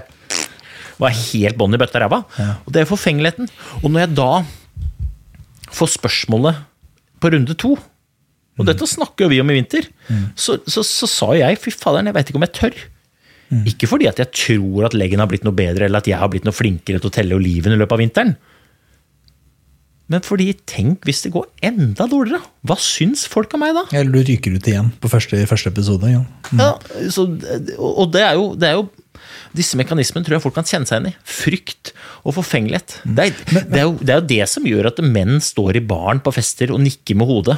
var 1.02 1.16
helt 1.18 1.58
bånn 1.58 1.74
i 1.74 1.80
bøtta 1.82 2.04
ræva. 2.04 2.20
Og 2.68 2.70
det 2.76 2.84
er 2.84 2.92
forfengeligheten. 2.92 3.50
Og 3.82 3.90
når 3.90 4.06
jeg 4.06 4.14
da 4.20 4.30
får 5.74 5.96
spørsmålet 5.96 6.62
på 7.24 7.32
runde 7.34 7.56
to, 7.58 7.74
og 8.60 8.68
dette 8.70 8.86
snakker 8.86 9.26
jo 9.26 9.32
vi 9.34 9.40
om 9.42 9.50
i 9.50 9.56
vinter, 9.58 9.88
så, 10.38 10.60
så, 10.70 10.84
så 10.86 11.10
sa 11.10 11.32
jeg 11.40 11.58
fy 11.58 11.72
faderen, 11.74 12.12
jeg 12.12 12.14
veit 12.20 12.30
ikke 12.30 12.38
om 12.38 12.46
jeg 12.46 12.54
tør. 12.60 12.76
Ikke 13.70 13.90
fordi 13.90 14.08
at 14.10 14.20
jeg 14.22 14.32
tror 14.34 14.88
at 14.88 14.96
leggen 14.98 15.22
har 15.22 15.30
blitt 15.30 15.46
noe 15.46 15.56
bedre, 15.56 15.86
eller 15.86 16.02
at 16.02 16.10
jeg 16.10 16.18
har 16.18 16.32
blitt 16.32 16.48
noe 16.48 16.56
flinkere 16.56 17.02
til 17.02 17.12
å 17.12 17.14
telle 17.14 17.38
oliven 17.38 17.76
i 17.76 17.80
løpet 17.80 17.98
av 17.98 18.02
vinteren. 18.02 18.36
Men 20.12 20.24
fordi, 20.26 20.50
tenk 20.68 21.06
hvis 21.08 21.24
det 21.26 21.32
går 21.34 21.48
enda 21.64 22.06
dårligere. 22.12 22.44
Hva 22.68 22.76
syns 22.82 23.24
folk 23.30 23.54
av 23.56 23.62
meg 23.62 23.78
da? 23.78 23.86
Eller 23.96 24.12
du 24.12 24.28
ryker 24.28 24.58
ut 24.58 24.68
igjen 24.68 24.92
på 25.02 25.12
første, 25.12 25.40
første 25.50 25.72
episode. 25.72 26.12
Ja. 26.12 26.24
Ja, 26.60 26.74
så, 27.14 27.26
og 27.80 28.12
det 28.14 28.26
er, 28.26 28.36
jo, 28.40 28.52
det 28.60 28.70
er 28.70 28.78
jo 28.82 28.90
Disse 29.56 29.78
mekanismene 29.80 30.26
tror 30.26 30.36
jeg 30.36 30.44
folk 30.44 30.56
kan 30.58 30.68
kjenne 30.68 30.90
seg 30.90 30.98
igjen 30.98 31.14
i. 31.14 31.30
Frykt 31.30 31.94
og 32.26 32.36
forfengelighet. 32.40 32.98
Det 33.06 33.28
er, 33.30 33.44
det, 33.54 33.80
er 33.80 33.86
jo, 33.86 33.94
det 34.02 34.16
er 34.16 34.20
jo 34.20 34.30
det 34.34 34.48
som 34.52 34.66
gjør 34.68 34.90
at 34.90 35.00
menn 35.06 35.38
står 35.44 35.80
i 35.80 35.84
baren 35.86 36.20
på 36.26 36.34
fester 36.36 36.74
og 36.74 36.82
nikker 36.84 37.18
med 37.20 37.30
hodet, 37.30 37.56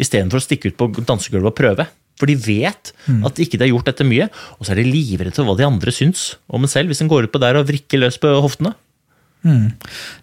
istedenfor 0.00 0.40
å 0.40 0.44
stikke 0.46 0.70
ut 0.72 0.78
på 0.78 0.88
dansegulvet 1.02 1.50
og 1.50 1.58
prøve. 1.58 1.88
For 2.22 2.30
de 2.30 2.38
vet 2.38 2.94
at 3.26 3.42
ikke 3.42 3.58
de 3.58 3.66
har 3.66 3.72
gjort 3.72 3.90
dette 3.90 4.06
mye, 4.06 4.30
og 4.58 4.62
så 4.62 4.76
er 4.76 4.82
de 4.82 4.86
livredde 4.86 5.34
for 5.34 5.48
hva 5.48 5.58
de 5.58 5.66
andre 5.66 5.94
syns 5.94 6.32
om 6.46 6.62
en 6.62 6.70
selv, 6.70 6.92
hvis 6.92 7.02
en 7.02 7.10
går 7.10 7.26
ut 7.26 7.34
på 7.34 7.42
der 7.42 7.58
og 7.58 7.66
vrikker 7.66 7.98
løs 7.98 8.20
på 8.22 8.30
hoftene. 8.44 8.76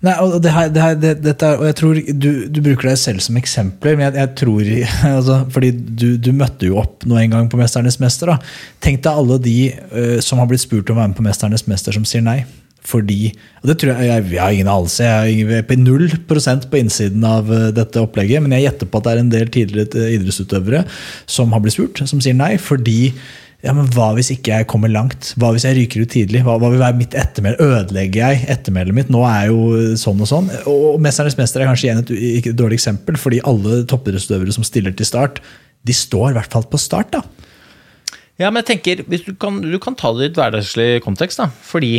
Nei, 0.05 0.13
og 0.23 0.37
det 0.39 0.51
her, 0.55 0.69
det 0.71 0.83
her, 0.83 0.93
det, 0.95 1.09
dette 1.25 1.47
og 1.57 1.65
jeg 1.67 1.75
tror 1.75 1.97
du, 2.07 2.29
du 2.47 2.61
bruker 2.63 2.87
deg 2.87 2.99
selv 3.01 3.23
som 3.23 3.35
eksempler, 3.39 3.97
men 3.99 4.07
jeg, 4.07 4.15
jeg 4.21 4.31
tror 4.39 4.69
altså, 5.17 5.41
Fordi 5.51 5.73
du, 5.75 6.07
du 6.15 6.31
møtte 6.31 6.69
jo 6.69 6.79
opp 6.79 7.03
nå 7.09 7.19
en 7.19 7.35
gang 7.35 7.49
på 7.51 7.59
Mesternes 7.59 7.99
mester. 7.99 8.31
Da. 8.31 8.39
Tenk 8.83 9.03
deg 9.03 9.19
alle 9.19 9.39
de 9.43 9.57
uh, 9.91 10.17
som 10.23 10.39
har 10.39 10.47
blitt 10.47 10.63
spurt 10.63 10.87
om 10.87 10.95
å 10.95 11.01
være 11.01 11.11
med 11.11 11.19
på 11.19 11.27
Mesternes 11.27 11.67
mester, 11.67 11.95
som 11.95 12.07
sier 12.07 12.23
nei. 12.23 12.41
Fordi, 12.87 13.33
og 13.59 13.67
det 13.69 13.75
tror 13.81 13.91
jeg, 13.91 14.07
jeg, 14.07 14.25
jeg 14.33 14.41
har 14.41 14.55
ingen 14.55 14.71
anelse, 14.71 15.03
jeg 15.03 15.57
er 15.59 15.65
på 15.67 15.75
null 15.77 16.07
prosent 16.29 16.69
på 16.71 16.79
innsiden 16.79 17.25
av 17.27 17.51
eh, 17.53 17.67
dette 17.75 18.01
opplegget, 18.01 18.41
men 18.43 18.55
jeg 18.55 18.69
gjetter 18.69 18.89
på 18.89 19.01
at 19.01 19.05
det 19.05 19.11
er 19.11 19.21
en 19.23 19.33
del 19.33 19.51
tidligere 19.51 20.05
eh, 20.05 20.15
idrettsutøvere 20.15 20.85
som 21.29 21.51
har 21.53 21.61
blitt 21.63 21.75
spurt, 21.75 22.01
som 22.09 22.23
sier 22.23 22.37
nei. 22.39 22.55
fordi 22.61 23.11
ja, 23.59 23.73
men 23.75 23.89
Hva 23.91 24.13
hvis 24.15 24.29
ikke 24.31 24.55
jeg 24.55 24.67
kommer 24.71 24.87
langt? 24.87 25.33
Hva 25.35 25.49
hvis 25.51 25.65
jeg 25.67 25.75
ryker 25.75 26.05
ut 26.05 26.13
tidlig? 26.13 26.45
Hva, 26.45 26.53
hva 26.61 26.69
vil 26.71 26.79
være 26.79 26.95
mitt 26.95 27.15
ettermæle? 27.19 27.59
Ødelegger 27.59 28.31
jeg 28.31 28.45
ettermælet 28.53 28.95
mitt? 28.95 29.09
Nå 29.11 29.25
er 29.27 29.49
jo 29.49 29.97
sånn 29.99 30.21
og 30.23 30.29
sånn. 30.31 30.47
Og 30.71 30.95
Mesternes 31.03 31.35
mester 31.35 31.65
er 31.65 31.67
kanskje 31.67 31.89
igjen 31.89 31.99
et, 31.99 32.13
et 32.39 32.47
dårlig 32.55 32.77
eksempel, 32.79 33.19
fordi 33.19 33.41
alle 33.43 33.81
toppidrettsutøvere 33.91 34.55
som 34.55 34.63
stiller 34.63 34.95
til 34.95 35.09
start, 35.09 35.41
de 35.83 35.95
står 35.95 36.31
i 36.31 36.37
hvert 36.39 36.55
fall 36.55 36.63
på 36.71 36.79
start. 36.79 37.11
da. 37.17 38.15
Ja, 38.39 38.47
men 38.47 38.63
jeg 38.63 38.69
tenker, 38.71 39.03
du, 39.03 39.35
kan, 39.35 39.59
du 39.59 39.75
kan 39.83 39.99
ta 39.99 40.13
det 40.15 40.29
i 40.29 40.31
et 40.31 40.39
hverdagslig 40.39 40.87
kontekst, 41.03 41.43
da. 41.43 41.51
Fordi 41.67 41.97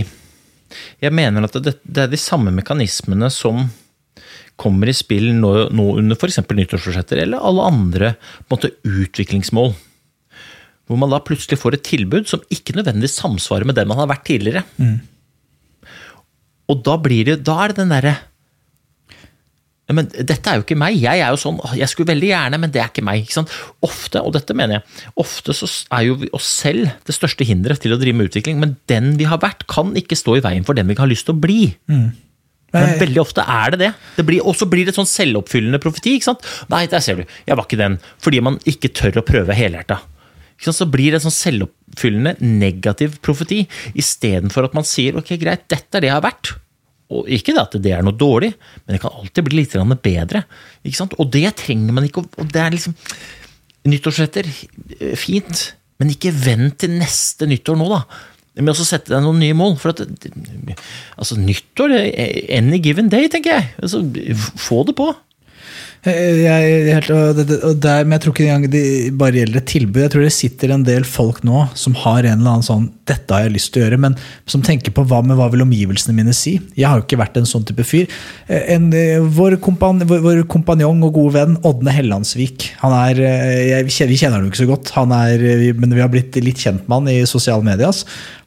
jeg 1.03 1.15
mener 1.17 1.47
at 1.47 1.59
det, 1.65 1.77
det 1.85 2.05
er 2.05 2.11
de 2.13 2.21
samme 2.21 2.53
mekanismene 2.55 3.31
som 3.33 3.69
kommer 4.61 4.91
i 4.91 4.97
spill 4.97 5.31
nå, 5.39 5.53
nå 5.73 5.87
under 6.01 6.19
f.eks. 6.19 6.43
nyttårsforsetter 6.45 7.23
eller 7.23 7.45
alle 7.47 7.69
andre 7.71 8.15
måte, 8.53 8.75
utviklingsmål. 8.85 9.73
Hvor 10.91 10.99
man 11.01 11.13
da 11.13 11.21
plutselig 11.25 11.61
får 11.63 11.79
et 11.79 11.87
tilbud 11.87 12.29
som 12.29 12.43
ikke 12.53 12.75
nødvendigvis 12.77 13.21
samsvarer 13.23 13.69
med 13.69 13.79
det 13.79 13.87
man 13.89 14.01
har 14.03 14.11
vært 14.11 14.27
tidligere. 14.29 14.65
Og 16.71 16.83
da 16.87 16.97
blir 17.03 17.27
det, 17.27 17.41
da 17.47 17.57
er 17.63 17.73
det 17.73 17.81
den 17.81 17.95
derre 17.95 18.17
men 19.97 20.09
dette 20.13 20.51
er 20.51 20.61
jo 20.61 20.65
ikke 20.65 20.79
meg. 20.79 20.97
Jeg 21.01 21.23
er 21.25 21.33
jo 21.33 21.41
sånn, 21.41 21.61
jeg 21.79 21.91
skulle 21.91 22.13
veldig 22.13 22.31
gjerne, 22.31 22.61
men 22.63 22.73
det 22.75 22.83
er 22.83 22.91
ikke 22.93 23.05
meg. 23.07 23.25
ikke 23.25 23.39
sant? 23.41 23.53
Ofte, 23.87 24.23
og 24.23 24.35
dette 24.37 24.57
mener 24.57 24.79
jeg, 24.79 25.05
ofte 25.23 25.57
så 25.57 25.69
er 25.97 26.09
jo 26.09 26.19
vi 26.21 26.33
oss 26.37 26.49
selv 26.63 26.91
det 27.09 27.17
største 27.17 27.47
hinderet 27.49 27.83
til 27.83 27.95
å 27.97 28.01
drive 28.01 28.19
med 28.19 28.31
utvikling, 28.31 28.61
men 28.63 28.77
den 28.91 29.15
vi 29.21 29.29
har 29.31 29.41
vært, 29.43 29.67
kan 29.71 29.95
ikke 29.99 30.19
stå 30.19 30.39
i 30.39 30.45
veien 30.45 30.67
for 30.67 30.79
den 30.79 30.91
vi 30.91 30.99
har 31.01 31.11
lyst 31.11 31.29
til 31.29 31.37
å 31.37 31.43
bli. 31.43 31.63
Men 32.71 33.01
veldig 33.01 33.23
ofte 33.23 33.43
er 33.43 33.75
det 33.75 33.81
det. 33.83 33.91
det 34.21 34.39
og 34.45 34.55
så 34.55 34.69
blir 34.71 34.87
det 34.87 34.95
sånn 34.95 35.09
selvoppfyllende 35.09 35.81
profeti. 35.83 36.15
ikke 36.17 36.29
sant? 36.31 36.47
Nei, 36.71 36.85
der 36.91 37.03
ser 37.03 37.19
du, 37.19 37.25
jeg 37.49 37.59
var 37.59 37.67
ikke 37.67 37.81
den. 37.81 37.99
Fordi 38.23 38.43
man 38.47 38.61
ikke 38.71 38.93
tør 38.95 39.21
å 39.21 39.27
prøve 39.27 39.57
helhjerta. 39.59 39.99
Så 40.61 40.87
blir 40.93 41.11
det 41.11 41.21
en 41.21 41.31
sånn 41.31 41.39
selvoppfyllende 41.39 42.37
negativ 42.45 43.17
profeti, 43.25 43.65
istedenfor 43.99 44.69
at 44.69 44.75
man 44.77 44.87
sier 44.87 45.17
ok, 45.19 45.33
greit, 45.41 45.65
dette 45.73 45.97
er 45.97 46.05
det 46.05 46.11
jeg 46.11 46.19
har 46.19 46.27
vært. 46.27 46.53
Og 47.11 47.27
ikke 47.33 47.57
at 47.59 47.75
det 47.83 47.93
er 47.95 48.05
noe 48.07 48.15
dårlig, 48.15 48.53
men 48.85 48.95
det 48.95 49.03
kan 49.03 49.15
alltid 49.19 49.47
bli 49.49 49.61
litt 49.63 49.75
bedre. 50.05 50.45
Og 51.19 51.31
det 51.35 51.49
trenger 51.59 51.97
man 51.97 52.07
ikke. 52.07 52.23
Og 52.39 52.51
det 52.55 52.63
er 52.63 52.75
liksom 52.75 52.97
Nyttårsretter, 53.89 54.45
eh, 55.01 55.15
fint. 55.17 55.73
Men 55.99 56.13
ikke 56.13 56.33
vent 56.37 56.79
til 56.83 56.93
neste 56.97 57.49
nyttår 57.49 57.79
nå, 57.81 57.89
da. 57.89 58.03
Med 58.61 58.75
å 58.75 58.85
sette 58.85 59.13
deg 59.15 59.23
noen 59.25 59.41
nye 59.41 59.57
mål. 59.57 59.79
For 59.81 59.95
at, 59.95 60.03
altså, 61.17 61.39
nyttår 61.41 61.95
er 61.97 62.59
Any 62.59 62.81
given 62.85 63.09
day, 63.09 63.29
tenker 63.33 63.57
jeg. 63.57 63.71
Altså, 63.81 64.03
få 64.61 64.83
det 64.89 64.97
på. 65.01 65.09
Jeg, 66.01 66.37
jeg, 66.41 66.95
helt, 66.97 67.11
og 67.13 67.41
og 67.69 67.75
der, 67.85 68.07
men 68.09 68.15
jeg 68.17 68.23
tror 68.25 68.33
ikke 68.33 68.45
engang 68.47 68.71
det 68.73 68.83
bare 69.21 69.37
gjelder 69.37 69.61
et 69.61 69.67
tilbud. 69.69 69.99
Jeg 70.01 70.13
tror 70.15 70.23
det 70.25 70.33
sitter 70.33 70.71
en 70.73 70.85
del 70.87 71.05
folk 71.05 71.43
nå 71.45 71.67
som 71.77 71.93
har 72.07 72.25
en 72.25 72.39
eller 72.41 72.55
annen 72.55 72.65
sånn 72.65 72.87
'dette 73.11 73.35
har 73.35 73.43
jeg 73.45 73.53
lyst 73.53 73.73
til 73.75 73.83
å 73.83 73.85
gjøre', 73.85 73.99
men 74.01 74.15
som 74.49 74.63
tenker 74.65 74.95
på 74.97 75.05
hva, 75.05 75.19
hva 75.21 75.49
vil 75.53 75.65
omgivelsene 75.67 76.15
mine 76.17 76.33
si? 76.33 76.55
Jeg 76.79 76.87
har 76.89 76.97
jo 77.01 77.05
ikke 77.05 77.19
vært 77.21 77.37
en 77.37 77.49
sånn 77.51 77.67
type 77.69 77.85
fyr. 77.85 78.07
En, 78.49 78.87
eh, 78.95 79.19
vår, 79.21 79.59
kompan, 79.61 80.01
vår, 80.09 80.23
vår 80.25 80.43
kompanjong 80.49 81.03
og 81.05 81.13
gode 81.19 81.35
venn 81.37 81.59
Ådne 81.69 81.93
Hellandsvik 81.93 82.71
han 82.81 82.93
er, 82.97 83.21
eh, 83.21 83.69
jeg, 83.69 83.85
vi 83.85 84.17
kjenner- 84.17 84.39
han 84.41 84.45
jo 84.47 84.51
ikke 84.55 84.65
så 84.65 84.71
godt, 84.73 84.93
er, 84.97 85.35
eh, 85.45 85.57
vi- 85.59 85.73
men 85.77 85.91
vi 85.93 86.01
har 86.01 86.09
blitt 86.09 86.33
litt 86.43 86.57
kjent 86.57 86.89
med 86.89 86.97
han 86.97 87.09
i 87.09 87.27
sosiale 87.27 87.63
medier. 87.63 87.93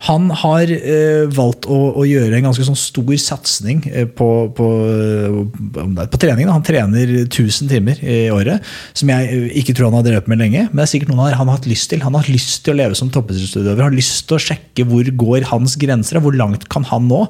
Han 0.09 0.29
har 0.31 0.63
eh, 0.63 1.27
valgt 1.29 1.67
å, 1.69 1.93
å 1.97 2.01
gjøre 2.07 2.33
en 2.37 2.49
ganske 2.49 2.65
sånn 2.65 2.75
stor 2.75 3.13
satsing 3.13 3.83
på, 4.15 4.49
på, 4.55 4.55
på, 4.57 6.01
eh, 6.01 6.07
på 6.07 6.17
trening. 6.17 6.45
Da. 6.47 6.53
Han 6.53 6.63
trener 6.65 7.27
1000 7.43 7.71
timer 7.71 7.99
i 8.01 8.29
året, 8.33 8.63
som 8.97 9.11
jeg 9.11 9.27
eh, 9.29 9.49
ikke 9.61 9.75
tror 9.75 9.89
han 9.89 9.99
har 9.99 10.07
drevet 10.07 10.29
med 10.31 10.41
lenge. 10.41 10.65
Men 10.69 10.81
det 10.81 10.87
er 10.87 10.91
sikkert 10.93 11.11
noen 11.11 11.21
han 11.25 11.35
har, 11.47 11.57
hatt 11.57 11.69
lyst 11.69 11.89
til. 11.91 12.03
Han 12.05 12.17
har 12.17 12.29
lyst 12.31 12.63
til 12.65 12.73
å 12.73 12.79
leve 12.79 12.97
som 12.97 13.11
toppidrettsutøver. 13.13 13.83
Har 13.83 13.93
lyst 13.95 14.25
til 14.29 14.39
å 14.39 14.41
sjekke 14.41 14.87
hvor 14.89 15.11
går 15.23 15.47
hans 15.51 15.77
grenser, 15.79 16.21
hvor 16.23 16.35
langt 16.37 16.67
kan 16.73 16.87
han 16.89 17.07
nå. 17.11 17.25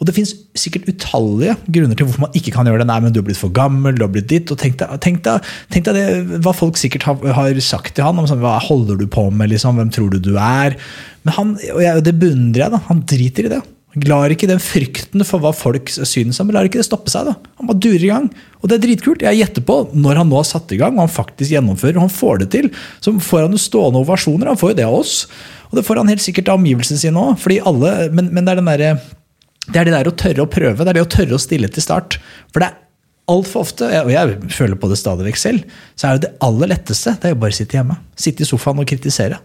Og 0.00 0.08
det 0.08 0.14
finnes 0.16 0.32
sikkert 0.56 0.88
utallige 0.88 1.58
grunner 1.68 1.98
til 1.98 2.08
hvorfor 2.08 2.24
man 2.24 2.36
ikke 2.38 2.54
kan 2.54 2.68
gjøre 2.68 2.82
det. 2.82 2.88
Nei, 2.88 3.00
men 3.04 3.12
du 3.12 3.20
har 3.20 3.26
blitt 3.28 3.40
for 3.40 3.52
gammel, 3.52 3.98
du 3.98 4.06
har 4.06 4.12
blitt 4.12 4.30
ditt. 4.32 4.52
og 4.52 4.60
Tenk 4.60 4.78
deg, 4.80 4.96
tenk 5.04 5.20
deg, 5.26 5.50
tenk 5.72 5.90
deg 5.90 5.98
det, 5.98 6.38
hva 6.46 6.54
folk 6.56 6.80
sikkert 6.80 7.04
har, 7.08 7.26
har 7.36 7.60
sagt 7.64 7.94
til 7.96 8.06
han. 8.06 8.18
Om 8.20 8.30
sånn, 8.30 8.40
hva 8.44 8.56
holder 8.64 9.00
du 9.00 9.04
på 9.12 9.28
med, 9.28 9.52
liksom, 9.52 9.76
hvem 9.76 9.92
tror 9.92 10.14
du 10.14 10.22
du 10.30 10.32
er? 10.40 10.78
Men 11.26 11.36
han, 11.36 11.52
og 11.74 11.84
jeg, 11.84 12.06
det 12.06 12.16
beundrer 12.16 12.66
jeg. 12.66 12.74
da, 12.76 12.82
Han 12.88 13.04
driter 13.12 13.48
i 13.50 13.52
det. 13.58 13.60
Han 13.90 14.06
lar 14.06 14.30
ikke 14.30 14.46
den 14.46 14.60
frykten 14.62 15.24
for 15.26 15.42
hva 15.42 15.50
folk 15.56 15.90
synes 15.90 16.38
om, 16.42 16.50
lar 16.54 16.68
ikke 16.68 16.78
det 16.78 16.86
stoppe 16.86 17.10
seg. 17.10 17.26
da. 17.26 17.52
Han 17.58 17.70
bare 17.70 17.82
durer 17.82 18.04
i 18.06 18.10
gang. 18.12 18.28
Og 18.60 18.70
det 18.70 18.78
er 18.78 18.84
dritkult. 18.84 19.24
Jeg 19.26 19.40
gjetter 19.40 19.64
på, 19.66 19.80
når 19.92 20.20
han 20.22 20.30
nå 20.30 20.38
har 20.38 20.46
satt 20.46 20.70
i 20.70 20.78
gang, 20.78 20.94
og 20.94 21.08
han 21.08 21.14
faktisk 21.14 21.50
gjennomfører, 21.56 21.98
og 21.98 22.06
han 22.06 22.14
får 22.14 22.44
det 22.44 22.50
til, 22.54 22.68
så 23.02 23.16
får 23.18 23.48
han 23.48 23.56
jo 23.56 23.62
stående 23.62 24.04
ovasjoner. 24.04 24.52
Han 24.52 24.60
får 24.60 24.74
jo 24.74 24.78
det 24.78 24.86
av 24.86 24.98
oss. 25.00 25.16
Og 25.70 25.78
det 25.78 25.86
får 25.86 26.02
han 26.02 26.12
helt 26.12 26.22
sikkert 26.22 26.52
av 26.52 26.60
omgivelsene 26.60 27.02
sine 27.02 27.24
òg. 27.24 27.48
Men, 28.14 28.30
men 28.30 28.44
det 28.44 28.54
er 28.54 28.62
den 28.62 28.70
derre 28.70 28.92
det 29.70 29.78
er 29.78 29.86
det 29.86 29.94
der 29.94 30.08
å 30.08 30.16
tørre 30.18 30.44
å 30.44 30.50
prøve, 30.50 30.82
det 30.82 30.92
er 30.92 30.98
det 30.98 31.04
å 31.04 31.10
tørre 31.10 31.36
å 31.36 31.42
stille 31.42 31.68
til 31.70 31.84
start. 31.84 32.16
For 32.50 32.62
det 32.62 32.70
er 32.70 32.78
altfor 33.30 33.66
ofte, 33.66 33.86
og 34.00 34.10
jeg 34.10 34.38
føler 34.56 34.78
på 34.80 34.90
det 34.90 34.98
stadig 34.98 35.28
vekk 35.28 35.38
selv, 35.38 35.76
så 35.94 36.08
er 36.08 36.16
jo 36.16 36.22
det 36.24 36.32
aller 36.46 36.72
letteste 36.72 37.14
det 37.20 37.28
er 37.28 37.34
jo 37.36 37.40
bare 37.44 37.54
å 37.54 37.58
sitte 37.60 37.78
hjemme. 37.78 37.98
Sitte 38.18 38.46
i 38.46 38.48
sofaen 38.48 38.82
og 38.82 38.88
kritisere. 38.90 39.38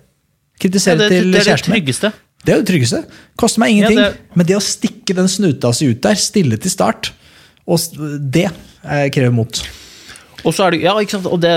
Kritisere 0.61 0.95
Ja, 0.95 1.03
det, 1.03 1.09
til 1.11 1.29
det 1.29 1.41
er 1.41 1.43
det 1.43 1.49
kjæresten 1.49 1.75
tryggeste. 1.75 2.11
Det 2.45 2.53
er 2.53 2.59
jo 2.59 2.63
det 2.65 2.69
tryggeste. 2.69 2.99
Koster 3.41 3.59
meg 3.63 3.73
ingenting. 3.73 3.97
Ja, 3.99 4.09
det- 4.13 4.35
Men 4.37 4.45
det 4.45 4.55
å 4.57 4.61
stikke 4.63 5.15
den 5.17 5.27
snuta 5.31 5.73
si 5.73 5.87
ut 5.89 6.01
der, 6.05 6.15
stille 6.21 6.57
til 6.61 6.71
start, 6.71 7.11
og 7.67 7.79
det 8.31 8.45
eh, 8.85 9.09
krever 9.09 9.33
mot. 9.33 9.63
Og 10.45 10.53
så 10.53 10.67
er 10.67 10.75
det, 10.75 10.81
ja? 10.83 10.93
Og 10.93 11.39
det, 11.41 11.49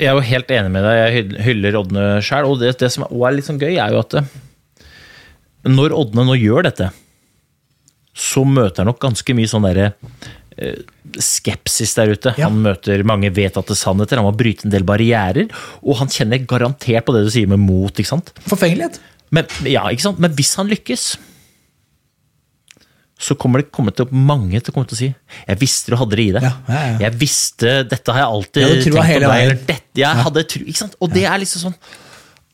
jeg 0.00 0.08
er 0.08 0.14
jo 0.16 0.20
helt 0.24 0.48
enig 0.56 0.70
med 0.72 0.82
deg, 0.86 0.96
jeg 1.02 1.42
hyller 1.44 1.76
Ådne 1.82 2.04
sjøl. 2.24 2.46
Og 2.48 2.58
det, 2.62 2.70
det 2.80 2.88
som 2.94 3.04
også 3.04 3.26
er 3.28 3.34
litt 3.36 3.44
sånn 3.50 3.60
gøy, 3.60 3.74
er 3.76 3.92
jo 3.92 4.00
at 4.00 4.16
når 5.68 5.92
Ådne 5.96 6.24
nå 6.28 6.36
gjør 6.40 6.64
dette, 6.70 6.90
så 8.14 8.44
møter 8.46 8.82
han 8.84 8.88
nok 8.92 9.00
ganske 9.02 9.34
mye 9.36 9.50
sånn 9.50 9.64
derre 9.66 9.90
eh, 10.56 10.80
skepsis 11.20 11.94
der 11.98 12.12
ute. 12.14 12.32
Ja. 12.38 12.48
Han 12.48 12.62
møter 12.64 13.02
mange 13.06 13.28
vedtatte 13.34 13.76
sannheter, 13.76 14.20
han 14.20 14.28
må 14.28 14.34
bryte 14.38 14.68
en 14.68 14.72
del 14.74 14.86
barrierer, 14.88 15.48
og 15.82 15.98
han 16.00 16.08
kjenner 16.12 16.44
garantert 16.48 17.04
på 17.08 17.14
det 17.16 17.24
du 17.26 17.32
sier 17.34 17.50
med 17.50 17.60
mot. 17.64 17.92
ikke 17.92 18.12
sant? 18.12 18.32
Forfengelighet. 18.48 19.00
Men, 19.34 19.48
ja, 19.66 19.84
ikke 19.90 20.06
sant? 20.08 20.20
Men 20.22 20.34
hvis 20.38 20.52
han 20.60 20.70
lykkes, 20.70 21.06
så 23.24 23.36
kommer 23.38 23.62
det 23.62 23.70
komme 23.74 23.92
til 23.94 24.10
mange 24.10 24.58
til 24.58 24.72
å 24.72 24.74
komme 24.74 24.88
til 24.90 24.96
å 24.96 25.00
si 25.00 25.08
'Jeg 25.14 25.60
visste 25.60 25.92
du 25.92 25.96
hadde 25.96 26.16
det 26.18 26.24
i 26.24 26.34
deg'. 26.34 26.42
Ja, 26.44 26.54
ja, 26.68 26.82
ja. 26.90 26.98
Jeg 27.06 27.18
visste, 27.20 27.70
Dette 27.88 28.12
har 28.12 28.20
jeg 28.24 28.32
alltid 28.36 28.66
tror 28.84 28.98
tenkt 28.98 29.12
hele 29.12 29.30
deg. 29.30 29.44
Eller 29.44 29.60
dette, 29.70 30.00
jeg 30.02 30.24
hadde 30.26 30.44
tru, 30.50 30.60
ikke 30.64 30.82
sant? 30.82 30.96
Og 31.00 31.12
det 31.14 31.24
er 31.24 31.38
liksom 31.38 31.70
sånn 31.70 31.78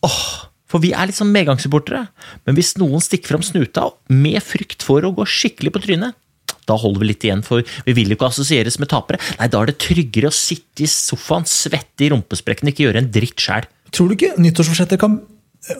åh, 0.04 0.46
For 0.70 0.78
vi 0.78 0.92
er 0.94 1.08
liksom 1.10 1.32
medgangssupportere. 1.34 2.04
Men 2.46 2.54
hvis 2.54 2.76
noen 2.78 3.02
stikker 3.02 3.32
fram 3.32 3.42
snuta 3.42 3.88
med 4.08 4.38
frykt 4.38 4.84
for 4.86 5.02
å 5.02 5.10
gå 5.10 5.24
skikkelig 5.26 5.72
på 5.74 5.82
trynet, 5.82 6.14
da 6.70 6.76
holder 6.78 7.02
vi 7.02 7.08
litt 7.08 7.24
igjen, 7.26 7.42
for 7.42 7.66
vi 7.86 7.92
vil 7.96 8.12
jo 8.12 8.14
ikke 8.14 8.28
assosieres 8.30 8.78
med 8.78 8.88
tapere. 8.92 9.18
Nei, 9.40 9.48
da 9.50 9.64
er 9.64 9.72
det 9.72 9.80
tryggere 9.82 10.30
å 10.30 10.36
sitte 10.36 10.84
i 10.86 10.86
sofaen, 10.86 11.42
svette 11.42 12.06
i 12.06 12.10
rumpesprekken 12.12 12.70
ikke 12.70 12.86
gjøre 12.86 13.02
en 13.02 13.10
dritt 13.10 13.42
sjæl. 13.42 13.66
Tror 13.90 14.12
du 14.12 14.14
ikke 14.14 14.36
nyttårsforsetter 14.38 15.00
kan 15.00 15.18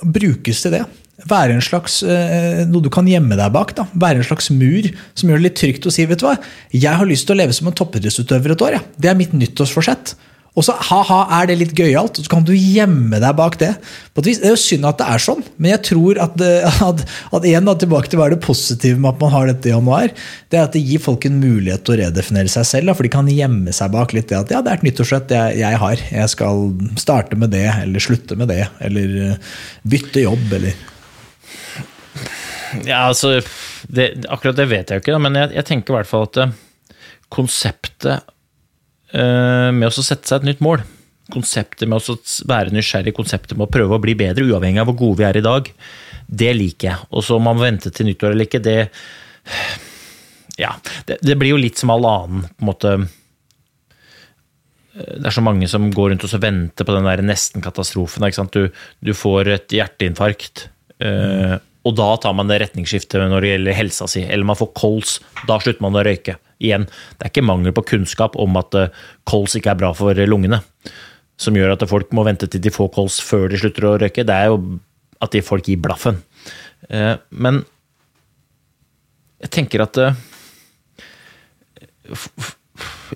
brukes 0.03 0.65
til 0.65 0.77
det? 0.77 0.85
Være 1.29 1.53
en 1.53 1.65
slags, 1.65 2.03
eh, 2.03 2.63
noe 2.69 2.85
du 2.85 2.89
kan 2.93 3.09
gjemme 3.09 3.37
deg 3.37 3.53
bak. 3.53 3.75
da. 3.77 3.87
Være 3.93 4.23
en 4.23 4.25
slags 4.25 4.51
mur 4.51 4.89
som 5.15 5.29
gjør 5.29 5.41
det 5.41 5.47
litt 5.49 5.59
trygt 5.61 5.87
å 5.87 5.93
si 5.93 6.07
vet 6.07 6.19
du 6.19 6.27
hva, 6.27 6.39
jeg 6.73 6.97
har 6.97 7.07
lyst 7.07 7.27
til 7.27 7.37
å 7.37 7.41
leve 7.43 7.53
som 7.53 7.69
en 7.69 7.77
toppidrettsutøver 7.77 8.53
et 8.53 8.65
år. 8.65 8.73
Ja. 8.79 8.83
Det 8.99 9.11
er 9.11 9.19
mitt 9.19 9.33
nyttårsforsett. 9.33 10.15
Og 10.59 10.65
så 10.67 10.75
ha-ha, 10.75 11.21
er 11.39 11.47
det 11.47 11.57
litt 11.61 11.73
gøyalt, 11.79 12.19
så 12.19 12.31
kan 12.31 12.43
du 12.47 12.51
gjemme 12.57 13.21
deg 13.23 13.37
bak 13.39 13.55
det. 13.61 13.71
Det 14.19 14.33
er 14.35 14.51
jo 14.51 14.59
synd 14.59 14.89
at 14.89 14.99
det 14.99 15.07
er 15.07 15.23
sånn, 15.23 15.45
men 15.63 15.71
jeg 15.71 15.83
tror 15.93 16.19
at, 16.25 16.35
det, 16.41 16.51
at, 16.89 17.05
at 17.37 17.47
en, 17.53 17.69
da, 17.69 17.75
tilbake 17.79 18.11
til 18.11 18.19
hva 18.19 18.27
er 18.27 18.35
det 18.35 18.43
positive 18.43 18.99
med 18.99 19.13
at 19.13 19.23
man 19.23 19.33
har 19.37 19.47
dette 19.51 19.71
i 19.71 19.75
januar, 19.75 20.11
det 20.51 20.59
er 20.59 20.67
at 20.67 20.75
det 20.75 20.83
gir 20.83 21.03
folk 21.05 21.27
en 21.29 21.39
mulighet 21.43 21.85
til 21.87 21.95
å 21.95 22.01
redefinere 22.03 22.51
seg 22.51 22.67
selv. 22.67 22.91
Da, 22.91 22.97
for 22.99 23.07
de 23.07 23.13
kan 23.15 23.31
gjemme 23.31 23.75
seg 23.77 23.95
bak 23.95 24.15
litt 24.17 24.33
det 24.33 24.41
at 24.41 24.55
ja, 24.57 24.63
det 24.65 24.73
er 24.73 24.81
et 24.81 24.89
nyttårsrett 24.89 25.37
jeg, 25.37 25.61
jeg 25.63 25.81
har. 25.85 26.05
Jeg 26.11 26.35
skal 26.35 26.67
starte 26.99 27.39
med 27.39 27.55
det, 27.55 27.69
eller 27.85 28.03
slutte 28.03 28.39
med 28.41 28.51
det, 28.51 28.65
eller 28.83 29.15
eh, 29.29 29.55
bytte 29.95 30.27
jobb, 30.27 30.49
eller 30.59 30.75
Ja, 32.87 33.07
altså, 33.07 33.39
det, 33.87 34.11
akkurat 34.27 34.59
det 34.59 34.67
vet 34.71 34.91
jeg 34.91 34.99
jo 34.99 35.07
ikke, 35.07 35.23
men 35.23 35.39
jeg, 35.39 35.55
jeg 35.61 35.71
tenker 35.71 35.95
i 35.95 35.99
hvert 36.01 36.11
fall 36.11 36.27
at 36.27 36.43
eh, 36.43 36.59
konseptet 37.31 38.27
med 39.13 39.87
å 39.89 39.91
sette 39.91 40.29
seg 40.29 40.41
et 40.41 40.49
nytt 40.53 40.61
mål, 40.63 40.85
konseptet 41.35 41.89
med 41.91 41.99
å 41.99 42.17
være 42.51 42.75
nysgjerrig, 42.75 43.15
konseptet 43.17 43.57
med 43.59 43.67
å 43.67 43.73
prøve 43.73 43.97
å 43.97 44.03
bli 44.03 44.15
bedre, 44.19 44.47
uavhengig 44.47 44.83
av 44.83 44.91
hvor 44.91 44.99
gode 45.01 45.21
vi 45.21 45.27
er 45.29 45.39
i 45.41 45.45
dag, 45.45 45.71
det 46.31 46.51
liker 46.55 46.93
jeg. 46.93 47.09
Og 47.11 47.27
så 47.27 47.39
om 47.39 47.49
man 47.49 47.61
venter 47.61 47.95
til 47.95 48.11
nyttår 48.11 48.35
eller 48.35 48.49
ikke, 48.49 48.63
det 48.63 48.79
Ja, 50.61 50.75
det, 51.09 51.21
det 51.25 51.39
blir 51.41 51.55
jo 51.55 51.63
litt 51.63 51.81
som 51.81 51.91
all 51.95 52.05
annen 52.05 52.45
på 52.45 52.63
en 52.65 52.69
måte 52.69 52.93
det 55.01 55.29
er 55.31 55.35
så 55.35 55.43
mange 55.45 55.69
som 55.71 55.89
går 55.95 56.11
rundt 56.13 56.27
og 56.27 56.33
så 56.33 56.41
venter 56.43 56.87
på 56.87 56.95
den 56.97 57.07
der 57.07 57.23
nesten-katastrofen. 57.25 58.27
Du, 58.53 58.63
du 59.01 59.13
får 59.17 59.51
et 59.55 59.75
hjerteinfarkt, 59.77 60.67
eh, 60.99 61.57
og 61.87 61.97
da 61.97 62.09
tar 62.21 62.35
man 62.37 62.51
det 62.51 62.59
retningsskiftet 62.65 63.23
når 63.31 63.45
det 63.45 63.53
gjelder 63.55 63.79
helsa 63.79 64.09
si. 64.11 64.25
Eller 64.27 64.49
man 64.51 64.59
får 64.59 64.73
kols, 64.77 65.19
da 65.49 65.61
slutter 65.63 65.85
man 65.87 65.97
å 65.97 66.05
røyke. 66.05 66.37
Igjen, 66.61 66.85
det 67.17 67.25
er 67.25 67.33
ikke 67.33 67.47
mangel 67.47 67.73
på 67.77 67.87
kunnskap 67.95 68.37
om 68.41 68.59
at 68.61 68.77
eh, 68.77 68.93
kols 69.29 69.57
ikke 69.57 69.73
er 69.73 69.81
bra 69.81 69.95
for 69.97 70.19
lungene, 70.29 70.61
som 71.41 71.57
gjør 71.57 71.73
at 71.73 71.87
folk 71.89 72.13
må 72.17 72.25
vente 72.29 72.49
til 72.51 72.61
de 72.61 72.73
får 72.75 72.91
kols 72.93 73.17
før 73.25 73.49
de 73.49 73.61
slutter 73.63 73.89
å 73.89 73.97
røyke. 74.03 74.27
Det 74.29 74.37
er 74.37 74.53
jo 74.53 74.61
at 75.25 75.33
de 75.33 75.45
folk 75.45 75.69
gir 75.69 75.81
blaffen. 75.81 76.21
Eh, 76.93 77.17
men 77.33 77.63
jeg 79.41 79.55
tenker 79.57 79.87
at 79.87 80.01
eh, 80.05 80.21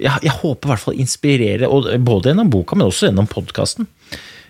jeg, 0.01 0.35
håper 0.41 0.71
i 0.71 0.73
hvert 0.73 0.87
fall 0.87 1.01
inspirere, 1.05 1.69
både 2.01 2.33
gjennom 2.33 2.53
boka, 2.53 2.79
men 2.79 2.89
også 2.89 3.11
gjennom 3.11 3.29
podkasten, 3.29 3.91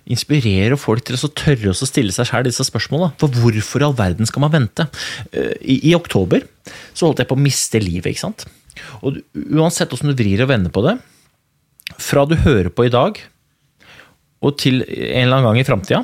inspirere 0.04 0.76
folk 0.78 1.02
til 1.08 1.16
å 1.16 1.30
tørre 1.34 1.72
å 1.72 1.86
stille 1.88 2.14
seg 2.14 2.28
selv 2.28 2.46
disse 2.46 2.66
spørsmålene. 2.68 3.16
For 3.18 3.42
hvorfor 3.42 3.82
i 3.82 3.86
all 3.88 3.96
verden 3.98 4.28
skal 4.28 4.44
man 4.44 4.52
vente? 4.52 4.86
I, 5.32 5.80
I 5.80 5.94
oktober 5.96 6.44
så 6.92 7.08
holdt 7.08 7.24
jeg 7.24 7.30
på 7.30 7.38
å 7.38 7.42
miste 7.42 7.80
livet, 7.82 8.12
ikke 8.12 8.26
sant. 8.26 8.44
Og 9.02 9.20
uansett 9.34 9.92
hvordan 9.92 10.12
du 10.12 10.18
vrir 10.18 10.42
og 10.44 10.50
vender 10.50 10.74
på 10.74 10.84
det, 10.86 10.96
fra 12.00 12.24
du 12.26 12.34
hører 12.40 12.72
på 12.74 12.86
i 12.86 12.92
dag, 12.92 13.20
og 14.44 14.58
til 14.60 14.82
en 14.84 15.24
eller 15.24 15.38
annen 15.38 15.50
gang 15.50 15.60
i 15.60 15.66
framtida, 15.66 16.02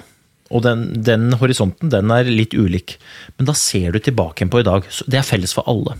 og 0.50 0.64
den, 0.64 0.86
den 1.06 1.30
horisonten 1.38 1.92
den 1.92 2.10
er 2.14 2.26
litt 2.26 2.56
ulik, 2.56 2.96
men 3.38 3.48
da 3.48 3.54
ser 3.56 3.94
du 3.94 4.00
tilbake 4.02 4.42
igjen 4.42 4.52
på 4.52 4.62
i 4.62 4.66
dag. 4.66 4.86
Det 5.06 5.20
er 5.20 5.26
felles 5.26 5.54
for 5.54 5.66
alle. 5.70 5.96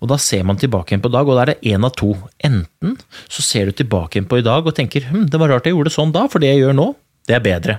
Og 0.00 0.08
da 0.08 0.16
ser 0.20 0.46
man 0.48 0.56
tilbake 0.60 0.94
igjen 0.94 1.02
på 1.04 1.10
i 1.10 1.16
dag, 1.16 1.28
og 1.28 1.36
da 1.36 1.44
er 1.44 1.52
det 1.52 1.74
én 1.74 1.84
av 1.84 1.92
to. 1.98 2.14
Enten 2.46 2.96
så 3.28 3.44
ser 3.44 3.68
du 3.68 3.76
tilbake 3.76 4.16
igjen 4.16 4.30
på 4.30 4.40
i 4.40 4.46
dag 4.46 4.64
og 4.64 4.76
tenker 4.76 5.10
hm, 5.10 5.26
det 5.28 5.40
var 5.40 5.52
rart 5.52 5.68
jeg 5.68 5.76
gjorde 5.76 5.92
det 5.92 5.96
sånn 5.98 6.14
da, 6.16 6.24
for 6.32 6.40
det 6.40 6.54
jeg 6.54 6.62
gjør 6.62 6.78
nå, 6.78 6.86
det 7.28 7.36
er 7.36 7.44
bedre. 7.44 7.76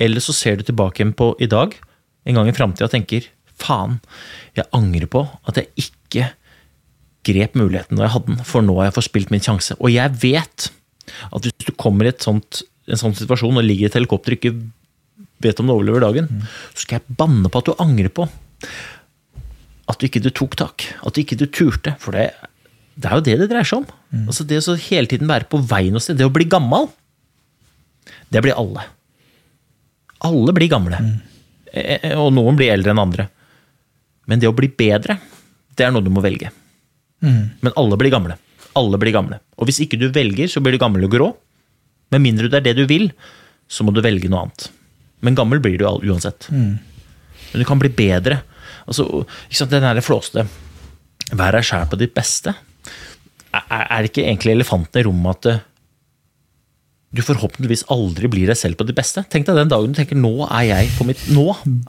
Eller 0.00 0.24
så 0.24 0.32
ser 0.36 0.56
du 0.58 0.64
tilbake 0.66 1.02
igjen 1.02 1.12
på 1.16 1.34
i 1.42 1.50
dag, 1.50 1.76
en 2.24 2.40
gang 2.40 2.48
i 2.48 2.56
framtida, 2.56 2.88
og 2.88 2.94
tenker 2.94 3.28
faen, 3.60 4.00
jeg 4.56 4.66
angrer 4.74 5.10
på 5.10 5.26
at 5.44 5.60
jeg 5.60 5.84
ikke 5.84 6.30
grep 7.26 7.58
muligheten 7.58 7.98
når 7.98 8.06
jeg 8.06 8.14
hadde 8.16 8.32
den, 8.32 8.46
for 8.48 8.64
nå 8.64 8.76
har 8.78 8.90
jeg 8.90 8.98
forspilt 9.00 9.32
min 9.34 9.44
sjanse. 9.44 9.76
Og 9.80 9.92
jeg 9.92 10.14
vet 10.22 10.70
at 11.30 11.44
hvis 11.44 11.68
du 11.68 11.74
kommer 11.80 12.08
i 12.08 12.14
et 12.14 12.24
sånt, 12.24 12.62
en 12.88 13.00
sånn 13.00 13.16
situasjon 13.16 13.60
og 13.60 13.66
ligger 13.66 13.86
i 13.86 13.90
et 13.90 13.98
helikopter 13.98 14.34
og 14.34 14.40
ikke 14.40 14.56
vet 15.44 15.60
om 15.60 15.68
du 15.68 15.74
overlever 15.74 16.04
dagen, 16.04 16.28
så 16.72 16.84
skal 16.84 17.00
jeg 17.00 17.16
banne 17.20 17.50
på 17.52 17.60
at 17.60 17.68
du 17.70 17.82
angrer 17.82 18.12
på 18.12 18.28
at 19.90 20.00
du 20.00 20.06
ikke 20.08 20.22
du 20.24 20.30
tok 20.32 20.56
tak, 20.56 20.86
at 21.04 21.12
du 21.14 21.20
ikke 21.20 21.36
du 21.36 21.44
turte. 21.52 21.92
For 22.00 22.16
det, 22.16 22.30
det 22.96 23.10
er 23.10 23.18
jo 23.18 23.24
det 23.26 23.36
det 23.42 23.50
dreier 23.50 23.68
seg 23.68 23.82
om. 23.82 24.24
Altså 24.24 24.46
Det 24.48 24.60
å 24.60 24.64
så 24.64 24.76
hele 24.86 25.10
tiden 25.10 25.28
være 25.28 25.48
på 25.50 25.60
vei 25.60 25.88
noe 25.92 26.02
sted, 26.02 26.16
det 26.20 26.24
å 26.28 26.32
bli 26.32 26.46
gammel, 26.48 26.88
det 28.32 28.40
blir 28.44 28.56
alle. 28.56 28.86
Alle 30.24 30.54
blir 30.56 30.70
gamle. 30.72 30.98
Eh, 31.68 31.98
eh, 32.00 32.16
Og 32.16 32.32
noen 32.32 32.56
blir 32.56 32.72
eldre 32.72 32.94
enn 32.94 33.02
andre. 33.02 33.28
Men 34.30 34.40
det 34.40 34.48
å 34.48 34.56
bli 34.56 34.70
bedre, 34.72 35.18
det 35.76 35.84
er 35.84 35.92
noe 35.92 36.04
du 36.04 36.08
må 36.12 36.22
velge. 36.24 36.48
Men 37.24 37.76
alle 37.80 37.98
blir 38.00 38.12
gamle. 38.14 38.36
Alle 38.78 39.00
blir 39.00 39.14
gamle. 39.14 39.40
Og 39.58 39.68
hvis 39.68 39.80
ikke 39.84 39.98
du 40.00 40.08
velger, 40.14 40.50
så 40.50 40.62
blir 40.62 40.76
du 40.76 40.82
gammel 40.82 41.06
og 41.06 41.14
grå. 41.14 41.28
Med 42.14 42.22
mindre 42.24 42.50
det 42.50 42.60
er 42.60 42.66
det 42.68 42.78
du 42.82 42.88
vil, 42.90 43.08
så 43.70 43.86
må 43.86 43.94
du 43.94 44.02
velge 44.04 44.28
noe 44.30 44.44
annet. 44.44 44.68
Men 45.24 45.38
gammel 45.38 45.62
blir 45.62 45.78
du 45.80 45.86
uansett. 45.86 46.10
uansett. 46.50 46.50
Men 46.50 47.62
du 47.62 47.66
kan 47.68 47.80
bli 47.80 47.90
bedre. 47.94 48.42
Altså, 48.84 49.06
ikke 49.48 49.60
sant, 49.62 49.72
den 49.72 49.86
der 49.86 50.04
flåste 50.04 50.46
Vær 51.34 51.56
deg 51.56 51.64
sjæl 51.64 51.86
på 51.88 51.96
ditt 51.96 52.12
beste. 52.14 52.52
Er, 53.54 53.62
er 53.70 54.06
ikke 54.06 54.26
egentlig 54.26 54.52
elefanten 54.52 55.00
i 55.00 55.04
rommet 55.06 55.46
at 55.48 55.62
du 57.14 57.22
forhåpentligvis 57.22 57.86
aldri 57.94 58.28
blir 58.30 58.50
deg 58.50 58.58
selv 58.58 58.78
på 58.80 58.86
ditt 58.88 58.98
beste? 58.98 59.24
Tenk 59.30 59.46
deg 59.46 59.56
den 59.60 59.70
dagen 59.70 59.92
du 59.94 59.98
tenker 59.98 60.18
'nå 60.18 60.48
er 60.50 60.64
jeg 60.70 60.90
på 60.98 61.06
mitt 61.06 61.22
Nå 61.30 61.46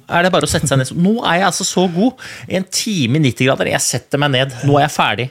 er 0.10 0.24
det 0.24 0.32
bare 0.32 0.46
å 0.46 0.52
sette 0.52 0.70
seg 0.70 0.80
ned. 0.80 0.94
Nå 0.96 1.18
er 1.26 1.42
jeg 1.42 1.50
altså 1.50 1.66
så 1.66 1.88
god. 1.92 2.14
En 2.48 2.66
time 2.70 3.18
i 3.18 3.26
90 3.32 3.46
grader. 3.50 3.72
Jeg 3.74 3.82
setter 3.82 4.22
meg 4.22 4.32
ned. 4.32 4.56
Nå 4.64 4.78
er 4.78 4.88
jeg 4.88 4.96
ferdig. 4.96 5.30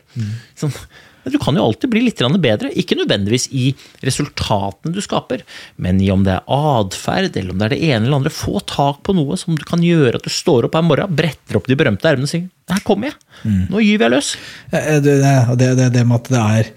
Sånn. 0.59 0.75
Du 1.25 1.39
kan 1.41 1.57
jo 1.57 1.65
alltid 1.65 1.89
bli 1.89 2.03
litt 2.05 2.21
bedre. 2.41 2.71
Ikke 2.77 2.97
nødvendigvis 2.99 3.49
i 3.53 3.75
resultatene 4.05 4.93
du 4.93 5.01
skaper, 5.01 5.43
men 5.81 6.01
i 6.01 6.11
om 6.13 6.25
det 6.25 6.35
er 6.37 6.43
atferd, 6.53 7.37
eller 7.37 7.55
om 7.55 7.59
det 7.59 7.65
er 7.65 7.75
det 7.75 7.83
ene 7.83 8.05
eller 8.07 8.19
andre. 8.21 8.31
Få 8.35 8.61
tak 8.61 9.03
på 9.03 9.15
noe 9.17 9.39
som 9.41 9.57
du 9.57 9.65
kan 9.65 9.81
gjøre 9.81 10.17
at 10.21 10.27
du 10.27 10.31
står 10.33 10.69
opp 10.69 10.75
her 10.77 10.85
morgen, 10.85 11.15
bretter 11.17 11.57
opp 11.57 11.67
de 11.71 11.79
berømte 11.81 12.05
ermene 12.11 12.29
og 12.29 12.33
sier 12.33 12.49
'her 12.69 12.81
kommer 12.85 13.13
jeg'. 13.13 13.71
Nå 13.71 13.81
gyver 13.81 14.11
jeg 14.11 14.13
løs'. 14.13 14.37
Eh, 14.73 15.01
Det, 15.01 15.21
det, 15.23 15.59
det, 15.59 15.77
det, 15.77 15.93
det 15.93 16.07
med 16.07 16.21
at 16.21 16.29
det 16.29 16.41
er 16.41 16.73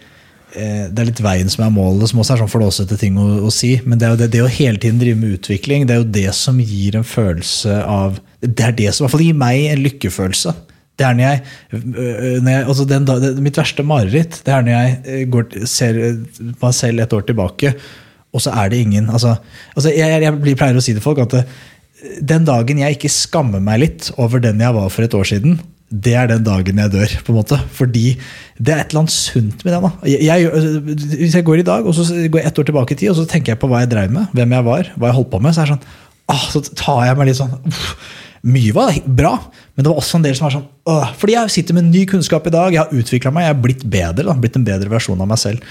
det 0.56 1.02
er 1.02 1.10
litt 1.10 1.20
veien 1.22 1.50
som 1.52 1.66
er 1.66 1.74
målet, 1.76 2.08
som 2.10 2.22
også 2.22 2.34
er 2.34 2.39
sånn 2.41 2.50
flåsete 2.50 2.95
ting 2.98 3.18
å, 3.20 3.26
å 3.45 3.50
si. 3.54 3.74
Men 3.84 4.00
det 4.00 4.08
er 4.08 4.14
jo 4.14 4.20
det, 4.22 4.30
det 4.34 4.43
å 4.45 4.50
hele 4.50 4.80
tiden 4.82 5.02
drive 5.02 5.20
med 5.20 5.36
utvikling, 5.36 5.84
det 5.86 5.98
er 5.98 6.00
jo 6.02 6.08
det 6.18 6.30
som 6.38 6.62
gir 6.64 6.95
en 6.98 7.06
følelse 7.06 7.82
av 7.84 8.22
Det 8.39 8.64
er 8.64 8.76
det 8.78 8.93
som 8.93 9.04
i 9.04 9.06
hvert 9.06 9.16
fall 9.18 9.26
gir 9.26 9.38
meg 9.38 9.68
en 9.74 9.84
lykkefølelse. 9.84 10.56
Det 10.98 11.06
er 11.06 11.14
når 11.18 11.26
jeg, 11.28 11.41
øh, 11.78 12.38
når 12.41 12.52
jeg 12.52 12.66
altså 12.66 12.86
den, 12.89 13.08
Mitt 13.45 13.60
verste 13.60 13.86
mareritt 13.86 14.41
det 14.45 14.54
er 14.54 14.66
når 14.66 14.74
jeg 14.74 14.98
øh, 15.14 15.24
går, 15.36 15.48
ser 15.70 16.00
øh, 16.02 16.22
meg 16.62 16.74
selv 16.74 17.04
et 17.04 17.14
år 17.14 17.26
tilbake, 17.28 17.74
og 18.34 18.43
så 18.43 18.54
er 18.64 18.72
det 18.72 18.82
ingen 18.84 19.10
altså, 19.10 19.36
altså 19.76 19.93
Jeg, 19.93 20.22
jeg, 20.24 20.58
pleier 20.58 20.78
å 20.78 20.84
si 20.84 20.95
til 20.95 21.04
folk 21.04 21.22
at 21.24 21.39
den 22.22 22.45
dagen 22.45 22.82
jeg 22.82 22.98
ikke 22.98 23.10
skammer 23.10 23.62
meg 23.64 23.82
litt 23.82 24.10
over 24.22 24.41
den 24.41 24.62
jeg 24.62 24.76
var 24.76 24.89
for 24.93 25.06
et 25.06 25.16
år 25.18 25.26
siden, 25.26 25.56
det 25.88 26.14
er 26.20 26.28
den 26.28 26.44
dagen 26.44 26.82
jeg 26.82 26.92
dør. 26.92 27.16
på 27.24 27.32
en 27.32 27.40
måte. 27.40 27.60
Fordi 27.78 28.06
det 28.58 28.74
er 28.74 28.82
et 28.82 28.92
eller 28.92 29.06
annet 29.06 29.16
sunt 29.16 29.64
med 29.64 29.74
det. 29.74 29.82
da. 29.86 29.92
Jeg, 30.10 30.22
jeg, 30.28 30.94
hvis 31.16 31.38
jeg 31.40 31.48
går 31.48 31.64
i 31.64 31.68
dag 31.68 31.88
og 31.88 31.96
så 31.96 32.08
går 32.28 32.42
jeg 32.42 32.50
ett 32.50 32.60
år 32.60 32.70
tilbake 32.70 32.96
i 32.96 33.00
tid 33.00 33.14
og 33.14 33.20
så 33.22 33.28
tenker 33.30 33.54
jeg 33.54 33.62
på 33.62 33.70
hva 33.72 33.84
jeg 33.84 33.94
drev 33.94 34.14
med, 34.14 34.32
hvem 34.36 34.56
jeg 34.58 34.68
var, 34.68 34.94
hva 34.96 35.12
jeg 35.12 35.20
holdt 35.20 35.32
på 35.34 35.42
med, 35.44 35.56
så 35.56 35.64
er 35.64 35.70
det 35.72 35.78
sånn, 35.78 36.00
ah, 36.34 36.48
så 36.52 36.64
tar 36.68 37.04
jeg 37.08 37.20
meg 37.20 37.30
litt 37.30 37.40
sånn 37.40 37.60
uff, 37.64 37.92
Mye 38.48 38.72
var 38.72 38.94
bra, 39.18 39.32
men 39.76 39.84
det 39.84 39.90
var 39.90 39.98
også 40.00 40.20
en 40.20 40.26
del 40.28 40.36
som 40.38 40.46
var 40.46 40.54
sånn 40.54 40.68
åh, 40.88 41.14
Fordi 41.20 41.34
jeg 41.34 41.54
sitter 41.56 41.76
med 41.76 41.90
ny 41.90 42.04
kunnskap 42.08 42.46
i 42.48 42.54
dag, 42.54 42.76
jeg 42.76 42.84
har 42.84 42.94
utvikla 42.94 43.32
meg, 43.34 43.48
jeg 43.48 43.56
har 43.56 43.64
blitt 43.64 43.88
bedre. 43.88 44.28
da, 44.28 44.36
blitt 44.38 44.60
en 44.60 44.68
bedre 44.68 44.92
versjon 44.94 45.24
av 45.24 45.28
meg 45.28 45.42
selv. 45.42 45.64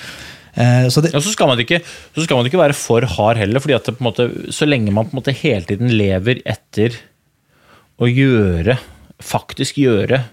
Eh, 0.56 0.88
så 0.92 1.00
det, 1.04 1.12
Ja, 1.14 1.22
så, 1.22 1.32
skal 1.32 1.62
ikke, 1.62 1.80
så 2.16 2.24
skal 2.24 2.40
man 2.40 2.48
ikke 2.48 2.60
være 2.60 2.76
for 2.76 3.06
hard 3.16 3.40
heller, 3.40 3.62
fordi 3.62 3.76
at 3.76 3.86
det 3.86 3.96
på 3.96 4.04
en 4.04 4.08
måte, 4.10 4.28
så 4.52 4.68
lenge 4.68 4.92
man 4.92 5.08
på 5.08 5.14
en 5.14 5.20
måte 5.20 5.36
hele 5.36 5.62
tiden 5.68 5.92
lever 5.94 6.42
etter 6.44 6.98
å 8.02 8.10
gjøre, 8.10 8.76
faktisk 9.22 9.78
gjøre 9.80 10.24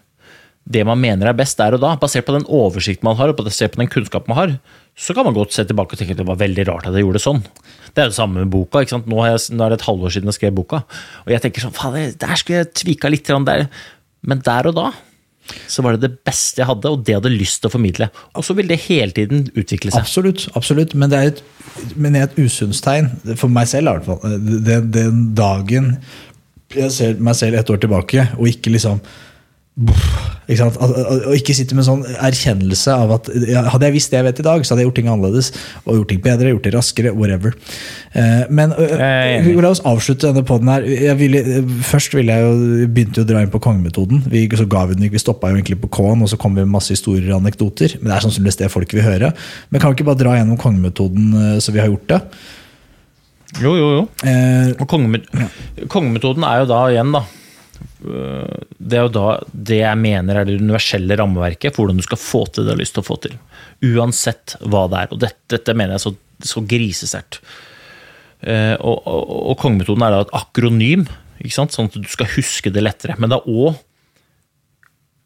det 0.64 0.86
man 0.88 1.00
mener 1.00 1.28
er 1.28 1.36
best 1.36 1.60
der 1.60 1.76
og 1.76 1.82
da, 1.84 1.92
basert 2.00 2.24
på 2.28 2.36
den 2.38 2.46
oversikten 2.48 3.04
man 3.04 3.18
har, 3.20 3.32
og 3.32 3.40
basert 3.42 3.74
på 3.74 3.82
den 3.82 3.92
kunnskapen 3.92 4.32
man 4.32 4.40
har, 4.40 4.54
så 4.96 5.16
kan 5.16 5.28
man 5.28 5.36
godt 5.36 5.56
se 5.56 5.66
tilbake 5.68 5.96
og 5.96 6.00
tenke 6.00 6.16
at 6.16 6.22
det 6.22 6.28
var 6.30 6.40
veldig 6.40 6.68
rart 6.70 6.88
at 6.88 6.96
jeg 6.96 7.04
gjorde 7.04 7.20
det 7.20 7.26
sånn. 7.26 7.42
Det 7.92 8.00
er 8.00 8.08
jo 8.08 8.14
det 8.14 8.20
samme 8.20 8.40
med 8.46 8.54
boka. 8.54 8.84
ikke 8.84 8.96
sant? 8.96 9.10
Nå, 9.12 9.20
jeg, 9.28 9.42
nå 9.52 9.66
er 9.66 9.74
det 9.74 9.82
et 9.82 9.88
halvår 9.90 10.14
siden 10.16 10.32
jeg 10.32 10.40
skrev 10.40 10.56
boka, 10.62 10.84
og 11.26 11.34
jeg 11.34 11.44
tenker 11.44 11.66
sånn, 11.66 11.76
faen, 11.76 12.14
der 12.22 12.40
skulle 12.40 12.62
jeg 12.62 12.72
tvika 12.80 13.12
litt 13.12 13.28
der. 13.50 13.68
Men 14.24 14.46
der 14.46 14.72
og 14.72 14.80
da 14.80 14.94
så 15.68 15.84
var 15.84 15.98
det 15.98 16.08
det 16.08 16.24
beste 16.24 16.62
jeg 16.62 16.70
hadde, 16.70 16.88
og 16.88 17.02
det 17.04 17.12
jeg 17.12 17.20
hadde 17.20 17.34
lyst 17.34 17.60
til 17.60 17.68
å 17.68 17.74
formidle. 17.74 18.08
Og 18.40 18.46
så 18.48 18.56
vil 18.56 18.70
det 18.70 18.80
hele 18.86 19.12
tiden 19.12 19.50
utvikle 19.52 19.92
seg. 19.92 20.06
Absolutt, 20.06 20.46
absolutt. 20.56 20.94
Men 20.96 21.12
det 21.12 21.20
er 21.20 21.32
et, 21.34 21.42
et 22.24 22.38
usunnstegn, 22.40 23.10
for 23.36 23.52
meg 23.52 23.68
selv 23.68 23.92
i 23.92 23.98
hvert 23.98 24.08
fall. 24.08 24.38
Den, 24.64 24.88
den 24.96 25.26
dagen 25.36 25.98
jeg 26.76 26.96
ser 26.96 27.22
meg 27.24 27.38
selv 27.40 27.60
et 27.60 27.70
år 27.70 27.84
tilbake, 27.84 28.28
og 28.38 28.50
ikke 28.50 28.74
liksom 28.74 29.04
ikke 30.54 30.66
Og 31.26 31.34
ikke 31.34 31.54
sitte 31.58 31.74
med 31.74 31.82
en 31.82 31.88
sånn 31.88 32.18
erkjennelse 32.22 32.94
av 32.94 33.14
at 33.16 33.30
hadde 33.72 33.88
jeg 33.88 33.96
visst 33.96 34.12
det 34.14 34.20
jeg 34.20 34.26
vet 34.28 34.42
i 34.44 34.46
dag, 34.46 34.62
så 34.62 34.74
hadde 34.74 34.84
jeg 34.84 34.90
gjort 34.90 34.98
ting 35.00 35.10
annerledes. 35.10 35.50
Og 35.88 35.98
gjort 35.98 36.12
ting 36.12 36.22
bedre, 36.22 36.52
gjort 36.52 36.68
det 36.68 36.74
raskere, 36.76 37.14
whatever. 37.16 37.56
Eh, 38.14 38.44
Men 38.54 38.76
la 38.78 39.72
oss 39.72 39.82
avslutte 39.88 40.30
denne 40.30 40.46
poden 40.46 40.70
her. 40.70 40.86
Jeg 40.86 41.18
ville, 41.18 41.64
først 41.88 42.14
ville 42.14 42.36
jeg 42.36 42.46
jo, 42.46 42.88
begynte 42.92 43.22
jo 43.22 43.26
å 43.26 43.32
dra 43.32 43.42
inn 43.42 43.54
på 43.54 43.64
kongemetoden. 43.64 44.22
Vi, 44.30 44.46
så 44.60 44.68
ga 44.70 44.86
vi 44.90 45.00
den 45.00 45.10
vi 45.14 45.22
stoppa 45.24 45.50
jo 45.50 45.58
egentlig 45.58 45.80
på 45.82 45.90
K-en, 45.96 46.22
og 46.22 46.30
så 46.30 46.38
kom 46.38 46.54
vi 46.54 46.68
med 46.68 46.76
masse 46.76 46.94
historier 46.94 47.32
og 47.32 47.40
anekdoter. 47.42 47.98
Men 48.02 48.12
det 48.12 48.18
er 48.20 48.28
sannsynligvis 48.28 48.62
det 48.62 48.74
folk 48.74 48.94
vil 48.94 49.08
høre. 49.08 49.32
Men 49.72 49.82
kan 49.82 49.90
vi 49.90 49.98
ikke 49.98 50.12
bare 50.12 50.22
dra 50.22 50.36
gjennom 50.38 50.60
kongemetoden 50.62 51.58
så 51.64 51.74
vi 51.74 51.82
har 51.82 51.90
gjort 51.90 52.12
det? 52.14 52.22
Jo, 53.62 53.76
jo, 53.78 53.88
jo. 54.00 54.04
Eh, 54.26 54.72
Og 54.82 54.88
kongemet 54.90 55.28
kongemetoden 55.92 56.46
er 56.48 56.64
jo 56.64 56.70
da 56.72 56.80
igjen, 56.90 57.12
da 57.14 57.22
øh, 58.08 58.64
Det 58.80 58.98
er 58.98 59.04
jo 59.06 59.12
da 59.14 59.26
det 59.54 59.78
jeg 59.84 60.00
mener 60.02 60.40
er 60.40 60.48
det 60.50 60.58
universelle 60.62 61.18
rammeverket 61.20 61.76
for 61.76 61.84
hvordan 61.84 62.00
du 62.02 62.06
skal 62.08 62.22
få 62.22 62.46
til 62.50 62.64
det 62.64 62.72
du 62.72 62.74
har 62.74 62.82
lyst 62.82 62.96
til 62.98 63.04
å 63.04 63.10
få 63.12 63.20
til. 63.28 63.38
Uansett 63.94 64.56
hva 64.64 64.88
det 64.90 65.04
er. 65.04 65.14
Og 65.14 65.22
dette, 65.22 65.44
dette 65.54 65.76
mener 65.78 65.98
jeg 66.00 66.06
så, 66.08 66.14
så 66.54 66.64
grisesterkt. 66.66 67.42
Eh, 68.44 68.76
og, 68.80 69.06
og, 69.08 69.34
og 69.54 69.58
kongemetoden 69.62 70.04
er 70.08 70.16
da 70.18 70.24
et 70.26 70.34
akronym, 70.42 71.06
ikke 71.44 71.56
sant? 71.56 71.76
sånn 71.76 71.92
at 71.92 72.00
du 72.00 72.10
skal 72.12 72.32
huske 72.36 72.72
det 72.74 72.84
lettere. 72.84 73.16
Men 73.20 73.32
det 73.32 73.40
er 73.40 73.52
òg 73.54 73.78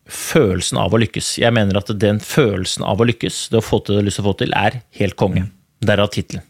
følelsen 0.07 0.77
av 0.79 0.93
å 0.95 0.99
lykkes. 1.01 1.33
Jeg 1.41 1.53
mener 1.55 1.79
at 1.81 1.89
den 1.99 2.19
følelsen 2.23 2.85
av 2.87 3.01
å 3.01 3.07
lykkes, 3.09 3.47
det 3.51 3.59
å 3.59 3.65
få 3.65 3.81
til 3.83 3.95
det 3.95 3.97
du 3.97 4.01
har 4.03 4.07
lyst 4.07 4.19
til 4.21 4.25
å 4.25 4.29
få 4.29 4.37
til, 4.39 4.53
er 4.55 4.77
helt 5.01 5.17
konge. 5.19 5.47
Derav 5.83 6.11
tittelen. 6.13 6.45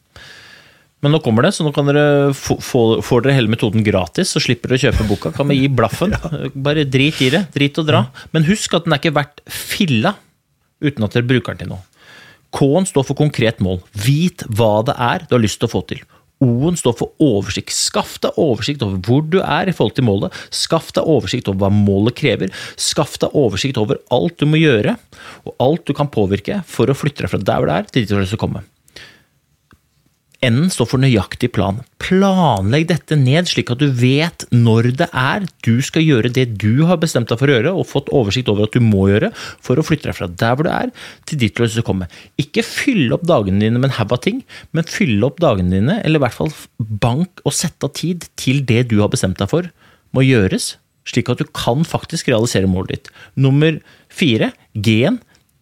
Men 1.06 1.14
nå 1.14 1.20
kommer 1.22 1.46
det, 1.46 1.54
så 1.54 1.66
nå 1.66 1.72
kan 1.76 1.86
dere 1.86 2.34
få, 2.34 2.58
få, 2.64 2.84
får 3.06 3.26
dere 3.26 3.38
hele 3.38 3.52
metoden 3.54 3.86
gratis, 3.86 4.32
så 4.34 4.42
slipper 4.42 4.74
dere 4.74 4.80
å 4.80 4.86
kjøpe 4.88 5.06
boka. 5.12 5.32
Kan 5.36 5.52
vi 5.52 5.60
gi 5.60 5.70
blaffen? 5.70 6.16
Bare 6.68 6.88
drit 6.90 7.22
i 7.22 7.30
det. 7.34 7.44
Drit 7.54 7.78
og 7.78 7.86
dra. 7.90 8.08
Men 8.34 8.48
husk 8.50 8.74
at 8.74 8.88
den 8.88 8.96
er 8.96 9.04
ikke 9.04 9.14
verdt 9.20 9.44
filla 9.46 10.16
uten 10.82 11.06
at 11.06 11.14
dere 11.14 11.30
bruker 11.30 11.54
den 11.54 11.66
til 11.66 11.74
noe. 11.76 11.84
K-en 12.58 12.88
står 12.90 13.06
for 13.06 13.20
konkret 13.20 13.62
mål. 13.62 13.84
Vit 13.94 14.46
hva 14.58 14.80
det 14.88 14.96
er 14.98 15.28
du 15.28 15.36
har 15.36 15.44
lyst 15.44 15.62
til 15.62 15.70
å 15.70 15.76
få 15.76 15.84
til. 15.90 16.02
O-en 16.44 16.78
står 16.78 16.94
for 17.00 17.14
oversikt. 17.24 17.74
Skaff 17.74 18.18
deg 18.22 18.38
oversikt 18.38 18.84
over 18.86 19.00
hvor 19.06 19.24
du 19.26 19.40
er 19.42 19.70
i 19.70 19.74
forhold 19.74 19.96
til 19.98 20.06
målet. 20.06 20.36
Skaff 20.54 20.92
deg 20.94 21.10
oversikt 21.10 21.50
over 21.50 21.66
hva 21.66 21.72
målet 21.74 22.18
krever. 22.20 22.54
Skaff 22.78 23.18
deg 23.24 23.34
oversikt 23.38 23.80
over 23.82 24.02
alt 24.14 24.38
du 24.38 24.46
må 24.50 24.62
gjøre, 24.62 24.96
og 25.50 25.56
alt 25.64 25.88
du 25.90 25.96
kan 25.98 26.12
påvirke 26.14 26.62
for 26.70 26.90
å 26.90 26.98
flytte 26.98 27.26
deg 27.26 27.34
fra 27.34 27.42
der 27.42 27.62
hvor 27.62 27.72
det 27.72 27.80
er, 27.80 27.90
til 27.90 28.04
dit 28.04 28.12
du 28.12 28.18
har 28.18 28.26
lyst 28.26 28.36
til 28.36 28.42
å 28.42 28.46
komme. 28.46 28.64
N-en 30.46 30.70
står 30.70 30.86
for 30.92 31.02
nøyaktig 31.02 31.50
plan. 31.56 31.80
Planlegg 32.04 32.86
dette 32.92 33.16
ned 33.18 33.50
slik 33.50 33.72
at 33.74 33.82
du 33.82 33.88
vet 33.90 34.46
når 34.54 34.92
det 35.00 35.08
er 35.10 35.48
du 35.66 35.80
skal 35.82 36.06
gjøre 36.06 36.30
det 36.34 36.46
du 36.62 36.84
har 36.86 37.00
bestemt 37.02 37.32
deg 37.32 37.40
for 37.42 37.50
å 37.50 37.56
gjøre, 37.56 37.74
og 37.74 37.90
fått 37.90 38.12
oversikt 38.14 38.52
over 38.54 38.68
at 38.68 38.78
du 38.78 38.84
må 38.86 39.08
gjøre, 39.10 39.32
for 39.34 39.82
å 39.82 39.86
flytte 39.86 40.12
deg 40.12 40.18
fra 40.20 40.30
der 40.30 40.54
hvor 40.54 40.70
du 40.70 40.72
er, 40.76 40.94
til 41.26 41.42
dit 41.42 41.56
du 41.58 41.64
har 41.64 41.74
til 41.74 41.82
å 41.82 41.88
komme. 41.90 42.10
Ikke 42.38 42.66
fylle 42.66 43.18
opp 43.18 43.26
dagene 43.26 43.66
dine 43.66 43.82
med 43.82 43.90
en 43.90 43.98
haug 43.98 44.14
av 44.14 44.22
ting, 44.28 44.44
men 44.78 44.90
fylle 44.90 45.26
opp 45.26 45.42
dagene 45.42 45.74
dine, 45.74 46.00
eller 46.04 46.22
i 46.22 46.26
hvert 46.28 46.38
fall 46.38 46.54
bank 46.78 47.42
og 47.42 47.58
sette 47.58 47.90
av 47.90 47.96
tid 47.98 48.30
til 48.38 48.62
det 48.70 48.86
du 48.92 49.00
har 49.02 49.10
bestemt 49.14 49.42
deg 49.42 49.50
for 49.50 49.72
må 50.14 50.22
gjøres, 50.24 50.76
slik 51.08 51.32
at 51.32 51.42
du 51.42 51.50
kan 51.56 51.82
faktisk 51.88 52.30
realisere 52.30 52.70
målet 52.70 52.94
ditt. 52.94 53.10
Nummer 53.40 53.80
fire, 54.14 54.52
G-en, 54.78 55.18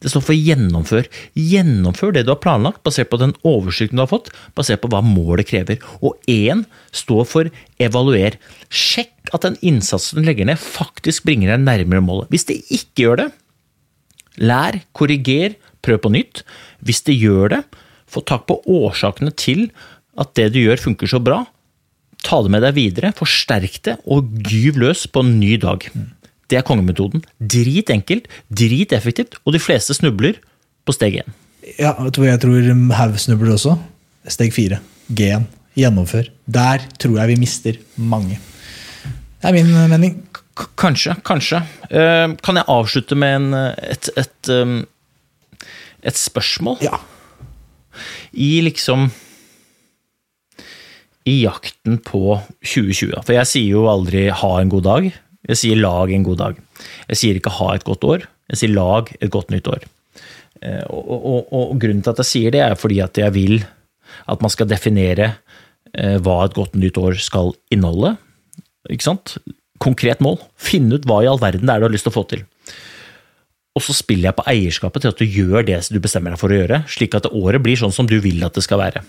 det 0.06 0.12
står 0.14 0.22
for 0.28 0.38
gjennomfør. 0.38 1.08
Gjennomfør 1.34 2.12
det 2.14 2.28
du 2.28 2.32
har 2.36 2.41
planlagt, 2.43 2.84
basert 2.86 3.10
på 3.10 3.18
den 3.18 3.34
oversikten 3.47 3.97
du 3.97 4.03
har 4.03 4.12
fått, 4.12 4.30
basert 4.53 4.84
på 4.84 4.91
hva 4.93 4.99
målet 5.01 5.49
krever. 5.49 5.80
Og 6.06 6.20
én 6.30 6.62
står 6.93 7.24
for 7.26 7.49
evaluer. 7.82 8.38
Sjekk 8.70 9.34
at 9.34 9.47
den 9.47 9.58
innsatsen 9.66 10.22
du 10.22 10.30
legger 10.30 10.45
ned, 10.45 10.62
faktisk 10.62 11.26
bringer 11.26 11.56
deg 11.56 11.66
nærmere 11.66 12.06
målet. 12.06 12.30
Hvis 12.30 12.45
det 12.51 12.60
ikke 12.70 13.08
gjør 13.08 13.24
det, 13.24 13.28
lær, 14.45 14.78
korriger, 14.93 15.58
prøv 15.82 16.03
på 16.03 16.14
nytt. 16.14 16.43
Hvis 16.86 17.01
det 17.10 17.18
gjør 17.18 17.56
det, 17.56 17.64
få 18.06 18.22
tak 18.30 18.45
på 18.45 18.62
årsakene 18.62 19.34
til 19.34 19.72
at 20.22 20.38
det 20.38 20.51
du 20.53 20.62
gjør, 20.62 20.86
funker 20.86 21.10
så 21.10 21.18
bra. 21.24 21.41
Ta 22.26 22.43
det 22.45 22.53
med 22.53 22.62
deg 22.62 22.78
videre, 22.78 23.14
forsterk 23.18 23.82
det, 23.89 23.97
og 24.06 24.30
gyv 24.45 24.78
løs 24.86 25.08
på 25.10 25.26
en 25.26 25.36
ny 25.41 25.56
dag. 25.66 25.82
Det 26.52 26.60
er 26.60 26.66
kongemetoden. 26.66 27.24
Drit 27.39 27.89
enkelt, 27.93 28.30
drit 28.54 28.93
effektivt, 28.93 29.39
og 29.46 29.56
de 29.56 29.62
fleste 29.62 29.96
snubler 29.98 30.38
på 30.86 30.93
steg 30.96 31.22
én. 31.24 31.38
Ja, 31.80 31.96
vet 31.98 32.14
du 32.14 32.26
jeg 32.28 32.41
tror 32.43 32.68
Haug 33.00 33.18
snubler 33.22 33.56
også? 33.56 33.78
Steg 34.30 34.54
fire. 34.54 34.80
G1. 35.10 35.48
Gjennomfør. 35.76 36.30
Der 36.46 36.86
tror 37.02 37.18
jeg 37.20 37.34
vi 37.34 37.41
mister 37.41 37.80
mange. 37.98 38.38
Det 39.41 39.50
er 39.50 39.58
min 39.58 39.74
eh, 39.74 39.89
mening. 39.91 40.16
K 40.56 40.70
kanskje, 40.80 41.18
kanskje. 41.28 41.60
Uh, 41.89 42.32
kan 42.46 42.56
jeg 42.56 42.70
avslutte 42.72 43.18
med 43.20 43.34
en, 43.41 43.48
eh, 43.60 43.91
et, 43.91 44.08
et, 44.16 44.52
um, 44.56 44.78
et 46.00 46.16
spørsmål? 46.16 46.80
Ja. 46.86 47.02
I 48.32 48.62
liksom 48.64 49.10
i 51.26 51.36
jakten 51.41 52.00
på 52.06 52.38
2020. 52.62 53.20
For 53.26 53.36
jeg 53.36 53.50
sier 53.50 53.76
jo 53.76 53.88
aldri 53.89 54.30
'ha 54.30 54.52
en 54.62 54.70
god 54.70 54.86
dag', 54.86 55.14
jeg 55.48 55.58
sier 55.58 55.78
'lag 55.78 56.12
en 56.12 56.24
god 56.24 56.38
dag'. 56.38 56.62
Jeg 57.10 57.18
sier 57.18 57.36
ikke 57.36 57.54
'ha 57.58 57.76
et 57.76 57.84
godt 57.84 58.04
år', 58.04 58.26
jeg 58.50 58.58
sier 58.58 58.70
'lag 58.70 59.12
et 59.22 59.32
godt 59.32 59.52
nytt 59.52 59.68
år'. 59.68 59.86
Eh, 60.62 60.84
og, 60.89 61.26
og, 61.26 61.54
og, 61.54 61.80
grunnen 61.80 62.02
til 62.02 62.14
at 62.14 62.22
jeg 62.24 62.32
sier 62.32 62.52
det, 62.52 62.62
er 62.64 62.76
fordi 62.76 63.00
at 63.04 63.18
jeg 63.18 63.34
vil 63.36 63.66
at 64.28 64.41
man 64.41 64.50
skal 64.50 64.70
definere 64.70 65.36
eh, 65.93 66.18
hva 66.24 66.46
et 66.46 66.56
godt 66.56 66.76
nytt 66.76 66.98
år 66.98 67.20
skal 67.20 67.54
inneholde. 67.74 68.16
Ikke 68.89 69.04
sant? 69.04 69.38
Konkret 69.80 70.22
mål. 70.24 70.39
Finne 70.56 70.96
ut 70.96 71.06
hva 71.06 71.22
i 71.24 71.30
all 71.30 71.41
verden 71.41 71.68
det 71.68 71.76
er 71.76 71.84
du 71.84 71.89
har 71.89 71.93
lyst 71.93 72.08
til 72.08 72.14
å 72.14 72.20
få 72.20 72.26
til. 72.32 72.46
Og 73.76 73.84
så 73.84 73.93
spiller 73.98 74.30
jeg 74.30 74.38
på 74.38 74.48
eierskapet 74.48 75.04
til 75.04 75.12
at 75.12 75.20
du 75.20 75.26
gjør 75.28 75.66
det 75.68 75.82
du 75.91 76.00
bestemmer 76.00 76.32
deg 76.32 76.39
for 76.39 76.54
å 76.54 76.60
gjøre, 76.62 76.86
slik 76.88 77.18
at 77.18 77.28
året 77.28 77.64
blir 77.64 77.76
sånn 77.80 77.93
som 77.96 78.08
du 78.08 78.16
vil 78.24 78.39
at 78.48 78.56
det 78.56 78.64
skal 78.64 78.80
være. 78.80 79.04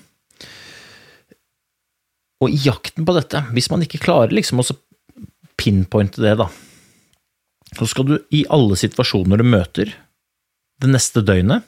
Og 2.43 2.53
i 2.53 2.59
jakten 2.67 3.07
på 3.07 3.15
dette, 3.17 3.47
hvis 3.55 3.71
man 3.73 3.85
ikke 3.87 4.03
klarer 4.03 4.35
liksom 4.35 4.61
å 4.61 4.67
pinpointe 5.57 6.23
det, 6.23 6.37
da, 6.41 6.49
så 7.77 7.89
skal 7.91 8.09
du 8.09 8.15
i 8.35 8.45
alle 8.53 8.77
situasjoner 8.79 9.41
du 9.41 9.47
møter 9.49 9.93
det 10.83 10.91
neste 10.93 11.23
døgnet, 11.25 11.65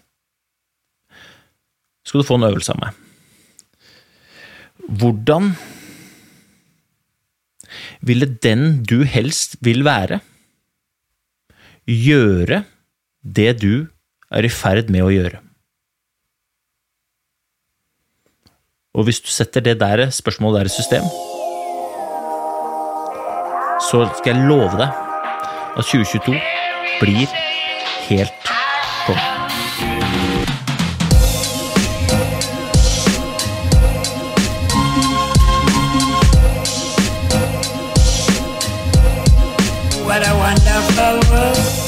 skal 2.07 2.23
du 2.23 2.29
få 2.29 2.39
en 2.39 2.49
øvelse 2.49 2.73
av 2.73 2.81
meg. 2.83 3.05
Hvordan 4.89 5.53
ville 8.09 8.29
den 8.45 8.83
du 8.89 9.03
helst 9.05 9.59
vil 9.65 9.85
være, 9.85 10.21
gjøre 11.89 12.63
det 13.25 13.53
du 13.61 13.89
er 14.33 14.45
i 14.45 14.53
ferd 14.53 14.93
med 14.93 15.05
å 15.05 15.13
gjøre. 15.13 15.41
Og 18.99 19.07
hvis 19.07 19.21
du 19.23 19.29
setter 19.31 19.65
det 19.65 19.79
der 19.81 20.09
spørsmålet 20.15 20.63
der 20.63 20.71
i 20.71 20.75
system, 20.75 21.05
så 23.81 24.09
skal 24.19 24.37
jeg 24.37 24.47
love 24.49 24.79
deg 24.79 24.89
at 25.79 25.85
2022 25.85 26.35
blir 27.01 27.27
helt 28.09 28.51
konge. 29.07 29.21
What 40.07 40.27
a 40.27 40.35
wonderful 40.35 41.31
world. 41.31 41.88